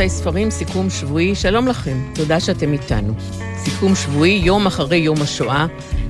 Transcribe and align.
רבותיי 0.00 0.18
ספרים, 0.18 0.50
סיכום 0.50 0.90
שבועי, 0.90 1.34
שלום 1.34 1.68
לכם, 1.68 1.98
תודה 2.14 2.40
שאתם 2.40 2.72
איתנו. 2.72 3.14
סיכום 3.56 3.94
שבועי, 3.94 4.40
יום 4.44 4.66
אחרי 4.66 4.96
יום 4.96 5.22
השואה, 5.22 5.66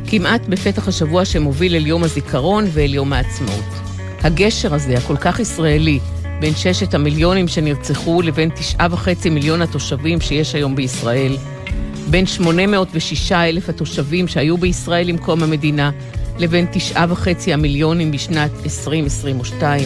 כמעט 0.07 0.41
בפתח 0.49 0.89
השבוע 0.89 1.25
שמוביל 1.25 1.75
אל 1.75 1.87
יום 1.87 2.05
הזיכרון 2.05 2.65
ואל 2.73 2.95
יום 2.95 3.13
העצמאות. 3.13 3.65
הגשר 4.21 4.75
הזה, 4.75 4.95
הכל 4.95 5.17
כך 5.17 5.41
ישראלי, 5.41 5.99
בין 6.41 6.55
ששת 6.55 6.95
המיליונים 6.95 7.49
שנרצחו 7.49 8.23
לבין 8.23 8.51
תשעה 8.55 8.87
וחצי 8.91 9.31
מיליון 9.31 9.63
התושבים 9.63 10.21
שיש 10.21 10.55
היום 10.55 10.77
בישראל, 10.77 11.37
בין 12.11 12.27
806 12.27 13.33
אלף 13.33 13.69
התושבים 13.69 14.29
שהיו 14.29 14.59
בישראל 14.59 15.09
עם 15.09 15.19
קום 15.19 15.43
המדינה, 15.43 15.91
לבין 16.39 16.67
תשעה 16.73 17.07
וחצי 17.09 17.53
המיליונים 17.53 18.13
בשנת 18.13 18.51
2022, 18.65 19.85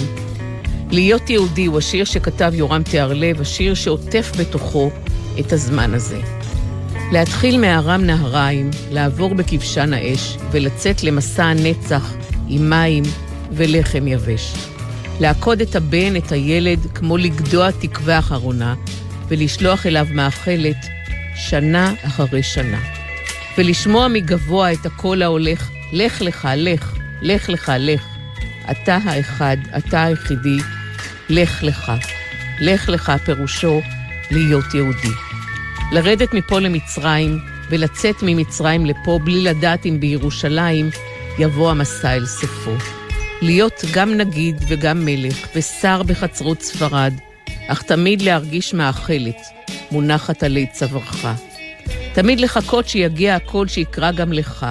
להיות 0.90 1.30
יהודי 1.30 1.66
הוא 1.66 1.78
השיר 1.78 2.04
שכתב 2.04 2.52
יורם 2.54 2.82
תיארלב, 2.82 3.40
השיר 3.40 3.74
שעוטף 3.74 4.32
בתוכו 4.38 4.91
את 5.41 5.52
הזמן 5.52 5.94
הזה. 5.94 6.20
להתחיל 7.12 7.60
מארם 7.60 8.04
נהריים, 8.04 8.70
לעבור 8.91 9.34
בכבשן 9.34 9.92
האש, 9.92 10.36
ולצאת 10.50 11.02
למסע 11.02 11.44
הנצח 11.44 12.14
עם 12.48 12.70
מים 12.70 13.02
ולחם 13.52 14.08
יבש. 14.08 14.52
לעקוד 15.20 15.60
את 15.60 15.76
הבן, 15.76 16.16
את 16.16 16.32
הילד, 16.32 16.78
כמו 16.94 17.16
לגדוע 17.16 17.70
תקווה 17.70 18.19
אחרונה, 18.19 18.74
ולשלוח 19.28 19.86
אליו 19.86 20.06
מאכלת 20.10 20.86
שנה 21.36 21.94
אחרי 22.02 22.42
שנה. 22.42 22.80
ולשמוע 23.58 24.08
מגבוה 24.08 24.72
את 24.72 24.86
הקול 24.86 25.22
ההולך, 25.22 25.70
לך 25.92 26.22
לך, 26.22 26.48
לך, 26.56 26.92
לך 27.22 27.48
לך, 27.48 27.72
לך. 27.78 28.13
אתה 28.70 28.98
האחד, 29.04 29.56
אתה 29.76 30.04
היחידי, 30.04 30.56
לך 31.28 31.62
לך. 31.62 31.92
לך 32.60 32.88
לך 32.88 33.12
פירושו 33.24 33.80
להיות 34.30 34.74
יהודי. 34.74 35.14
לרדת 35.92 36.34
מפה 36.34 36.60
למצרים 36.60 37.38
ולצאת 37.70 38.16
ממצרים 38.22 38.86
לפה 38.86 39.18
בלי 39.24 39.40
לדעת 39.40 39.86
אם 39.86 40.00
בירושלים 40.00 40.90
יבוא 41.38 41.70
המסע 41.70 42.14
אל 42.14 42.26
סופו. 42.26 42.74
להיות 43.42 43.84
גם 43.92 44.14
נגיד 44.14 44.56
וגם 44.68 45.04
מלך 45.04 45.46
ושר 45.56 46.02
בחצרות 46.02 46.62
ספרד, 46.62 47.14
אך 47.68 47.82
תמיד 47.82 48.22
להרגיש 48.22 48.74
מאכלת, 48.74 49.36
מונחת 49.90 50.42
עלי 50.42 50.66
צווארך. 50.72 51.26
תמיד 52.14 52.40
לחכות 52.40 52.88
שיגיע 52.88 53.36
הקול 53.36 53.68
שיקרא 53.68 54.12
גם 54.12 54.32
לך, 54.32 54.66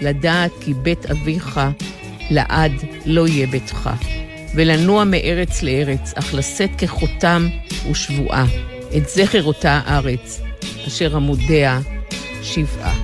לדעת 0.00 0.50
כי 0.60 0.74
בית 0.74 1.06
אביך 1.06 1.60
לעד 2.30 2.72
לא 3.06 3.28
יהיה 3.28 3.46
ביתך. 3.46 3.90
ולנוע 4.54 5.04
מארץ 5.04 5.62
לארץ, 5.62 6.12
אך 6.14 6.34
לשאת 6.34 6.70
כחותם 6.78 7.48
ושבועה 7.90 8.44
את 8.96 9.08
זכר 9.08 9.42
אותה 9.42 9.80
ארץ, 9.86 10.40
אשר 10.86 11.16
עמודיה 11.16 11.80
שבעה. 12.42 12.94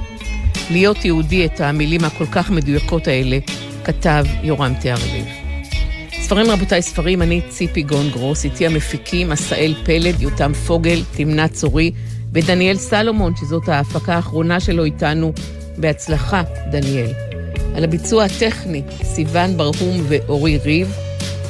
להיות 0.70 1.04
יהודי, 1.04 1.44
את 1.44 1.60
המילים 1.60 2.04
הכל 2.04 2.26
כך 2.26 2.50
מדויקות 2.50 3.08
האלה, 3.08 3.38
כתב 3.84 4.24
יורם 4.42 4.74
תיארלב. 4.80 5.24
ספרים 6.20 6.50
רבותיי, 6.50 6.82
ספרים, 6.82 7.22
אני 7.22 7.40
ציפי 7.48 7.82
גון 7.82 8.10
גרוס, 8.10 8.44
איתי 8.44 8.66
המפיקים 8.66 9.32
עשאל 9.32 9.74
פלד, 9.84 10.22
יותם 10.22 10.52
פוגל, 10.52 11.02
תמנה 11.16 11.48
צורי 11.48 11.90
ודניאל 12.32 12.76
סלומון, 12.76 13.32
שזאת 13.36 13.68
ההפקה 13.68 14.14
האחרונה 14.14 14.60
שלו 14.60 14.84
איתנו. 14.84 15.32
בהצלחה, 15.78 16.42
דניאל. 16.70 17.33
על 17.74 17.84
הביצוע 17.84 18.24
הטכני, 18.24 18.82
סיון 19.02 19.56
ברהום 19.56 20.04
ואורי 20.08 20.58
ריב. 20.64 20.94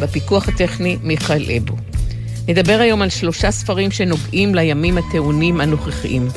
בפיקוח 0.00 0.48
הטכני 0.48 0.96
מיכאל 1.02 1.44
אבו. 1.56 1.76
נדבר 2.48 2.78
היום 2.80 3.02
על 3.02 3.08
שלושה 3.08 3.50
ספרים 3.50 3.90
שנוגעים 3.90 4.54
לימים 4.54 4.98
הטעונים 4.98 5.60
הנוכחיים. 5.60 6.28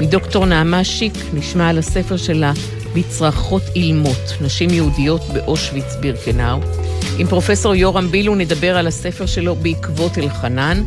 מדוקטור 0.00 0.46
נעמה 0.46 0.84
שיק 0.84 1.12
נשמע 1.34 1.68
על 1.68 1.78
הספר 1.78 2.16
שלה 2.16 2.52
בצרחות 2.94 3.62
אילמות, 3.76 4.36
נשים 4.40 4.70
יהודיות 4.70 5.20
באושוויץ 5.32 5.96
בירקנאו. 6.00 6.58
עם 7.18 7.26
פרופסור 7.26 7.74
יורם 7.74 8.08
בילו 8.10 8.34
נדבר 8.34 8.76
על 8.76 8.86
הספר 8.86 9.26
שלו 9.26 9.54
בעקבות 9.56 10.18
אלחנן, 10.18 10.82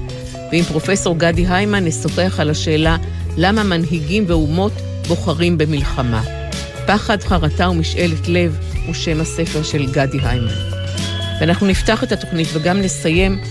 ועם 0.51 0.63
פרופסור 0.63 1.15
גדי 1.17 1.45
היימן 1.47 1.85
נשוחח 1.85 2.39
על 2.39 2.49
השאלה 2.49 2.97
למה 3.37 3.63
מנהיגים 3.63 4.23
ואומות 4.27 4.73
בוחרים 5.07 5.57
במלחמה. 5.57 6.42
פחד, 6.87 7.23
חרטה 7.23 7.69
ומשאלת 7.69 8.27
לב 8.27 8.57
הוא 8.85 8.93
שם 8.93 9.21
הספר 9.21 9.63
של 9.63 9.85
גדי 9.91 10.17
היימן. 10.23 10.53
ואנחנו 11.39 11.67
נפתח 11.67 12.03
את 12.03 12.11
התוכנית 12.11 12.47
וגם 12.53 12.81
נסיים 12.81 13.41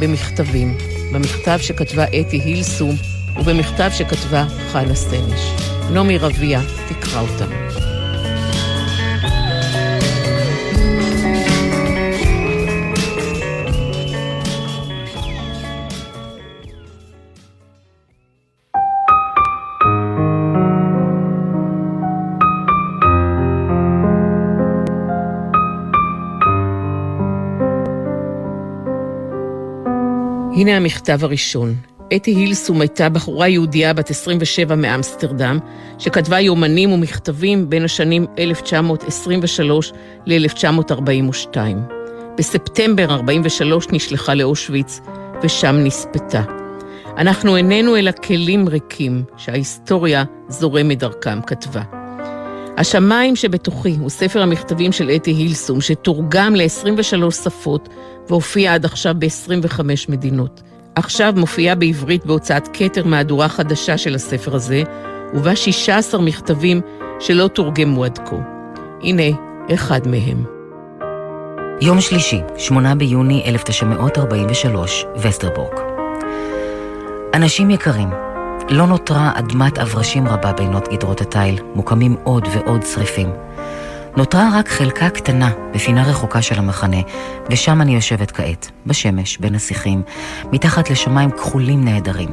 במכתבים. 0.00 0.78
במכתב 1.12 1.58
שכתבה 1.62 2.04
אתי 2.04 2.40
הילסום 2.44 2.96
ובמכתב 3.36 3.90
שכתבה 3.94 4.44
חנה 4.72 4.94
סטניש. 4.94 5.40
נעמי 5.90 6.18
רביע 6.18 6.60
תקרא 6.88 7.20
אותם. 7.20 7.95
הנה 30.56 30.76
המכתב 30.76 31.24
הראשון. 31.24 31.74
אתי 32.16 32.30
הילסום 32.30 32.80
הייתה 32.80 33.08
בחורה 33.08 33.48
יהודייה 33.48 33.92
בת 33.92 34.10
27 34.10 34.74
מאמסטרדם, 34.74 35.58
שכתבה 35.98 36.40
יומנים 36.40 36.92
ומכתבים 36.92 37.70
בין 37.70 37.84
השנים 37.84 38.26
1923 38.38 39.92
ל-1942. 40.26 41.56
בספטמבר 42.38 43.14
43 43.14 43.86
נשלחה 43.92 44.34
לאושוויץ, 44.34 45.00
ושם 45.42 45.76
נספתה. 45.84 46.42
אנחנו 47.18 47.56
איננו 47.56 47.96
אלא 47.96 48.12
כלים 48.12 48.68
ריקים 48.68 49.24
שההיסטוריה 49.36 50.24
זורמת 50.48 50.98
דרכם, 50.98 51.42
כתבה. 51.42 52.05
השמיים 52.76 53.36
שבתוכי 53.36 53.96
הוא 54.00 54.10
ספר 54.10 54.42
המכתבים 54.42 54.92
של 54.92 55.10
אתי 55.10 55.30
הילסום, 55.30 55.80
שתורגם 55.80 56.54
ל-23 56.56 57.30
שפות 57.30 57.88
והופיע 58.28 58.74
עד 58.74 58.84
עכשיו 58.84 59.14
ב-25 59.18 59.80
מדינות. 60.08 60.62
עכשיו 60.94 61.32
מופיעה 61.36 61.74
בעברית 61.74 62.26
בהוצאת 62.26 62.68
כתר 62.72 63.04
מהדורה 63.04 63.48
חדשה 63.48 63.98
של 63.98 64.14
הספר 64.14 64.54
הזה, 64.54 64.82
ובה 65.34 65.56
16 65.56 66.20
מכתבים 66.20 66.80
שלא 67.20 67.48
תורגמו 67.48 68.04
עד 68.04 68.18
כה. 68.18 68.36
הנה, 69.02 69.36
אחד 69.74 70.08
מהם. 70.08 70.44
יום 71.80 72.00
שלישי, 72.00 72.40
8 72.58 72.94
ביוני 72.94 73.42
1943, 73.46 75.04
וסטרבורג. 75.16 75.80
אנשים 77.34 77.70
יקרים, 77.70 78.08
לא 78.70 78.86
נותרה 78.86 79.32
אדמת 79.34 79.78
אברשים 79.78 80.28
רבה 80.28 80.52
בינות 80.52 80.88
גדרות 80.88 81.20
התיל, 81.20 81.58
מוקמים 81.74 82.16
עוד 82.24 82.48
ועוד 82.54 82.80
צריפים. 82.80 83.30
נותרה 84.16 84.48
רק 84.54 84.68
חלקה 84.68 85.10
קטנה 85.10 85.50
בפינה 85.74 86.02
רחוקה 86.02 86.42
של 86.42 86.58
המחנה, 86.58 86.96
ושם 87.50 87.80
אני 87.80 87.94
יושבת 87.94 88.30
כעת, 88.30 88.70
בשמש, 88.86 89.38
בין 89.38 89.54
השיחים, 89.54 90.02
מתחת 90.52 90.90
לשמיים 90.90 91.30
כחולים 91.30 91.84
נהדרים. 91.84 92.28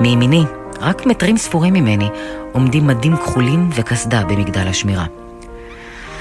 מימיני, 0.00 0.44
רק 0.80 1.06
מטרים 1.06 1.36
ספורים 1.36 1.74
ממני, 1.74 2.08
עומדים 2.52 2.86
מדים 2.86 3.16
כחולים 3.16 3.70
וקסדה 3.74 4.24
במגדל 4.24 4.68
השמירה. 4.68 5.06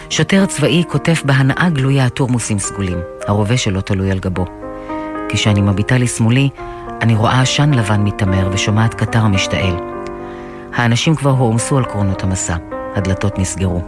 שוטר 0.10 0.46
צבאי 0.46 0.84
כותף 0.88 1.22
בהנאה 1.26 1.70
גלויה 1.70 2.10
תורמוסים 2.10 2.60
סגולים, 2.60 2.98
הרובה 3.28 3.58
שלו 3.58 3.82
תלוי 3.82 4.12
על 4.12 4.20
גבו. 4.20 4.46
כשאני 5.30 5.62
מביטה 5.62 5.98
לשמאלי, 5.98 6.50
אני 7.02 7.16
רואה 7.16 7.42
עשן 7.42 7.74
לבן 7.74 8.02
מתעמר 8.02 8.50
ושומעת 8.52 8.94
קטר 8.94 9.20
המשתעל. 9.20 9.76
האנשים 10.76 11.16
כבר 11.16 11.30
הועמסו 11.30 11.78
על 11.78 11.86
קרונות 11.86 12.24
המסע, 12.24 12.56
הדלתות 12.96 13.40
נסגרו. 13.40 13.82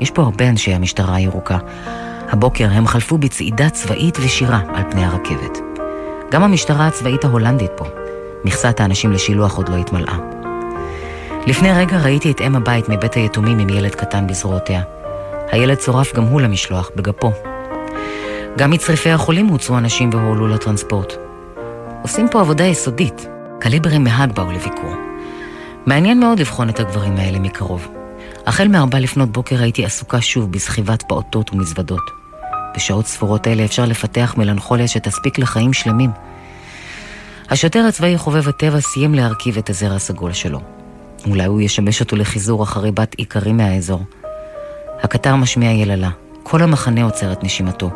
יש 0.00 0.10
פה 0.10 0.22
הרבה 0.22 0.48
אנשי 0.48 0.74
המשטרה 0.74 1.14
הירוקה. 1.14 1.58
הבוקר 2.28 2.68
הם 2.72 2.86
חלפו 2.86 3.18
בצעידה 3.18 3.70
צבאית 3.70 4.18
ושירה 4.20 4.60
על 4.74 4.82
פני 4.90 5.04
הרכבת. 5.04 5.58
גם 6.30 6.42
המשטרה 6.42 6.86
הצבאית 6.86 7.24
ההולנדית 7.24 7.70
פה. 7.76 7.84
מכסת 8.44 8.80
האנשים 8.80 9.12
לשילוח 9.12 9.56
עוד 9.56 9.68
לא 9.68 9.76
התמלאה. 9.76 10.16
לפני 11.46 11.72
רגע 11.72 11.98
ראיתי 11.98 12.30
את 12.30 12.40
אם 12.40 12.56
הבית 12.56 12.88
מבית 12.88 13.14
היתומים 13.14 13.58
עם 13.58 13.68
ילד 13.68 13.94
קטן 13.94 14.26
בזרועותיה. 14.26 14.82
הילד 15.50 15.76
צורף 15.76 16.14
גם 16.14 16.22
הוא 16.22 16.40
למשלוח, 16.40 16.90
בגפו. 16.96 17.32
גם 18.56 18.70
מצריפי 18.70 19.10
החולים 19.10 19.46
הוצאו 19.46 19.78
אנשים 19.78 20.10
והועלו 20.12 20.48
לטרנספורט. 20.48 21.12
עושים 22.04 22.28
פה 22.28 22.40
עבודה 22.40 22.64
יסודית. 22.64 23.26
קליברים 23.60 24.04
מהד 24.04 24.34
באו 24.34 24.52
לביקור. 24.52 24.94
מעניין 25.86 26.20
מאוד 26.20 26.40
לבחון 26.40 26.68
את 26.68 26.80
הגברים 26.80 27.16
האלה 27.16 27.38
מקרוב. 27.38 27.88
החל 28.46 28.68
מארבע 28.68 29.00
לפנות 29.00 29.32
בוקר 29.32 29.62
הייתי 29.62 29.84
עסוקה 29.84 30.20
שוב 30.20 30.52
בסחיבת 30.52 31.02
פעוטות 31.02 31.52
ומזוודות. 31.52 32.10
בשעות 32.76 33.06
ספורות 33.06 33.46
אלה 33.46 33.64
אפשר 33.64 33.84
לפתח 33.84 34.34
מלנכוליה 34.38 34.88
שתספיק 34.88 35.38
לחיים 35.38 35.72
שלמים. 35.72 36.10
השוטר 37.50 37.84
הצבאי 37.88 38.18
חובב 38.18 38.48
הטבע 38.48 38.80
סיים 38.80 39.14
להרכיב 39.14 39.58
את 39.58 39.70
הזרע 39.70 39.94
הסגול 39.94 40.32
שלו. 40.32 40.60
אולי 41.26 41.44
הוא 41.44 41.60
ישמש 41.60 42.00
אותו 42.00 42.16
לחיזור 42.16 42.62
אחרי 42.62 42.92
בת 42.92 43.14
עיקרים 43.14 43.56
מהאזור. 43.56 44.02
הקטר 45.02 45.36
משמיע 45.36 45.70
יללה, 45.70 46.10
כל 46.42 46.62
המחנה 46.62 47.04
עוצר 47.04 47.32
את 47.32 47.44
נשימתו. 47.44 47.90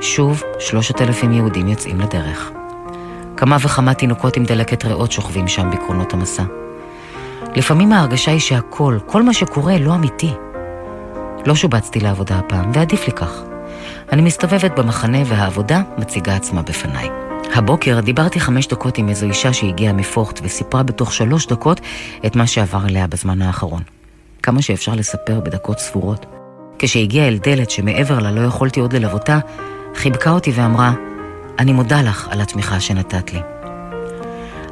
שוב, 0.00 0.42
שלושת 0.58 1.00
אלפים 1.00 1.32
יהודים 1.32 1.68
יוצאים 1.68 2.00
לדרך. 2.00 2.59
כמה 3.40 3.56
וכמה 3.60 3.94
תינוקות 3.94 4.36
עם 4.36 4.44
דלקת 4.44 4.84
ריאות 4.84 5.12
שוכבים 5.12 5.48
שם 5.48 5.70
בקרונות 5.70 6.14
המסע. 6.14 6.42
לפעמים 7.56 7.92
ההרגשה 7.92 8.30
היא 8.30 8.40
שהכל, 8.40 8.98
כל 9.06 9.22
מה 9.22 9.34
שקורה, 9.34 9.78
לא 9.78 9.94
אמיתי. 9.94 10.32
לא 11.46 11.54
שובצתי 11.54 12.00
לעבודה 12.00 12.38
הפעם, 12.38 12.70
ועדיף 12.74 13.06
לי 13.06 13.12
כך. 13.12 13.42
אני 14.12 14.22
מסתובבת 14.22 14.78
במחנה 14.78 15.18
והעבודה 15.26 15.82
מציגה 15.98 16.36
עצמה 16.36 16.62
בפניי. 16.62 17.08
הבוקר 17.54 18.00
דיברתי 18.00 18.40
חמש 18.40 18.66
דקות 18.66 18.98
עם 18.98 19.08
איזו 19.08 19.26
אישה 19.26 19.52
שהגיעה 19.52 19.92
מפורט 19.92 20.40
וסיפרה 20.42 20.82
בתוך 20.82 21.12
שלוש 21.12 21.46
דקות 21.46 21.80
את 22.26 22.36
מה 22.36 22.46
שעבר 22.46 22.80
עליה 22.84 23.06
בזמן 23.06 23.42
האחרון. 23.42 23.82
כמה 24.42 24.62
שאפשר 24.62 24.94
לספר 24.94 25.40
בדקות 25.40 25.78
ספורות. 25.78 26.26
כשהגיעה 26.78 27.28
אל 27.28 27.38
דלת 27.42 27.70
שמעבר 27.70 28.18
לה 28.18 28.30
לא 28.30 28.40
יכולתי 28.40 28.80
עוד 28.80 28.92
ללוותה, 28.92 29.38
חיבקה 29.94 30.30
אותי 30.30 30.52
ואמרה, 30.54 30.92
אני 31.60 31.72
מודה 31.72 32.02
לך 32.02 32.28
על 32.30 32.40
התמיכה 32.40 32.80
שנתת 32.80 33.32
לי. 33.32 33.40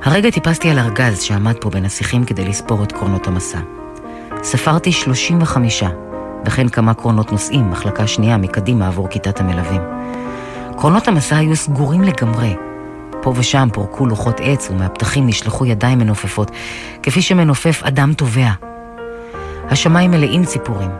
הרגע 0.03 0.31
טיפסתי 0.31 0.71
על 0.71 0.79
ארגז 0.79 1.21
שעמד 1.23 1.55
פה 1.61 1.71
בין 1.71 1.85
השיחים 1.85 2.25
כדי 2.25 2.45
לספור 2.45 2.83
את 2.83 2.93
קרונות 2.93 3.27
המסע. 3.27 3.59
ספרתי 4.43 4.93
35, 4.93 5.83
וכן 6.45 6.69
כמה 6.69 6.95
קרונות 6.95 7.33
נוסעים, 7.33 7.71
מחלקה 7.71 8.07
שנייה 8.07 8.37
מקדימה 8.37 8.87
עבור 8.87 9.09
כיתת 9.09 9.41
המלווים. 9.41 9.81
קרונות 10.77 11.09
המסע 11.09 11.37
היו 11.37 11.57
סגורים 11.57 12.03
לגמרי. 12.03 12.57
פה 13.23 13.33
ושם 13.37 13.69
פורקו 13.73 14.07
לוחות 14.07 14.41
עץ 14.43 14.71
ומהפתחים 14.71 15.27
נשלחו 15.27 15.67
ידיים 15.67 15.99
מנופפות, 15.99 16.51
כפי 17.03 17.23
שמנופף 17.23 17.83
אדם 17.83 18.13
טובע. 18.13 18.51
השמיים 19.71 20.11
מלאים 20.11 20.45
ציפורים. 20.45 20.91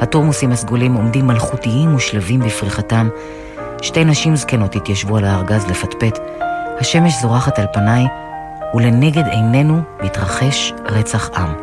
התורמוסים 0.00 0.52
הסגולים 0.52 0.94
עומדים 0.94 1.26
מלכותיים 1.26 1.94
ושלווים 1.94 2.40
בפריחתם. 2.40 3.08
שתי 3.82 4.04
נשים 4.04 4.36
זקנות 4.36 4.76
התיישבו 4.76 5.16
על 5.16 5.24
הארגז 5.24 5.66
לפטפט. 5.66 6.18
השמש 6.80 7.12
זורחת 7.22 7.58
על 7.58 7.66
פניי, 7.72 8.04
ולנגד 8.74 9.26
עינינו 9.26 9.80
מתרחש 10.02 10.72
רצח 10.84 11.30
עם. 11.36 11.54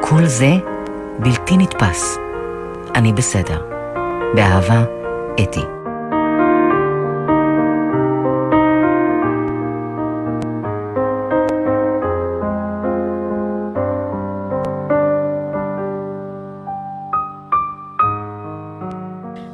כל 0.00 0.24
זה 0.24 0.52
בלתי 1.18 1.56
נתפס. 1.56 2.18
אני 2.94 3.12
בסדר. 3.12 3.62
באהבה, 4.34 4.82
אתי. 5.42 5.75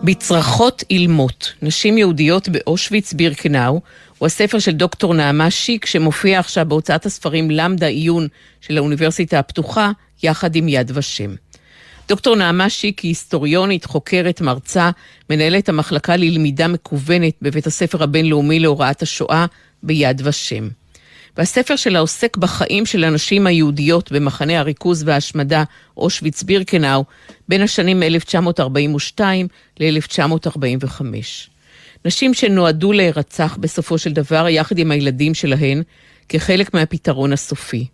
בצרחות 0.05 0.85
אילמות, 0.91 1.53
נשים 1.63 1.99
יהודיות 1.99 2.49
באושוויץ 2.49 3.13
בירקנאו, 3.13 3.81
הוא 4.19 4.27
הספר 4.27 4.59
של 4.59 4.73
דוקטור 4.73 5.15
נעמה 5.15 5.51
שיק, 5.51 5.87
שמופיע 5.87 6.39
עכשיו 6.39 6.67
בהוצאת 6.69 7.07
הספרים 7.07 7.51
למדה 7.51 7.87
עיון 7.87 8.29
של 8.61 8.77
האוניברסיטה 8.77 9.39
הפתוחה, 9.39 9.91
יחד 10.23 10.57
עם 10.57 10.69
יד 10.69 10.93
ושם. 10.95 11.35
דוקטור 12.09 12.37
נעמה 12.37 12.71
שיק 12.71 13.01
היא 13.01 13.09
היסטוריונית, 13.09 13.85
חוקרת, 13.85 14.41
מרצה, 14.41 14.91
מנהלת 15.31 15.69
המחלקה 15.69 16.17
ללמידה 16.17 16.69
מקוונת 16.69 17.35
בבית 17.43 17.67
הספר 17.67 18.03
הבינלאומי 18.03 18.61
להוראת 18.61 19.03
השואה 19.03 19.47
ביד 19.83 20.23
ושם. 20.25 20.69
והספר 21.37 21.77
שלה 21.77 21.99
עוסק 21.99 22.37
בחיים 22.37 22.87
של 22.87 23.05
הנשים 23.05 23.47
היהודיות 23.47 24.13
במחנה 24.13 24.59
הריכוז 24.59 25.03
וההשמדה 25.07 25.65
אושוויץ-בירקנאו 25.97 27.05
בין 27.49 27.63
השנים 27.63 28.03
1942 28.03 29.47
ל-1945. 29.81 31.03
נשים 32.05 32.35
שנועדו 32.35 32.93
להירצח 32.93 33.57
בסופו 33.61 33.99
של 33.99 34.13
דבר 34.13 34.49
יחד 34.49 34.79
עם 34.79 34.91
הילדים 34.91 35.35
שלהן 35.35 35.83
כחלק 36.29 36.75
מהפתרון 36.75 37.33
הסופי. 37.33 37.87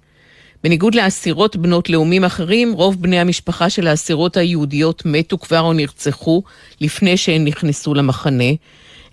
בניגוד 0.65 0.95
לאסירות 0.95 1.57
בנות 1.57 1.91
לאומים 1.91 2.25
אחרים, 2.25 2.73
רוב 2.73 3.03
בני 3.03 3.21
המשפחה 3.21 3.71
של 3.71 3.87
האסירות 3.87 4.37
היהודיות 4.37 5.03
מתו 5.07 5.39
כבר 5.39 5.61
או 5.61 5.73
נרצחו 5.73 6.43
לפני 6.81 7.17
שהן 7.17 7.45
נכנסו 7.45 7.95
למחנה. 7.95 8.53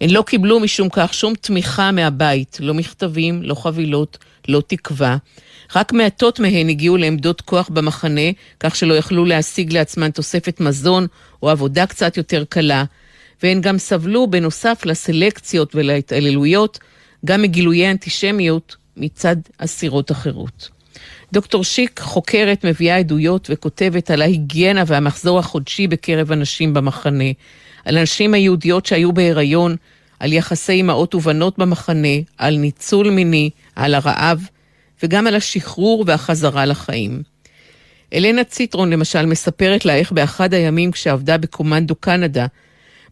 הן 0.02 0.10
לא 0.10 0.22
קיבלו 0.22 0.60
משום 0.60 0.88
כך 0.92 1.14
שום 1.14 1.34
תמיכה 1.42 1.92
מהבית, 1.92 2.58
לא 2.60 2.74
מכתבים, 2.74 3.44
לא 3.44 3.56
חבילות, 3.56 4.18
לא 4.48 4.62
תקווה. 4.68 5.18
רק 5.76 5.94
מעטות 5.94 6.40
מהן 6.40 6.70
הגיעו 6.70 6.98
לעמדות 6.98 7.42
כוח 7.42 7.70
במחנה, 7.70 8.32
כך 8.60 8.76
שלא 8.76 8.94
יכלו 8.94 9.26
להשיג 9.26 9.74
לעצמן 9.74 10.12
תוספת 10.12 10.60
מזון 10.60 11.08
או 11.44 11.50
עבודה 11.50 11.86
קצת 11.86 12.18
יותר 12.18 12.44
קלה. 12.50 12.84
והן 13.44 13.62
גם 13.62 13.78
סבלו, 13.78 14.28
בנוסף 14.28 14.82
לסלקציות 14.86 15.76
ולהתעללויות, 15.76 16.80
גם 17.26 17.42
מגילויי 17.42 17.92
אנטישמיות 17.92 18.76
מצד 18.98 19.36
אסירות 19.58 20.12
אחרות. 20.12 20.70
דוקטור 21.34 21.64
שיק 21.64 22.00
חוקרת, 22.00 22.66
מביאה 22.66 22.98
עדויות 22.98 23.48
וכותבת 23.52 24.12
על 24.12 24.22
ההיגיינה 24.22 24.84
והמחזור 24.88 25.40
החודשי 25.40 25.88
בקרב 25.88 26.32
הנשים 26.32 26.74
במחנה, 26.74 27.32
על 27.86 27.98
הנשים 27.98 28.34
היהודיות 28.34 28.86
שהיו 28.86 29.14
בהיריון, 29.14 29.76
על 30.20 30.34
יחסי 30.34 30.82
אמהות 30.82 31.16
ובנות 31.16 31.58
במחנה, 31.58 32.18
על 32.38 32.56
ניצול 32.58 33.10
מיני, 33.10 33.50
על 33.76 33.94
הרעב, 33.94 34.48
וגם 35.04 35.28
על 35.28 35.36
השחרור 35.36 36.04
והחזרה 36.08 36.66
לחיים. 36.66 37.22
אלנה 38.14 38.44
ציטרון 38.44 38.90
למשל 38.90 39.26
מספרת 39.26 39.86
לה 39.86 39.96
איך 39.96 40.12
באחד 40.12 40.54
הימים 40.54 40.92
כשעבדה 40.92 41.38
בקומנדו 41.38 41.96
קנדה, 41.96 42.46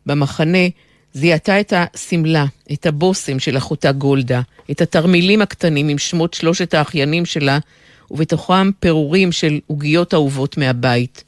במחנה, 0.06 0.68
זיהתה 1.14 1.60
את 1.60 1.74
השמלה, 1.76 2.46
את 2.74 2.86
הבושם 2.86 3.40
של 3.40 3.58
אחותה 3.58 3.92
גולדה, 3.92 4.42
את 4.72 4.82
התרמילים 4.82 5.42
הקטנים 5.42 5.90
עם 5.90 5.98
שמות 5.98 6.34
שלושת 6.34 6.74
האחיינים 6.74 7.26
שלה, 7.26 7.60
ובתוכם 8.12 8.72
פירורים 8.80 9.32
של 9.32 9.60
עוגיות 9.68 10.14
אהובות 10.14 10.58
מהבית. 10.58 11.24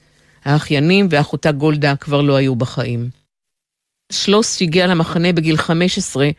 האחיינים 0.46 1.08
ואחותה 1.10 1.52
גולדה 1.52 1.96
כבר 1.96 2.22
לא 2.22 2.36
היו 2.36 2.56
בחיים. 2.56 3.25
שלוס 4.12 4.58
שהגיע 4.58 4.88
למחנה 4.88 5.34
בגיל 5.34 5.58
15, 5.58 6.30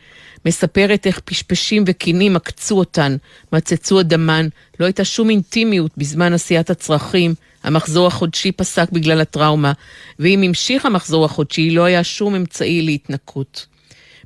מספרת 0.45 1.07
איך 1.07 1.19
פשפשים 1.19 1.83
וקינים 1.87 2.35
עקצו 2.35 2.79
אותן, 2.79 3.15
מצצו 3.53 3.99
את 3.99 4.07
דמן, 4.07 4.47
לא 4.79 4.85
הייתה 4.85 5.05
שום 5.05 5.29
אינטימיות 5.29 5.91
בזמן 5.97 6.33
עשיית 6.33 6.69
הצרכים, 6.69 7.33
המחזור 7.63 8.07
החודשי 8.07 8.51
פסק 8.51 8.91
בגלל 8.91 9.21
הטראומה, 9.21 9.73
ואם 10.19 10.41
המשיך 10.41 10.85
המחזור 10.85 11.25
החודשי, 11.25 11.69
לא 11.69 11.83
היה 11.83 12.03
שום 12.03 12.35
אמצעי 12.35 12.81
להתנקות. 12.81 13.65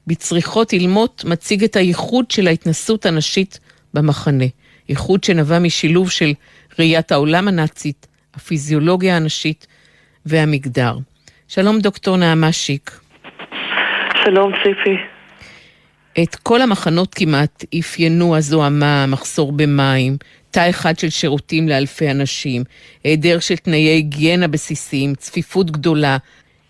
בצריכות 0.08 0.74
אילמות 0.74 1.26
מציג 1.26 1.64
את 1.64 1.76
הייחוד 1.76 2.32
של 2.32 2.48
ההתנסות 2.48 3.06
הנשית 3.06 3.60
במחנה. 3.94 4.46
ייחוד 4.90 5.24
שנבע 5.24 5.60
משילוב 5.60 6.12
של 6.12 6.34
ראיית 6.80 7.12
העולם 7.12 7.48
הנאצית, 7.48 8.08
הפיזיולוגיה 8.34 9.16
הנשית 9.16 9.68
והמגדר. 10.26 10.98
שלום 11.48 11.80
דוקטור 11.80 12.18
נעמה 12.18 12.52
שיק. 12.52 13.01
שלום 14.24 14.52
ציפי. 14.64 14.98
את 16.24 16.36
כל 16.36 16.62
המחנות 16.62 17.14
כמעט 17.14 17.66
אפיינו 17.80 18.36
הזוהמה, 18.36 19.06
מחסור 19.06 19.52
במים, 19.52 20.18
תא 20.52 20.70
אחד 20.70 21.00
של 21.00 21.10
שירותים 21.10 21.70
לאלפי 21.70 22.12
אנשים, 22.12 22.64
היעדר 23.04 23.40
של 23.40 23.56
תנאי 23.56 23.80
היגיינה 23.80 24.48
בסיסיים, 24.48 25.16
צפיפות 25.16 25.72
גדולה. 25.72 26.18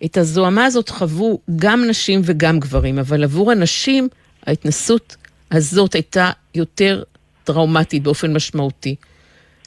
את 0.04 0.16
הזוהמה 0.16 0.64
הזאת 0.64 0.88
חוו 0.88 1.40
גם 1.56 1.84
נשים 1.88 2.20
וגם 2.24 2.60
גברים, 2.60 2.98
אבל 2.98 3.24
עבור 3.24 3.52
הנשים 3.52 4.08
ההתנסות 4.46 5.16
הזאת 5.50 5.94
הייתה 5.94 6.30
יותר 6.54 7.02
טראומטית 7.44 8.02
באופן 8.02 8.32
משמעותי. 8.32 8.94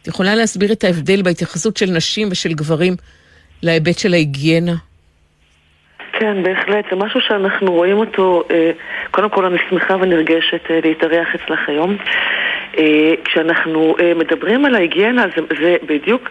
את 0.02 0.08
יכולה 0.08 0.36
להסביר 0.36 0.72
את 0.72 0.84
ההבדל 0.84 1.22
בהתייחסות 1.22 1.78
של 1.78 1.92
נשים 1.92 2.28
ושל 2.32 2.54
גברים 2.54 2.96
להיבט 3.62 4.00
של 4.00 4.14
ההיגיינה? 4.14 4.76
כן, 6.20 6.44
בהחלט. 6.44 6.86
זה 6.90 6.96
משהו 6.96 7.22
שאנחנו 7.22 7.72
רואים 7.72 7.98
אותו, 7.98 8.44
אה, 8.52 8.72
קודם 9.12 9.30
כל 9.30 9.46
אני 9.46 9.58
שמחה 9.70 9.96
ונרגשת 10.02 10.72
אה, 10.72 10.80
להתארח 10.84 11.28
אצלך 11.36 11.60
היום. 11.70 11.98
אה, 12.78 13.14
כשאנחנו 13.24 13.96
מדברים 14.16 14.66
על 14.66 14.76
ההיגיינה, 14.76 15.26
זה, 15.36 15.42
זה 15.62 15.76
בדיוק, 15.88 16.30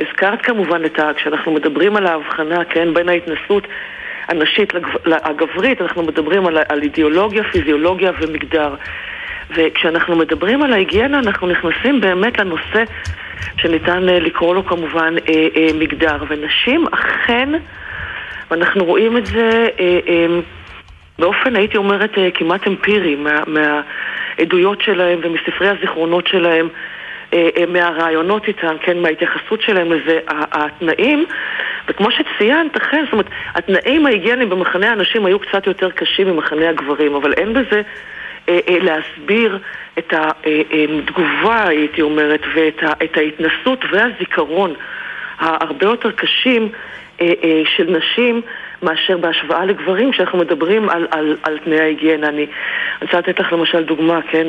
הזכרת 0.00 0.42
כמובן 0.42 0.84
את 0.84 0.98
ה... 0.98 1.14
כשאנחנו 1.14 1.52
מדברים 1.52 1.96
על 1.96 2.06
ההבחנה, 2.06 2.64
כן, 2.64 2.94
בין 2.94 3.08
ההתנסות 3.08 3.66
הנשית 4.28 4.72
הגברית, 5.06 5.82
אנחנו 5.82 6.02
מדברים 6.02 6.46
על, 6.46 6.58
על 6.68 6.82
אידיאולוגיה, 6.82 7.44
פיזיולוגיה 7.44 8.12
ומגדר. 8.20 8.74
וכשאנחנו 9.50 10.16
מדברים 10.16 10.62
על 10.62 10.72
ההיגיינה, 10.72 11.18
אנחנו 11.18 11.46
נכנסים 11.46 12.00
באמת 12.00 12.38
לנושא 12.38 12.84
שניתן 13.56 14.02
לקרוא 14.02 14.54
לו 14.54 14.66
כמובן 14.66 15.14
מגדר. 15.74 16.16
ונשים 16.28 16.86
אכן, 16.92 17.48
ואנחנו 18.52 18.84
רואים 18.84 19.16
את 19.16 19.26
זה 19.26 19.68
אה, 19.80 20.00
אה, 20.08 20.26
באופן, 21.18 21.56
הייתי 21.56 21.76
אומרת, 21.76 22.18
אה, 22.18 22.30
כמעט 22.30 22.66
אמפירי, 22.66 23.16
מה, 23.16 23.40
מהעדויות 23.46 24.82
שלהם 24.82 25.20
ומספרי 25.22 25.68
הזיכרונות 25.68 26.26
שלהם. 26.26 26.68
אה, 27.34 27.48
אה, 27.56 27.66
מהרעיונות 27.66 28.48
איתם, 28.48 28.76
כן, 28.82 28.98
מההתייחסות 28.98 29.62
שלהם 29.62 29.92
לזה, 29.92 30.18
התנאים, 30.28 31.24
וכמו 31.88 32.08
שציינת, 32.10 32.76
אכן, 32.76 33.04
זאת 33.04 33.12
אומרת, 33.12 33.26
התנאים 33.54 34.06
ההיגייניים 34.06 34.50
במחנה 34.50 34.92
הנשים 34.92 35.26
היו 35.26 35.38
קצת 35.38 35.66
יותר 35.66 35.90
קשים 35.90 36.28
ממחנה 36.28 36.68
הגברים, 36.68 37.14
אבל 37.14 37.32
אין 37.32 37.52
בזה 37.52 37.82
אה, 38.48 38.58
אה, 38.68 38.78
להסביר 38.78 39.58
את 39.98 40.12
התגובה, 40.16 41.56
אה, 41.56 41.68
הייתי 41.68 42.02
אומרת, 42.02 42.40
ואת 42.54 43.16
ההתנסות 43.16 43.84
והזיכרון 43.92 44.74
ההרבה 45.38 45.86
יותר 45.86 46.10
קשים 46.10 46.68
של 47.76 47.96
נשים 47.98 48.42
מאשר 48.82 49.16
בהשוואה 49.16 49.64
לגברים 49.64 50.12
כשאנחנו 50.12 50.38
מדברים 50.38 50.90
על, 50.90 51.06
על, 51.10 51.36
על 51.42 51.58
תנאי 51.58 51.80
ההיגיינה. 51.80 52.28
אני 52.28 52.46
רוצה 53.02 53.18
לתת 53.18 53.40
לך 53.40 53.52
למשל 53.52 53.84
דוגמה, 53.84 54.20
כן, 54.30 54.46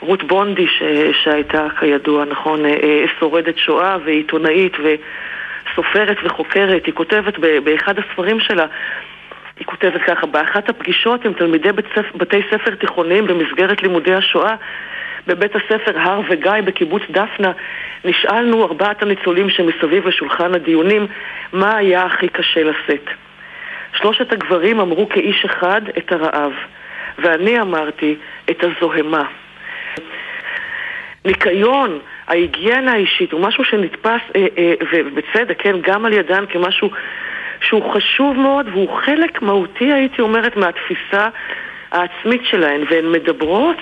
ברות 0.00 0.22
בונדי 0.22 0.66
ש, 0.66 0.82
שהייתה 1.22 1.66
כידוע, 1.80 2.24
נכון, 2.24 2.60
שורדת 3.20 3.58
שואה 3.58 3.96
ועיתונאית 4.04 4.76
וסופרת 4.78 6.16
וחוקרת, 6.24 6.86
היא 6.86 6.94
כותבת 6.94 7.38
באחד 7.64 7.98
הספרים 7.98 8.40
שלה 8.40 8.66
היא 9.58 9.66
כותבת 9.66 10.00
ככה, 10.06 10.26
באחת 10.26 10.68
הפגישות 10.68 11.24
עם 11.24 11.32
תלמידי 11.32 11.72
בתי 12.14 12.40
ספר 12.50 12.74
תיכוניים 12.74 13.26
במסגרת 13.26 13.82
לימודי 13.82 14.14
השואה 14.14 14.54
בבית 15.28 15.52
הספר 15.56 15.98
הר 15.98 16.20
וגיא 16.28 16.52
בקיבוץ 16.64 17.02
דפנה 17.10 17.52
נשאלנו 18.04 18.64
ארבעת 18.64 19.02
הניצולים 19.02 19.50
שמסביב 19.50 20.08
לשולחן 20.08 20.54
הדיונים 20.54 21.06
מה 21.52 21.76
היה 21.76 22.04
הכי 22.04 22.28
קשה 22.28 22.62
לשאת. 22.62 23.04
שלושת 23.92 24.32
הגברים 24.32 24.80
אמרו 24.80 25.08
כאיש 25.08 25.44
אחד 25.44 25.80
את 25.98 26.12
הרעב 26.12 26.52
ואני 27.18 27.60
אמרתי 27.60 28.16
את 28.50 28.64
הזוהמה. 28.64 29.24
ניקיון, 31.24 31.98
ההיגיינה 32.28 32.92
האישית 32.92 33.32
הוא 33.32 33.40
משהו 33.40 33.64
שנתפס, 33.64 34.20
אה, 34.36 34.46
אה, 34.58 34.74
ובצדק, 34.92 35.62
כן, 35.62 35.76
גם 35.80 36.04
על 36.04 36.12
ידן 36.12 36.44
כמשהו 36.48 36.90
שהוא 37.60 37.92
חשוב 37.94 38.36
מאוד 38.38 38.68
והוא 38.68 38.96
חלק 39.04 39.42
מהותי, 39.42 39.92
הייתי 39.92 40.22
אומרת, 40.22 40.56
מהתפיסה 40.56 41.28
העצמית 41.92 42.42
שלהן, 42.44 42.80
והן 42.90 43.12
מדברות 43.12 43.76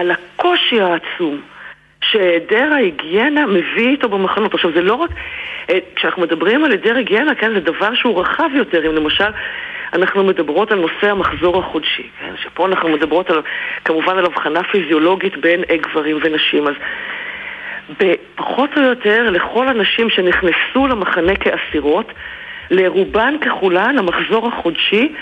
על 0.00 0.10
הקושי 0.10 0.80
העצום 0.80 1.40
שהיעדר 2.04 2.72
ההיגיינה 2.74 3.46
מביא 3.46 3.88
איתו 3.88 4.08
במחנות. 4.08 4.54
עכשיו, 4.54 4.72
זה 4.72 4.82
לא 4.82 4.94
רק... 4.94 5.10
אה, 5.70 5.78
כשאנחנו 5.96 6.22
מדברים 6.22 6.64
על 6.64 6.70
היעדר 6.70 6.96
היגיינה, 6.96 7.34
כן, 7.34 7.54
זה 7.54 7.60
דבר 7.60 7.94
שהוא 7.94 8.20
רחב 8.20 8.50
יותר. 8.54 8.86
אם 8.86 8.94
למשל... 8.94 9.30
אנחנו 9.92 10.24
מדברות 10.24 10.72
על 10.72 10.78
נושא 10.78 11.10
המחזור 11.10 11.58
החודשי, 11.58 12.08
כן? 12.20 12.34
שפה 12.42 12.66
אנחנו 12.66 12.88
מדברות 12.88 13.30
על, 13.30 13.42
כמובן 13.84 14.18
על 14.18 14.24
הבחנה 14.24 14.62
פיזיולוגית 14.62 15.36
בין 15.36 15.62
גברים 15.80 16.18
ונשים. 16.22 16.66
אז 16.66 16.74
פחות 18.34 18.70
או 18.76 18.82
יותר 18.82 19.30
לכל 19.30 19.68
הנשים 19.68 20.10
שנכנסו 20.10 20.86
למחנה 20.86 21.32
כאסירות, 21.36 22.12
לרובן 22.70 23.34
ככולן 23.38 23.98
המחזור 23.98 24.48
החודשי 24.48 25.12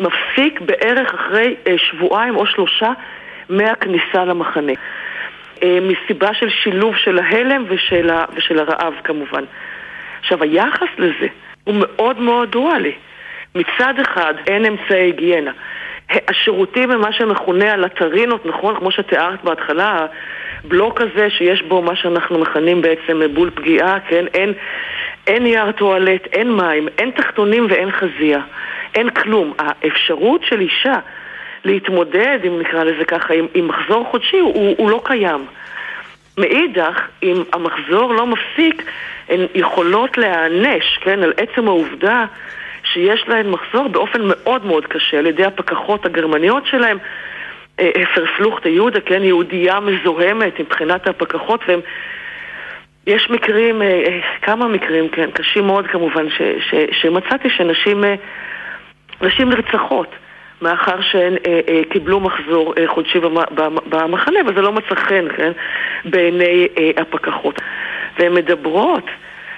מפסיק 0.00 0.60
בערך 0.60 1.14
אחרי 1.14 1.54
אה, 1.66 1.74
שבועיים 1.78 2.36
או 2.36 2.46
שלושה 2.46 2.92
מהכניסה 3.48 4.24
למחנה. 4.24 4.72
אה, 5.62 5.78
מסיבה 5.82 6.34
של 6.34 6.48
שילוב 6.50 6.96
של 6.96 7.18
ההלם 7.18 7.64
ושל, 7.68 8.10
ה, 8.10 8.24
ושל 8.34 8.58
הרעב 8.58 8.94
כמובן. 9.04 9.44
עכשיו, 10.20 10.42
היחס 10.42 10.88
לזה 10.98 11.26
הוא 11.64 11.74
מאוד 11.78 12.20
מאוד 12.20 12.50
דואלי. 12.50 12.92
מצד 13.54 13.94
אחד, 14.00 14.34
אין 14.46 14.64
אמצעי 14.64 15.00
היגיינה. 15.00 15.50
השירותים 16.28 16.90
הם 16.90 17.00
מה 17.00 17.12
שמכונה 17.12 17.72
הלטרינות, 17.72 18.46
נכון? 18.46 18.76
כמו 18.76 18.90
שתיארת 18.90 19.44
בהתחלה, 19.44 20.06
הבלוק 20.64 21.00
הזה 21.00 21.30
שיש 21.30 21.62
בו 21.62 21.82
מה 21.82 21.96
שאנחנו 21.96 22.38
מכנים 22.38 22.82
בעצם 22.82 23.20
בול 23.34 23.50
פגיעה, 23.50 24.00
כן? 24.08 24.24
אין, 24.34 24.52
אין 25.26 25.42
נייר 25.42 25.72
טואלט, 25.72 26.26
אין 26.32 26.52
מים, 26.52 26.88
אין 26.98 27.10
תחתונים 27.10 27.66
ואין 27.70 27.90
חזייה. 27.90 28.40
אין 28.94 29.10
כלום. 29.10 29.52
האפשרות 29.58 30.40
של 30.44 30.60
אישה 30.60 30.98
להתמודד, 31.68 32.38
אם 32.46 32.60
נקרא 32.60 32.84
לזה 32.84 33.04
ככה, 33.04 33.34
עם, 33.34 33.46
עם 33.54 33.68
מחזור 33.68 34.06
חודשי, 34.10 34.38
הוא, 34.38 34.74
הוא 34.78 34.90
לא 34.90 35.00
קיים. 35.04 35.46
מאידך, 36.38 37.00
אם 37.22 37.42
המחזור 37.52 38.14
לא 38.14 38.26
מפסיק, 38.26 38.90
הן 39.28 39.46
יכולות 39.54 40.18
להיענש, 40.18 40.98
כן, 41.00 41.22
על 41.22 41.32
עצם 41.36 41.68
העובדה 41.68 42.24
שיש 42.92 43.28
להן 43.28 43.50
מחזור 43.50 43.88
באופן 43.88 44.20
מאוד 44.24 44.66
מאוד 44.66 44.86
קשה 44.86 45.18
על 45.18 45.26
ידי 45.26 45.44
הפקחות 45.44 46.06
הגרמניות 46.06 46.66
שלהן. 46.66 46.98
פרפלוכטה 48.14 48.68
יהודה, 48.68 49.00
כן, 49.00 49.22
יהודייה 49.22 49.80
מזוהמת 49.80 50.60
מבחינת 50.60 51.06
הפקחות, 51.06 51.60
והם... 51.68 51.80
יש 53.06 53.30
מקרים, 53.30 53.82
אה, 53.82 53.86
אה, 53.86 54.20
כמה 54.42 54.68
מקרים, 54.68 55.08
כן, 55.08 55.30
קשים 55.30 55.66
מאוד 55.66 55.86
כמובן, 55.86 56.30
ש, 56.30 56.42
ש, 56.70 56.74
שמצאתי 57.00 57.50
שנשים 57.50 58.04
אה, 58.04 58.14
נשים 59.20 59.50
נרצחות 59.50 60.08
מאחר 60.62 61.00
שהן 61.00 61.34
אה, 61.46 61.60
אה, 61.68 61.82
קיבלו 61.90 62.20
מחזור 62.20 62.74
אה, 62.78 62.88
חודשי 62.88 63.18
במחנה, 63.86 64.40
וזה 64.46 64.62
לא 64.62 64.72
מצא 64.72 64.94
חן, 64.94 65.24
כן, 65.36 65.52
בעיני 66.04 66.68
אה, 66.78 66.90
הפקחות. 66.96 67.60
והן 68.18 68.34
מדברות 68.34 69.04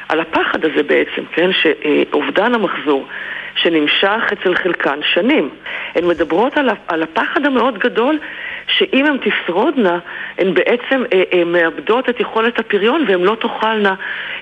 על 0.08 0.20
הפחד 0.20 0.64
הזה 0.64 0.82
בעצם, 0.82 1.22
כן, 1.32 1.50
שאובדן 1.52 2.54
המחזור 2.54 3.06
שנמשך 3.54 4.32
אצל 4.32 4.54
חלקן 4.54 5.00
שנים. 5.02 5.50
הן 5.94 6.06
מדברות 6.06 6.52
על 6.88 7.02
הפחד 7.02 7.46
המאוד 7.46 7.78
גדול 7.78 8.18
שאם 8.66 9.06
הן 9.06 9.16
תשרודנה, 9.18 9.98
הן 10.38 10.54
בעצם 10.54 11.02
אה, 11.12 11.22
אה, 11.32 11.44
מאבדות 11.44 12.08
את 12.08 12.20
יכולת 12.20 12.58
הפריון 12.58 13.04
והן 13.08 13.20
לא 13.20 13.34
תוכלנה 13.34 13.94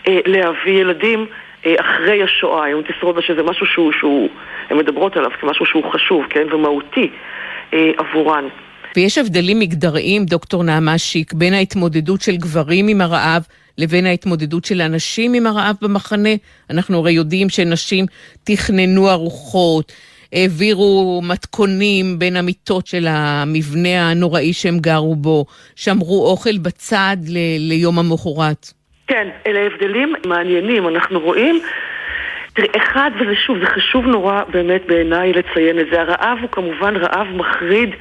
אה, 0.09 0.19
להביא 0.27 0.81
ילדים 0.81 1.27
אחרי 1.67 2.23
השואה, 2.23 2.67
אם 2.73 2.83
תשרודנה 2.89 3.23
שזה 3.23 3.43
משהו 3.43 3.67
שהוא, 3.67 3.93
שהוא, 3.93 4.29
הן 4.71 4.77
מדברות 4.79 5.17
עליו 5.17 5.31
כמשהו 5.41 5.67
שהוא 5.67 5.93
חשוב, 5.93 6.25
כן, 6.31 6.47
ומהותי 6.53 7.11
אה, 7.75 7.91
עבורן. 7.99 8.45
ויש 8.97 9.19
הבדלים 9.19 9.59
מגדריים, 9.59 10.25
דוקטור 10.25 10.65
נעמה 10.65 10.99
שיק, 10.99 11.33
בין 11.33 11.55
ההתמודדות 11.55 12.21
של 12.21 12.37
גברים 12.37 12.89
עם 12.89 13.01
הרעב 13.01 13.47
לבין 13.79 14.07
ההתמודדות 14.07 14.65
של 14.65 14.81
הנשים 14.81 15.35
עם 15.35 15.47
הרעב 15.47 15.77
במחנה. 15.83 16.35
אנחנו 16.71 16.99
הרי 16.99 17.13
יודעים 17.13 17.49
שנשים 17.49 18.07
תכננו 18.45 19.11
ארוחות, 19.11 19.93
העבירו 20.33 21.21
מתכונים 21.25 22.19
בין 22.19 22.37
המיטות 22.37 22.87
של 22.87 23.07
המבנה 23.09 24.11
הנוראי 24.11 24.53
שהם 24.53 24.79
גרו 24.79 25.17
בו, 25.17 25.47
שמרו 25.77 26.27
אוכל 26.27 26.59
בצד 26.59 27.17
ל- 27.29 27.69
ליום 27.69 27.99
המחרת. 27.99 28.78
כן, 29.09 29.29
אלה 29.47 29.61
הבדלים 29.67 30.15
מעניינים. 30.27 30.89
אנחנו 30.89 31.21
רואים... 31.21 31.61
תראי, 32.53 32.69
אחד, 32.77 33.11
וזה 33.19 33.35
שוב, 33.35 33.59
זה 33.59 33.67
חשוב 33.67 34.07
נורא 34.07 34.43
באמת 34.49 34.87
בעיניי 34.87 35.33
לציין 35.33 35.79
את 35.79 35.87
זה, 35.91 36.01
הרעב 36.01 36.39
הוא 36.41 36.51
כמובן 36.51 36.97
רעב 36.97 37.27
מחריד 37.35 37.95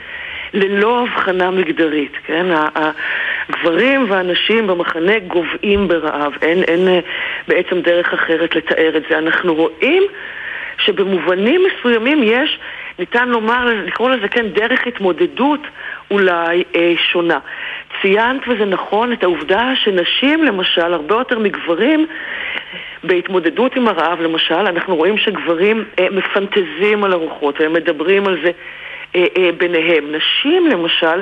ללא 0.53 1.01
הבחנה 1.03 1.51
מגדרית, 1.51 2.11
כן? 2.25 2.45
הגברים 3.49 4.05
והנשים 4.09 4.67
במחנה 4.67 5.19
גוועים 5.19 5.87
ברעב, 5.87 6.33
אין, 6.41 6.63
אין 6.63 6.87
אה, 6.87 6.99
בעצם 7.47 7.81
דרך 7.81 8.13
אחרת 8.13 8.55
לתאר 8.55 8.97
את 8.97 9.03
זה. 9.09 9.17
אנחנו 9.17 9.55
רואים 9.55 10.03
שבמובנים 10.77 11.61
מסוימים 11.67 12.23
יש, 12.23 12.59
ניתן 12.99 13.29
לומר, 13.29 13.65
לקרוא 13.85 14.09
לזה, 14.09 14.27
כן, 14.27 14.47
דרך 14.47 14.87
התמודדות 14.87 15.61
אולי 16.11 16.63
אה, 16.75 16.93
שונה. 17.11 17.39
ציינת, 18.01 18.41
וזה 18.47 18.65
נכון, 18.65 19.13
את 19.13 19.23
העובדה 19.23 19.71
שנשים, 19.75 20.43
למשל, 20.43 20.93
הרבה 20.93 21.15
יותר 21.15 21.39
מגברים, 21.39 22.07
בהתמודדות 23.03 23.75
עם 23.75 23.87
הרעב, 23.87 24.21
למשל, 24.21 24.53
אנחנו 24.53 24.95
רואים 24.95 25.17
שגברים 25.17 25.85
אה, 25.99 26.07
מפנטזים 26.11 27.03
על 27.03 27.13
ארוחות, 27.13 27.61
והם 27.61 27.73
מדברים 27.73 28.27
על 28.27 28.37
זה 28.43 28.51
אה, 29.15 29.25
אה, 29.37 29.49
ביניהם. 29.57 30.11
נשים, 30.11 30.67
למשל, 30.67 31.21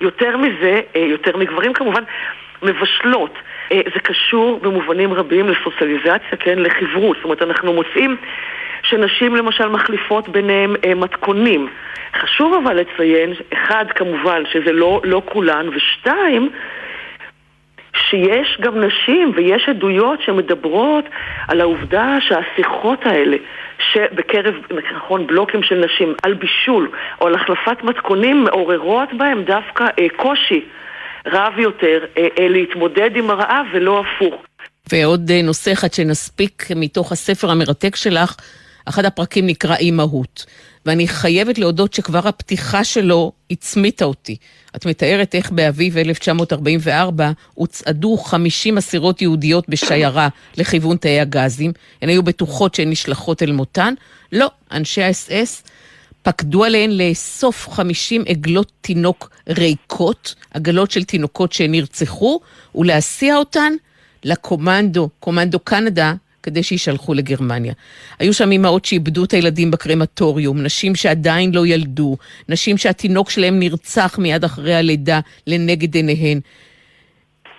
יותר 0.00 0.36
מזה, 0.36 0.80
אה, 0.96 1.00
יותר 1.00 1.36
מגברים 1.36 1.72
כמובן, 1.72 2.02
מבשלות. 2.62 3.34
אה, 3.72 3.80
זה 3.94 4.00
קשור 4.00 4.60
במובנים 4.62 5.12
רבים 5.12 5.48
לסוציאליזציה, 5.48 6.38
כן, 6.40 6.58
לחברות. 6.58 7.16
זאת 7.16 7.24
אומרת, 7.24 7.42
אנחנו 7.42 7.72
מוצאים 7.72 8.16
שנשים 8.90 9.36
למשל 9.36 9.68
מחליפות 9.68 10.28
ביניהם 10.28 10.74
אה, 10.84 10.94
מתכונים. 10.94 11.68
חשוב 12.20 12.62
אבל 12.64 12.80
לציין, 12.80 13.32
אחד 13.52 13.84
כמובן 13.94 14.42
שזה 14.52 14.72
לא, 14.72 15.00
לא 15.04 15.22
כולן, 15.24 15.68
ושתיים, 15.68 16.50
שיש 17.94 18.58
גם 18.60 18.80
נשים 18.84 19.32
ויש 19.36 19.68
עדויות 19.68 20.22
שמדברות 20.22 21.04
על 21.48 21.60
העובדה 21.60 22.16
שהשיחות 22.20 23.06
האלה 23.06 23.36
שבקרב, 23.92 24.54
נכון, 24.96 25.26
בלוקים 25.26 25.62
של 25.62 25.84
נשים 25.84 26.14
על 26.22 26.34
בישול 26.34 26.90
או 27.20 27.26
על 27.26 27.34
החלפת 27.34 27.82
מתכונים 27.82 28.44
מעוררות 28.44 29.08
בהם 29.16 29.42
דווקא 29.42 29.84
אה, 29.98 30.06
קושי 30.16 30.64
רב 31.26 31.58
יותר 31.58 32.04
אה, 32.18 32.28
אה, 32.38 32.48
להתמודד 32.48 33.10
עם 33.16 33.30
הרעב 33.30 33.66
ולא 33.72 34.00
הפוך. 34.00 34.34
ועוד 34.92 35.30
אה, 35.30 35.42
נושא 35.42 35.72
אחד 35.72 35.92
שנספיק 35.92 36.62
מתוך 36.76 37.12
הספר 37.12 37.50
המרתק 37.50 37.96
שלך, 37.96 38.36
אחד 38.84 39.04
הפרקים 39.04 39.46
נקרא 39.46 39.76
אימהות. 39.76 40.46
ואני 40.86 41.08
חייבת 41.08 41.58
להודות 41.58 41.94
שכבר 41.94 42.28
הפתיחה 42.28 42.84
שלו 42.84 43.32
הצמיתה 43.50 44.04
אותי. 44.04 44.36
את 44.76 44.86
מתארת 44.86 45.34
איך 45.34 45.50
באביב 45.50 45.98
1944 45.98 47.30
הוצעדו 47.54 48.16
50 48.16 48.78
אסירות 48.78 49.22
יהודיות 49.22 49.68
בשיירה 49.68 50.28
לכיוון 50.56 50.96
תאי 50.96 51.20
הגזים. 51.20 51.72
הן 52.02 52.08
היו 52.08 52.22
בטוחות 52.22 52.74
שהן 52.74 52.90
נשלחות 52.90 53.42
אל 53.42 53.52
מותן. 53.52 53.94
לא, 54.32 54.50
אנשי 54.72 55.02
האס-אס 55.02 55.62
פקדו 56.22 56.64
עליהן 56.64 56.90
לאסוף 56.90 57.68
50 57.68 58.24
עגלות 58.28 58.72
תינוק 58.80 59.30
ריקות, 59.48 60.34
עגלות 60.50 60.90
של 60.90 61.04
תינוקות 61.04 61.52
שנרצחו, 61.52 62.40
ולהסיע 62.74 63.36
אותן 63.36 63.72
לקומנדו, 64.24 65.08
קומנדו 65.20 65.58
קנדה, 65.58 66.14
כדי 66.42 66.62
שישלחו 66.62 67.14
לגרמניה. 67.14 67.72
היו 68.18 68.34
שם 68.34 68.52
אימהות 68.52 68.84
שאיבדו 68.84 69.24
את 69.24 69.32
הילדים 69.32 69.70
בקרמטוריום, 69.70 70.62
נשים 70.62 70.94
שעדיין 70.94 71.54
לא 71.54 71.66
ילדו, 71.66 72.16
נשים 72.48 72.76
שהתינוק 72.78 73.30
שלהם 73.30 73.58
נרצח 73.58 74.18
מיד 74.18 74.44
אחרי 74.44 74.74
הלידה 74.74 75.20
לנגד 75.46 75.94
עיניהן. 75.94 76.40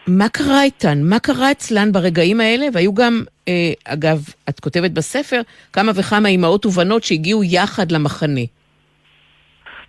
מה 0.08 0.30
קרה 0.30 0.64
איתן? 0.64 0.98
מה 1.04 1.20
קרה 1.20 1.52
אצלן 1.52 1.92
ברגעים 1.92 2.42
האלה? 2.42 2.66
והיו 2.74 2.94
גם, 2.94 3.24
אה, 3.48 3.54
אגב, 3.86 4.18
את 4.50 4.60
כותבת 4.60 4.92
בספר, 4.92 5.42
כמה 5.74 5.92
וכמה 5.96 6.30
אימהות 6.30 6.66
ובנות 6.66 7.04
שהגיעו 7.04 7.44
יחד 7.44 7.92
למחנה. 7.92 8.42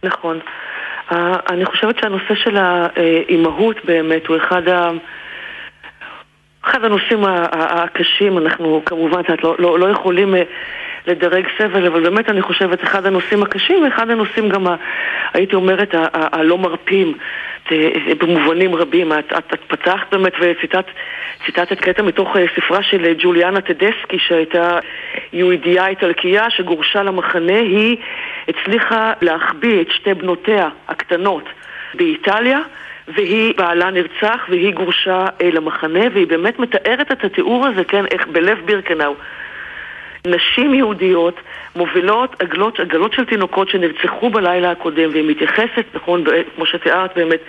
נכון. 0.02 0.40
Uh, 1.10 1.14
אני 1.50 1.64
חושבת 1.64 1.98
שהנושא 2.00 2.34
של 2.34 2.56
האימהות 2.56 3.76
באמת 3.84 4.26
הוא 4.26 4.36
אחד 4.36 4.68
ה... 4.68 4.90
אחד 6.64 6.84
הנושאים 6.84 7.24
הקשים, 7.52 8.38
אנחנו 8.38 8.82
כמובן 8.86 9.20
לא, 9.42 9.56
לא, 9.58 9.78
לא 9.78 9.86
יכולים 9.90 10.34
אה, 10.34 10.42
לדרג 11.06 11.46
סבל, 11.58 11.86
אבל 11.86 12.00
באמת 12.02 12.30
אני 12.30 12.42
חושבת 12.42 12.82
אחד 12.82 13.06
הנושאים 13.06 13.42
הקשים 13.42 13.84
ואחד 13.84 14.10
הנושאים 14.10 14.48
גם, 14.48 14.66
ה, 14.66 14.76
הייתי 15.34 15.56
אומרת, 15.56 15.94
הלא 16.12 16.58
מרפים 16.58 17.14
אה, 17.72 17.90
במובנים 18.18 18.74
רבים. 18.74 19.12
את, 19.12 19.32
את, 19.38 19.54
את 19.54 19.60
פתחת 19.66 20.12
באמת 20.12 20.32
וציטטת 20.40 21.80
קטע 21.80 22.02
מתוך 22.02 22.36
אה, 22.36 22.44
ספרה 22.56 22.82
של 22.82 23.14
ג'וליאנה 23.18 23.60
טדסקי 23.60 24.18
שהייתה 24.18 24.78
יהודייה 25.32 25.86
איטלקייה 25.86 26.50
שגורשה 26.50 27.02
למחנה, 27.02 27.58
היא 27.58 27.96
הצליחה 28.48 29.12
להחביא 29.22 29.80
את 29.80 29.90
שתי 29.90 30.14
בנותיה 30.14 30.68
הקטנות 30.88 31.44
באיטליה 31.94 32.58
והיא, 33.08 33.54
בעלה 33.56 33.90
נרצח 33.90 34.46
והיא 34.48 34.74
גורשה 34.74 35.26
אה, 35.40 35.50
למחנה, 35.50 36.00
והיא 36.12 36.26
באמת 36.26 36.58
מתארת 36.58 37.12
את 37.12 37.24
התיאור 37.24 37.66
הזה, 37.66 37.84
כן, 37.84 38.04
איך 38.06 38.26
בלב 38.26 38.58
בירקנאו. 38.64 39.14
נשים 40.26 40.74
יהודיות 40.74 41.40
מובילות 41.76 42.42
עגלות, 42.42 42.80
עגלות 42.80 43.12
של 43.12 43.24
תינוקות 43.24 43.68
שנרצחו 43.68 44.30
בלילה 44.30 44.70
הקודם, 44.70 45.10
והיא 45.12 45.30
מתייחסת, 45.30 45.84
נכון, 45.94 46.24
כמו 46.56 46.66
שתיארת 46.66 47.10
באמת, 47.16 47.40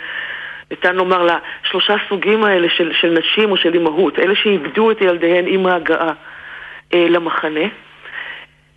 ניתן 0.72 0.96
לומר 0.96 1.24
לה, 1.24 1.38
שלושה 1.64 1.96
סוגים 2.10 2.44
האלה 2.44 2.68
של, 2.70 2.92
של 2.94 3.10
נשים 3.20 3.52
או 3.52 3.58
של 3.58 3.74
אימהות, 3.74 4.20
אלה 4.20 4.36
שאיבדו 4.36 4.92
את 4.92 5.02
ילדיהן 5.02 5.46
עם 5.48 5.66
ההגעה 5.66 6.12
אה, 6.94 7.06
למחנה, 7.10 7.68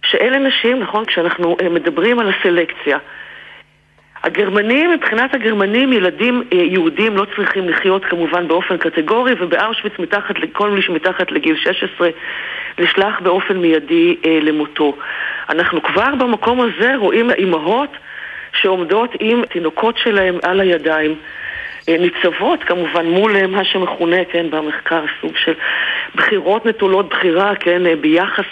שאלה 0.02 0.38
נשים, 0.38 0.80
נכון, 0.80 1.04
כשאנחנו 1.04 1.56
אה, 1.60 1.68
מדברים 1.68 2.18
על 2.18 2.28
הסלקציה, 2.28 2.98
הגרמנים, 4.26 4.90
מבחינת 4.90 5.34
הגרמנים, 5.34 5.92
ילדים 5.92 6.42
אה, 6.52 6.58
יהודים 6.58 7.16
לא 7.16 7.26
צריכים 7.36 7.68
לחיות 7.68 8.04
כמובן 8.04 8.48
באופן 8.48 8.76
קטגורי, 8.76 9.32
ובאושוויץ 9.40 9.92
מתחת, 9.98 10.34
כל 10.52 10.70
מי 10.70 10.82
שמתחת 10.82 11.30
לגיל 11.30 11.56
16 11.56 12.08
נשלח 12.78 13.20
באופן 13.20 13.56
מיידי 13.56 14.16
אה, 14.24 14.38
למותו. 14.42 14.96
אנחנו 15.48 15.82
כבר 15.82 16.14
במקום 16.18 16.60
הזה 16.60 16.96
רואים 16.96 17.30
אימהות 17.30 17.90
שעומדות 18.52 19.10
עם 19.20 19.44
תינוקות 19.44 19.98
שלהם 19.98 20.38
על 20.42 20.60
הידיים. 20.60 21.14
אה, 21.88 21.96
ניצבות 21.98 22.64
כמובן 22.64 23.06
מול 23.06 23.36
אה, 23.36 23.46
מה 23.46 23.64
שמכונה, 23.64 24.24
כן, 24.32 24.50
במחקר 24.50 25.04
סוג 25.20 25.36
של 25.36 25.52
בחירות 26.14 26.66
נטולות 26.66 27.08
בחירה, 27.08 27.54
כן, 27.54 27.82
ביחס 28.00 28.44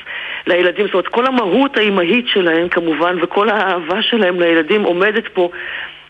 לילדים. 0.46 0.86
זאת 0.86 0.94
אומרת, 0.94 1.08
כל 1.08 1.26
המהות 1.26 1.76
האימהית 1.76 2.28
שלהם 2.28 2.68
כמובן, 2.68 3.16
וכל 3.22 3.48
האהבה 3.48 4.02
שלהם 4.02 4.40
לילדים 4.40 4.82
עומדת 4.82 5.28
פה 5.28 5.50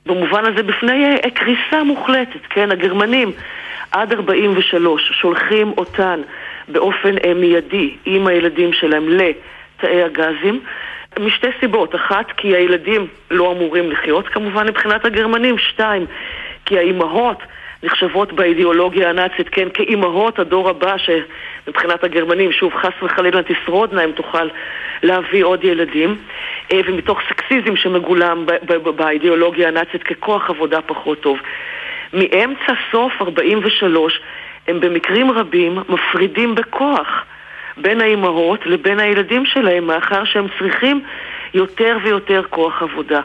במובן 0.06 0.44
הזה 0.44 0.62
בפני 0.62 1.16
קריסה 1.34 1.84
מוחלטת, 1.84 2.40
כן, 2.50 2.70
הגרמנים 2.70 3.32
עד 3.92 4.12
43 4.12 5.12
שולחים 5.20 5.72
אותן 5.78 6.20
באופן 6.68 7.14
מיידי 7.36 7.94
עם 8.04 8.26
הילדים 8.26 8.72
שלהם 8.72 9.08
לתאי 9.08 10.02
הגזים. 10.02 10.60
משתי 11.18 11.46
סיבות, 11.60 11.94
אחת 11.94 12.26
כי 12.36 12.56
הילדים 12.56 13.06
לא 13.30 13.52
אמורים 13.52 13.90
לחיות 13.90 14.28
כמובן 14.28 14.66
מבחינת 14.66 15.04
הגרמנים, 15.04 15.58
שתיים 15.58 16.06
כי 16.64 16.78
האימהות 16.78 17.42
נחשבות 17.84 18.32
באידיאולוגיה 18.32 19.10
הנאצית, 19.10 19.48
כן, 19.48 19.68
כאימהות 19.74 20.38
הדור 20.38 20.68
הבא 20.68 20.96
שמבחינת 20.98 22.04
הגרמנים, 22.04 22.52
שוב, 22.52 22.74
חס 22.74 22.92
וחלילה 23.02 23.42
תשרודנה 23.42 24.04
אם 24.04 24.12
תוכל 24.12 24.48
להביא 25.02 25.44
עוד 25.44 25.64
ילדים, 25.64 26.16
אה, 26.72 26.80
ומתוך 26.86 27.20
סקסיזם 27.28 27.76
שמגולם 27.76 28.46
באידיאולוגיה 28.96 29.68
הנאצית 29.68 30.02
ככוח 30.02 30.50
עבודה 30.50 30.82
פחות 30.82 31.20
טוב. 31.20 31.38
מאמצע 32.12 32.72
סוף 32.92 33.12
43 33.20 34.20
הם 34.68 34.80
במקרים 34.80 35.30
רבים 35.30 35.78
מפרידים 35.88 36.54
בכוח 36.54 37.24
בין 37.76 38.00
האימהות 38.00 38.66
לבין 38.66 39.00
הילדים 39.00 39.46
שלהם, 39.46 39.86
מאחר 39.86 40.24
שהם 40.24 40.46
צריכים 40.58 41.00
יותר 41.54 41.98
ויותר 42.02 42.42
כוח 42.50 42.82
עבודה. 42.82 43.20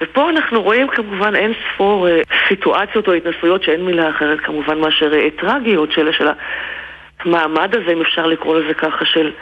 ופה 0.00 0.30
אנחנו 0.30 0.62
רואים 0.62 0.88
כמובן 0.88 1.36
אין 1.36 1.52
ספור 1.74 2.08
אה, 2.08 2.20
סיטואציות 2.48 3.08
או 3.08 3.12
התנסויות 3.12 3.62
שאין 3.62 3.84
מילה 3.84 4.10
אחרת 4.10 4.40
כמובן 4.40 4.78
מאשר 4.78 5.14
אה, 5.14 5.28
טרגיות 5.30 5.92
של, 5.92 6.12
של 6.12 6.28
המעמד 7.20 7.74
הזה, 7.74 7.92
אם 7.92 8.00
אפשר 8.00 8.26
לקרוא 8.26 8.58
לזה 8.58 8.74
ככה, 8.74 9.04
של 9.04 9.32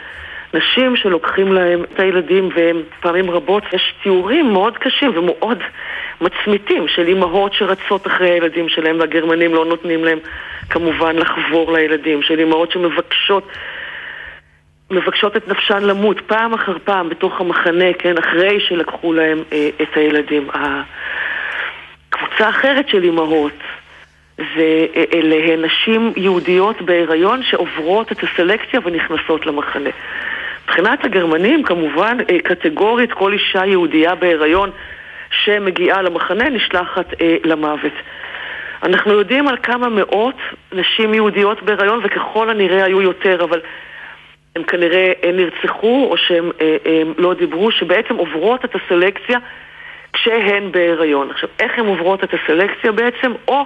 נשים 0.53 0.95
שלוקחים 0.95 1.53
להם 1.53 1.83
את 1.83 1.99
הילדים 1.99 2.49
והם 2.55 2.81
פעמים 2.99 3.31
רבות 3.31 3.63
יש 3.73 3.93
תיאורים 4.03 4.53
מאוד 4.53 4.77
קשים 4.77 5.11
ומאוד 5.15 5.63
מצמיתים 6.21 6.87
של 6.87 7.07
אימהות 7.07 7.53
שרצות 7.53 8.07
אחרי 8.07 8.29
הילדים 8.29 8.69
שלהם 8.69 8.99
והגרמנים 8.99 9.53
לא 9.53 9.65
נותנים 9.65 10.03
להם 10.03 10.19
כמובן 10.69 11.15
לחבור 11.15 11.73
לילדים, 11.73 12.21
של 12.21 12.39
אימהות 12.39 12.71
שמבקשות 12.71 13.47
מבקשות 14.91 15.37
את 15.37 15.47
נפשן 15.47 15.83
למות 15.83 16.21
פעם 16.21 16.53
אחר 16.53 16.77
פעם 16.83 17.09
בתוך 17.09 17.41
המחנה, 17.41 17.93
כן, 17.99 18.17
אחרי 18.17 18.59
שלקחו 18.59 19.13
להם 19.13 19.43
אה, 19.53 19.69
את 19.81 19.97
הילדים. 19.97 20.47
קבוצה 22.09 22.49
אחרת 22.49 22.89
של 22.89 23.03
אימהות 23.03 23.53
זה 24.37 24.85
אה, 24.95 25.03
אלה 25.13 25.65
נשים 25.65 26.13
יהודיות 26.15 26.81
בהיריון 26.81 27.43
שעוברות 27.43 28.11
את 28.11 28.23
הסלקציה 28.23 28.79
ונכנסות 28.83 29.45
למחנה. 29.45 29.89
מבחינת 30.65 31.05
הגרמנים, 31.05 31.63
כמובן, 31.63 32.17
אה, 32.29 32.39
קטגורית 32.39 33.13
כל 33.13 33.33
אישה 33.33 33.65
יהודייה 33.65 34.15
בהיריון 34.15 34.71
שמגיעה 35.31 36.01
למחנה 36.01 36.49
נשלחת 36.49 37.21
אה, 37.21 37.37
למוות. 37.43 37.93
אנחנו 38.83 39.13
יודעים 39.13 39.47
על 39.47 39.57
כמה 39.63 39.89
מאות 39.89 40.35
נשים 40.73 41.13
יהודיות 41.13 41.63
בהיריון, 41.63 41.99
וככל 42.03 42.49
הנראה 42.49 42.83
היו 42.83 43.01
יותר, 43.01 43.43
אבל 43.43 43.61
הם 44.57 44.63
כנראה 44.63 45.11
נרצחו 45.33 46.07
או 46.11 46.17
שהם 46.17 46.51
אה, 46.61 46.77
אה, 46.85 47.01
לא 47.17 47.33
דיברו, 47.33 47.71
שבעצם 47.71 48.15
עוברות 48.15 48.65
את 48.65 48.75
הסלקציה 48.75 49.39
כשהן 50.13 50.71
בהיריון. 50.71 51.29
עכשיו, 51.31 51.49
איך 51.59 51.79
הן 51.79 51.85
עוברות 51.85 52.23
את 52.23 52.33
הסלקציה 52.33 52.91
בעצם? 52.91 53.31
או 53.47 53.65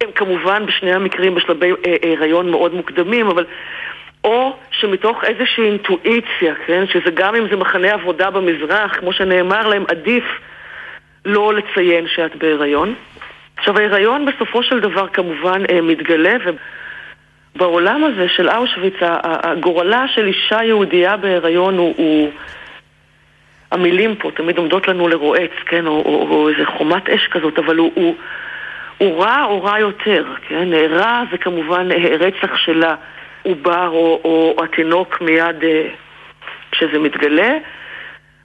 הם 0.00 0.10
כמובן 0.14 0.66
בשני 0.66 0.92
המקרים 0.92 1.34
בשלבי 1.34 1.70
אה, 1.86 1.96
הריון 2.02 2.50
מאוד 2.50 2.74
מוקדמים, 2.74 3.26
אבל 3.26 3.44
או 4.24 4.56
שמתוך 4.70 5.24
איזושהי 5.24 5.64
אינטואיציה, 5.64 6.54
כן, 6.66 6.86
שזה 6.86 7.10
גם 7.14 7.34
אם 7.34 7.48
זה 7.50 7.56
מחנה 7.56 7.92
עבודה 7.92 8.30
במזרח, 8.30 8.96
כמו 8.96 9.12
שנאמר 9.12 9.68
להם, 9.68 9.84
עדיף 9.88 10.24
לא 11.24 11.54
לציין 11.54 12.06
שאת 12.08 12.36
בהיריון. 12.36 12.94
עכשיו, 13.56 13.78
ההיריון 13.78 14.26
בסופו 14.26 14.62
של 14.62 14.80
דבר 14.80 15.08
כמובן 15.08 15.62
מתגלה, 15.82 16.36
בעולם 17.58 18.04
הזה 18.04 18.28
של 18.28 18.48
אושוויץ, 18.50 18.94
הגורלה 19.22 20.04
של 20.08 20.26
אישה 20.26 20.64
יהודייה 20.64 21.16
בהיריון 21.16 21.78
הוא, 21.78 21.94
הוא... 21.96 22.30
המילים 23.70 24.16
פה 24.16 24.30
תמיד 24.30 24.58
עומדות 24.58 24.88
לנו 24.88 25.08
לרועץ, 25.08 25.50
כן, 25.66 25.86
או, 25.86 25.92
או, 25.92 26.26
או 26.30 26.48
איזה 26.48 26.66
חומת 26.66 27.08
אש 27.08 27.28
כזאת, 27.30 27.58
אבל 27.58 27.76
הוא, 27.76 27.92
הוא, 27.94 28.14
הוא 28.98 29.22
רע 29.24 29.44
או 29.44 29.62
רע 29.62 29.78
יותר, 29.78 30.24
כן? 30.48 30.68
רע 30.90 31.22
זה 31.30 31.38
כמובן 31.38 31.88
רצח 32.20 32.56
של 32.56 32.82
העובר 32.84 33.88
או, 33.88 34.20
או, 34.24 34.64
התינוק 34.64 35.20
מיד 35.20 35.64
אה, 35.64 35.88
כשזה 36.70 36.98
מתגלה, 36.98 37.58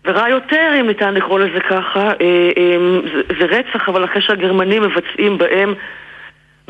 ורע 0.06 0.30
יותר, 0.30 0.71
אם 0.80 0.88
ניתן 0.88 1.13
לקרוא 1.13 1.39
לזה 1.39 1.60
ככה, 1.60 2.08
אה, 2.08 2.52
אה, 2.58 2.78
זה, 3.13 3.21
זה 3.39 3.45
רצח, 3.45 3.89
אבל 3.89 4.06
אחרי 4.06 4.21
שהגרמנים 4.21 4.84
מבצעים 4.84 5.38
בהם 5.38 5.73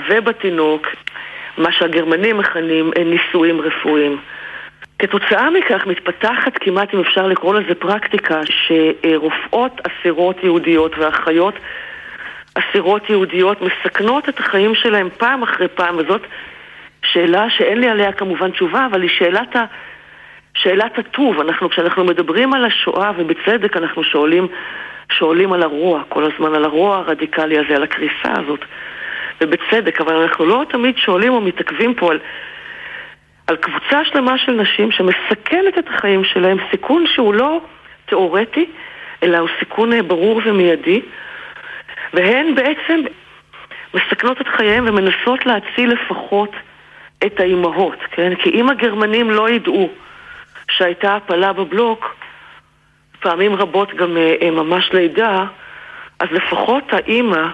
ובתינוק 0.10 0.88
מה 1.58 1.72
שהגרמנים 1.72 2.38
מכנים 2.38 2.92
ניסויים 3.06 3.62
רפואיים. 3.62 4.20
כתוצאה 5.00 5.50
מכך 5.50 5.86
מתפתחת 5.86 6.58
כמעט, 6.60 6.94
אם 6.94 7.00
אפשר 7.00 7.28
לקרוא 7.28 7.60
לזה 7.60 7.76
פרקטיקה, 7.76 8.42
שרופאות 8.46 9.82
אסירות 9.88 10.44
יהודיות 10.44 10.98
ואחיות 10.98 11.54
אסירות 12.56 13.10
יהודיות 13.10 13.58
מסכנות 13.62 14.30
את 14.30 14.40
החיים 14.40 14.76
שלהם 14.76 15.10
פעם 15.18 15.44
אחרי 15.44 15.68
פעם, 15.68 15.98
וזאת 15.98 16.22
שאלה 17.06 17.50
שאין 17.50 17.80
לי 17.80 17.90
עליה 17.90 18.12
כמובן 18.12 18.52
תשובה, 18.52 18.86
אבל 18.86 19.02
היא 19.02 19.10
שאלת, 19.10 19.56
ה... 19.56 19.66
שאלת 20.54 21.00
הטוב. 21.00 21.40
אנחנו, 21.40 21.70
כשאנחנו 21.70 22.04
מדברים 22.04 22.54
על 22.54 22.66
השואה, 22.66 23.12
ובצדק 23.18 23.78
אנחנו 23.78 24.04
שואלים, 24.04 24.48
שואלים 25.12 25.54
על 25.54 25.64
הרוע, 25.64 26.04
כל 26.10 26.24
הזמן 26.24 26.56
על 26.56 26.66
הרוע 26.66 26.98
הרדיקלי 26.98 27.60
הזה, 27.60 27.76
על 27.76 27.84
הקריסה 27.84 28.32
הזאת, 28.38 28.60
ובצדק, 29.44 30.02
אבל 30.02 30.16
אנחנו 30.16 30.46
לא 30.46 30.64
תמיד 30.70 30.98
שואלים 30.98 31.34
או 31.34 31.42
מתעכבים 31.42 31.94
פה 31.94 32.12
על... 32.12 32.20
על 33.48 33.56
קבוצה 33.56 34.06
שלמה 34.06 34.38
של 34.38 34.52
נשים 34.52 34.92
שמסכנת 34.92 35.78
את 35.80 35.88
החיים 35.88 36.24
שלהם, 36.24 36.58
סיכון 36.72 37.06
שהוא 37.08 37.34
לא 37.34 37.62
תיאורטי, 38.06 38.66
אלא 39.24 39.38
הוא 39.38 39.50
סיכון 39.60 39.94
אה, 39.94 40.04
ברור 40.04 40.42
ומיידי, 40.46 41.02
והן 42.14 42.56
בעצם 42.56 43.02
מסכנות 43.94 44.42
את 44.42 44.48
חייהם 44.48 44.86
ומנסות 44.88 45.46
להציל 45.46 45.94
לפחות 45.94 46.52
את 47.26 47.40
האימהות, 47.40 47.98
כן? 48.12 48.36
כי 48.36 48.50
אם 48.50 48.70
הגרמנים 48.70 49.32
לא 49.32 49.50
ידעו 49.50 49.90
שהייתה 50.72 51.16
הפלה 51.16 51.54
בבלוק, 51.54 52.16
פעמים 53.20 53.56
רבות 53.56 53.94
גם 53.94 54.18
אה, 54.18 54.36
אה, 54.42 54.52
ממש 54.52 54.90
לידה, 54.94 55.46
אז 56.20 56.28
לפחות 56.32 56.84
האימא 56.94 57.48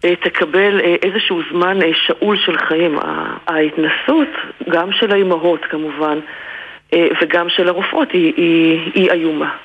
תקבל 0.00 0.80
איזשהו 0.80 1.40
זמן 1.52 1.78
שאול 2.06 2.36
של 2.46 2.58
חיים. 2.68 2.98
ההתנסות, 3.46 4.28
גם 4.70 4.92
של 4.92 5.12
האימהות 5.12 5.60
כמובן, 5.70 6.18
וגם 6.94 7.48
של 7.48 7.68
הרופאות, 7.68 8.08
היא, 8.12 8.32
היא, 8.36 8.78
היא 8.94 9.10
איומה, 9.10 9.56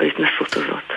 ההתנסות 0.00 0.56
הזאת. 0.56 0.92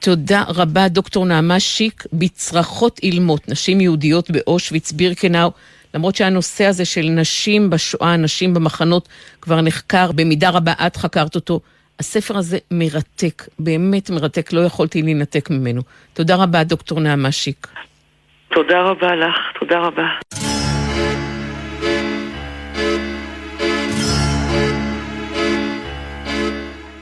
תודה 0.00 0.42
רבה, 0.56 0.88
דוקטור 0.88 1.26
נעמה 1.26 1.60
שיק, 1.60 2.04
בצרחות 2.12 3.00
אילמות, 3.02 3.48
נשים 3.48 3.80
יהודיות 3.80 4.30
באושוויץ, 4.30 4.92
בירקנאו. 4.92 5.50
למרות 5.94 6.14
שהנושא 6.14 6.64
הזה 6.64 6.84
של 6.84 7.02
נשים 7.02 7.70
בשואה, 7.70 8.16
נשים 8.16 8.54
במחנות, 8.54 9.08
כבר 9.40 9.60
נחקר, 9.60 10.12
במידה 10.12 10.50
רבה 10.50 10.72
את 10.86 10.96
חקרת 10.96 11.34
אותו. 11.34 11.60
הספר 11.98 12.36
הזה 12.36 12.58
מרתק, 12.70 13.48
באמת 13.58 14.10
מרתק, 14.10 14.52
לא 14.52 14.60
יכולתי 14.60 15.02
להינתק 15.02 15.50
ממנו. 15.50 15.82
תודה 16.12 16.36
רבה, 16.36 16.64
דוקטור 16.64 17.00
נעמה 17.00 17.32
שיק. 17.32 17.66
תודה 18.54 18.82
רבה 18.82 19.14
לך, 19.14 19.36
תודה 19.60 19.78
רבה. 19.78 20.06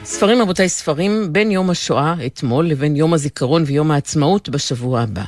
ספרים, 0.05 0.43
רבותיי, 0.43 0.69
ספרים 0.69 1.33
בין 1.33 1.51
יום 1.51 1.71
השואה, 1.71 2.15
אתמול, 2.27 2.67
לבין 2.67 2.97
יום 2.97 3.15
הזיכרון 3.15 3.63
ויום 3.67 3.91
העצמאות 3.91 4.49
בשבוע 4.49 5.01
הבא. 5.01 5.23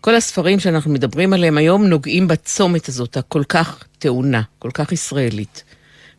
כל 0.00 0.14
הספרים 0.14 0.60
שאנחנו 0.60 0.90
מדברים 0.90 1.32
עליהם 1.32 1.58
היום 1.58 1.86
נוגעים 1.86 2.28
בצומת 2.28 2.88
הזאת, 2.88 3.16
הכל 3.16 3.42
כך 3.48 3.84
טעונה, 3.98 4.42
כל 4.58 4.70
כך 4.74 4.92
ישראלית. 4.92 5.64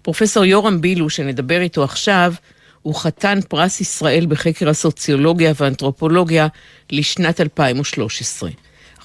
פרופסור 0.01 0.45
יורם 0.45 0.81
בילו, 0.81 1.09
שנדבר 1.09 1.61
איתו 1.61 1.83
עכשיו, 1.83 2.33
הוא 2.81 2.95
חתן 2.95 3.39
פרס 3.49 3.81
ישראל 3.81 4.25
בחקר 4.25 4.69
הסוציולוגיה 4.69 5.53
והאנתרופולוגיה 5.55 6.47
לשנת 6.91 7.41
2013. 7.41 8.49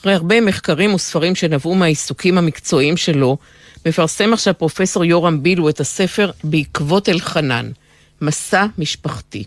אחרי 0.03 0.15
הרבה 0.15 0.41
מחקרים 0.41 0.95
וספרים 0.95 1.35
שנבעו 1.35 1.75
מהעיסוקים 1.75 2.39
המקצועיים 2.39 2.97
שלו, 2.97 3.37
מפרסם 3.87 4.33
עכשיו 4.33 4.55
פרופסור 4.59 5.05
יורם 5.05 5.43
בילו 5.43 5.69
את 5.69 5.81
הספר 5.81 6.31
בעקבות 6.45 7.09
אלחנן, 7.09 7.71
מסע 8.21 8.67
משפחתי. 8.79 9.45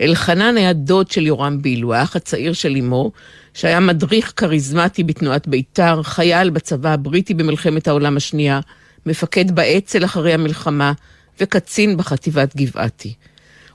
אלחנן 0.00 0.56
היה 0.56 0.72
דוד 0.72 1.10
של 1.10 1.26
יורם 1.26 1.62
בילו, 1.62 1.94
האח 1.94 2.16
הצעיר 2.16 2.52
של 2.52 2.76
אמו, 2.76 3.12
שהיה 3.54 3.80
מדריך 3.80 4.32
כריזמטי 4.36 5.02
בתנועת 5.02 5.48
בית"ר, 5.48 6.02
חייל 6.02 6.50
בצבא 6.50 6.90
הבריטי 6.90 7.34
במלחמת 7.34 7.88
העולם 7.88 8.16
השנייה, 8.16 8.60
מפקד 9.06 9.50
באצ"ל 9.50 10.04
אחרי 10.04 10.34
המלחמה, 10.34 10.92
וקצין 11.40 11.96
בחטיבת 11.96 12.56
גבעתי. 12.56 13.14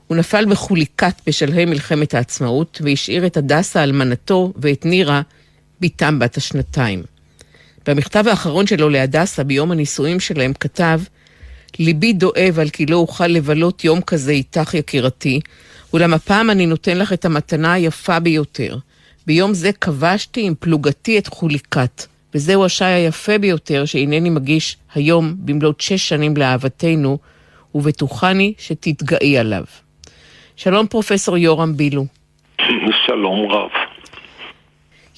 הוא 0.06 0.16
נפל 0.16 0.46
בחוליקת 0.50 1.14
בשלהי 1.26 1.64
מלחמת 1.64 2.14
העצמאות, 2.14 2.80
והשאיר 2.84 3.26
את 3.26 3.36
הדסה 3.36 3.82
אלמנתו 3.82 4.52
ואת 4.56 4.84
נירה, 4.84 5.22
בתם 5.80 6.18
בת 6.18 6.36
השנתיים. 6.36 7.02
במכתב 7.86 8.24
האחרון 8.28 8.66
שלו 8.66 8.88
להדסה 8.88 9.44
ביום 9.44 9.70
הנישואים 9.70 10.20
שלהם 10.20 10.52
כתב 10.52 11.00
ליבי 11.78 12.12
דואב 12.12 12.58
על 12.60 12.68
כי 12.68 12.86
לא 12.86 12.96
אוכל 12.96 13.26
לבלות 13.26 13.84
יום 13.84 14.00
כזה 14.00 14.32
איתך 14.32 14.74
יקירתי, 14.74 15.40
אולם 15.92 16.14
הפעם 16.14 16.50
אני 16.50 16.66
נותן 16.66 16.98
לך 16.98 17.12
את 17.12 17.24
המתנה 17.24 17.72
היפה 17.72 18.20
ביותר. 18.20 18.76
ביום 19.26 19.54
זה 19.54 19.72
כבשתי 19.72 20.42
עם 20.42 20.54
פלוגתי 20.60 21.18
את 21.18 21.26
חוליקת, 21.26 22.06
וזהו 22.34 22.64
השי 22.64 22.84
היפה 22.84 23.38
ביותר 23.38 23.84
שהנני 23.84 24.30
מגיש 24.30 24.76
היום 24.94 25.34
במלאת 25.38 25.80
שש 25.80 26.08
שנים 26.08 26.36
לאהבתנו, 26.36 27.18
ובטוחני 27.74 28.52
שתתגאי 28.58 29.38
עליו. 29.38 29.64
שלום 30.56 30.86
פרופסור 30.86 31.36
יורם 31.36 31.76
בילו. 31.76 32.06
שלום 33.06 33.50
רב. 33.50 33.89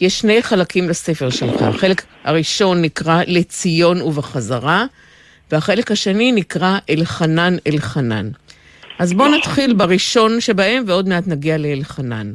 יש 0.02 0.18
שני 0.18 0.42
חלקים 0.42 0.88
לספר 0.88 1.30
שלך. 1.30 1.62
החלק 1.62 2.02
הראשון 2.24 2.82
נקרא 2.82 3.22
לציון 3.26 4.02
ובחזרה, 4.02 4.84
והחלק 5.52 5.90
השני 5.90 6.32
נקרא 6.32 6.78
אלחנן 6.90 7.56
אלחנן. 7.66 8.30
אז 8.98 9.12
בוא 9.12 9.28
נתחיל 9.28 9.72
בראשון 9.72 10.40
שבהם, 10.40 10.84
ועוד 10.86 11.08
מעט 11.08 11.26
נגיע 11.26 11.58
לאלחנן. 11.58 12.32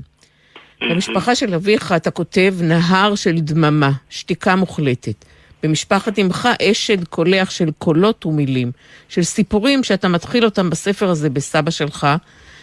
במשפחה 0.82 1.36
של 1.36 1.53
אביך 1.53 1.91
אתה 1.91 2.12
כותב 2.12 2.56
נהר 2.62 3.15
של 3.15 3.39
דממה, 3.39 3.91
שתיקה 4.10 4.56
מוחלטת. 4.56 5.25
במשפחת 5.63 6.19
אמך 6.19 6.49
אשד 6.62 7.03
קולח 7.03 7.49
של 7.49 7.69
קולות 7.77 8.25
ומילים, 8.25 8.71
של 9.10 9.23
סיפורים 9.23 9.84
שאתה 9.84 10.08
מתחיל 10.08 10.45
אותם 10.45 10.69
בספר 10.69 11.10
הזה 11.10 11.30
בסבא 11.30 11.71
שלך, 11.71 12.08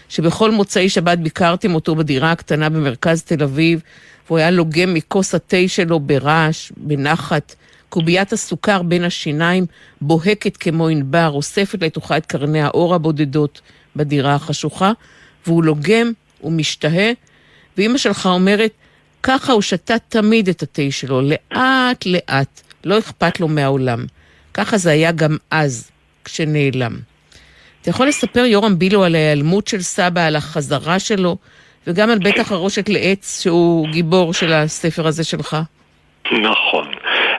שבכל 0.09 0.51
מוצאי 0.51 0.89
שבת 0.89 1.19
ביקרתם 1.19 1.75
אותו 1.75 1.95
בדירה 1.95 2.33
הקטנה 2.33 2.69
במרכז 2.69 3.23
תל 3.23 3.43
אביב, 3.43 3.81
והוא 4.27 4.39
היה 4.39 4.51
לוגם 4.51 4.95
מכוס 4.95 5.35
התה 5.35 5.69
שלו 5.69 6.01
ברעש, 6.01 6.73
בנחת. 6.77 7.55
קוביית 7.95 8.33
הסוכר 8.33 8.83
בין 8.83 9.05
השיניים 9.05 9.67
בוהקת 10.01 10.57
כמו 10.57 10.89
ענבר, 10.89 11.31
אוספת 11.35 11.83
לתוכה 11.83 12.17
את 12.17 12.27
קרני 12.27 12.63
האור 12.63 12.95
הבודדות 12.95 13.61
בדירה 13.97 14.35
החשוכה, 14.35 14.93
והוא 15.47 15.65
לוגם 15.65 16.13
ומשתהה, 16.43 17.11
ואימא 17.77 17.99
שלך 17.99 18.27
אומרת, 18.27 18.71
ככה 19.23 19.53
הוא 19.53 19.63
שתה 19.63 19.95
תמיד 20.09 20.49
את 20.49 20.63
התה 20.63 20.83
שלו, 20.91 21.23
לאט 21.23 22.07
לאט, 22.07 22.61
לא 22.85 22.99
אכפת 22.99 23.41
לו 23.41 23.49
מהעולם. 23.49 24.05
ככה 24.55 24.79
זה 24.79 24.91
היה 24.91 25.13
גם 25.13 25.37
אז, 25.51 25.91
כשנעלם. 26.25 26.99
אתה 27.83 27.91
יכול 27.91 28.09
לספר, 28.09 28.45
יורם 28.45 28.79
בילו, 28.79 29.05
על 29.05 29.15
ההיעלמות 29.15 29.69
של 29.69 29.83
סבא, 29.83 30.27
על 30.27 30.37
החזרה 30.37 30.99
שלו, 30.99 31.37
וגם 31.87 32.11
על 32.11 32.19
בית 32.19 32.39
החרושת 32.39 32.89
לעץ, 32.89 33.41
שהוא 33.43 33.89
גיבור 33.89 34.35
של 34.35 34.53
הספר 34.53 35.07
הזה 35.07 35.25
שלך? 35.25 35.57
נכון. 36.33 36.94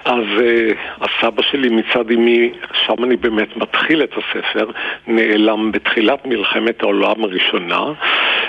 אז 0.05 0.23
uh, 0.37 0.77
הסבא 1.01 1.41
שלי 1.41 1.69
מצד 1.69 2.11
אמי, 2.11 2.51
שם 2.85 3.03
אני 3.03 3.15
באמת 3.15 3.57
מתחיל 3.57 4.03
את 4.03 4.11
הספר, 4.13 4.71
נעלם 5.07 5.71
בתחילת 5.71 6.25
מלחמת 6.25 6.81
העולם 6.83 7.23
הראשונה. 7.23 7.83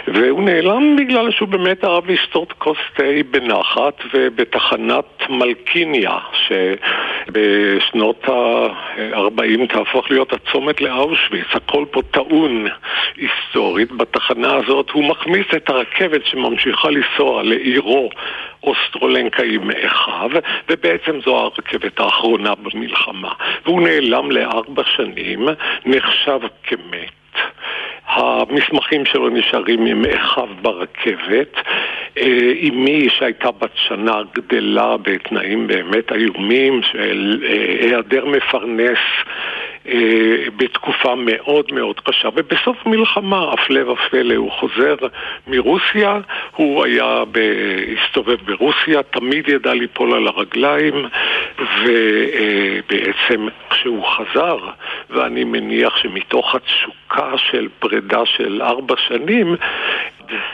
והוא 0.09 0.43
נעלם 0.43 0.97
בגלל 0.97 1.31
שהוא 1.31 1.49
באמת 1.49 1.85
אהב 1.85 2.11
לשתות 2.11 2.53
כוס 2.53 2.79
תה 2.97 3.05
בנחת 3.31 4.03
ובתחנת 4.15 5.23
מלקיניה, 5.29 6.19
שבשנות 7.27 8.29
ה-40 8.29 9.67
תהפוך 9.73 10.11
להיות 10.11 10.33
הצומת 10.33 10.81
לאושוויץ, 10.81 11.47
הכל 11.55 11.85
פה 11.91 12.03
טעון 12.11 12.67
היסטורית. 13.17 13.93
בתחנה 13.93 14.55
הזאת 14.55 14.91
הוא 14.91 15.05
מכניס 15.05 15.47
את 15.57 15.71
הרכבת 15.71 16.27
שממשיכה 16.27 16.89
לנסוע 16.91 17.43
לעירו 17.43 18.11
אוסטרולנקאי 18.67 19.59
מאחיו, 19.59 20.31
ובעצם 20.69 21.21
זו 21.25 21.39
הרכבת 21.39 22.01
האחרונה 22.01 22.55
במלחמה. 22.55 23.33
והוא 23.65 23.83
נעלם 23.83 24.31
לארבע 24.31 24.83
שנים, 24.97 25.49
נחשב 25.85 26.41
כמת. 26.63 27.13
המסמכים 28.07 29.05
שלו 29.05 29.29
נשארים 29.29 29.87
עם 29.87 30.05
אחיו 30.15 30.49
ברכבת. 30.63 31.57
אה, 32.19 32.53
אמי 32.69 33.09
שהייתה 33.11 33.51
בת 33.51 33.71
שנה 33.75 34.21
גדלה 34.35 34.97
בתנאים 34.97 35.67
באמת 35.67 36.13
איומים 36.13 36.83
של 36.83 37.43
אה, 37.45 37.77
היעדר 37.81 38.25
מפרנס 38.25 38.99
בתקופה 40.57 41.15
מאוד 41.15 41.73
מאוד 41.73 42.01
קשה, 42.01 42.29
ובסוף 42.35 42.87
מלחמה, 42.87 43.53
הפלא 43.53 43.91
ופלא, 43.91 44.35
הוא 44.35 44.51
חוזר 44.51 44.95
מרוסיה, 45.47 46.21
הוא 46.57 46.85
היה, 46.85 47.25
הסתובב 47.97 48.37
ברוסיה, 48.45 49.03
תמיד 49.03 49.49
ידע 49.49 49.75
ליפול 49.75 50.15
על 50.15 50.27
הרגליים, 50.27 51.07
ובעצם 51.83 53.49
כשהוא 53.71 54.05
חזר, 54.07 54.59
ואני 55.11 55.45
מניח 55.45 55.97
שמתוך 55.97 56.55
התשוקה 56.55 57.39
של 57.39 57.69
פרידה 57.79 58.27
של 58.27 58.63
ארבע 58.63 58.95
שנים, 59.09 59.57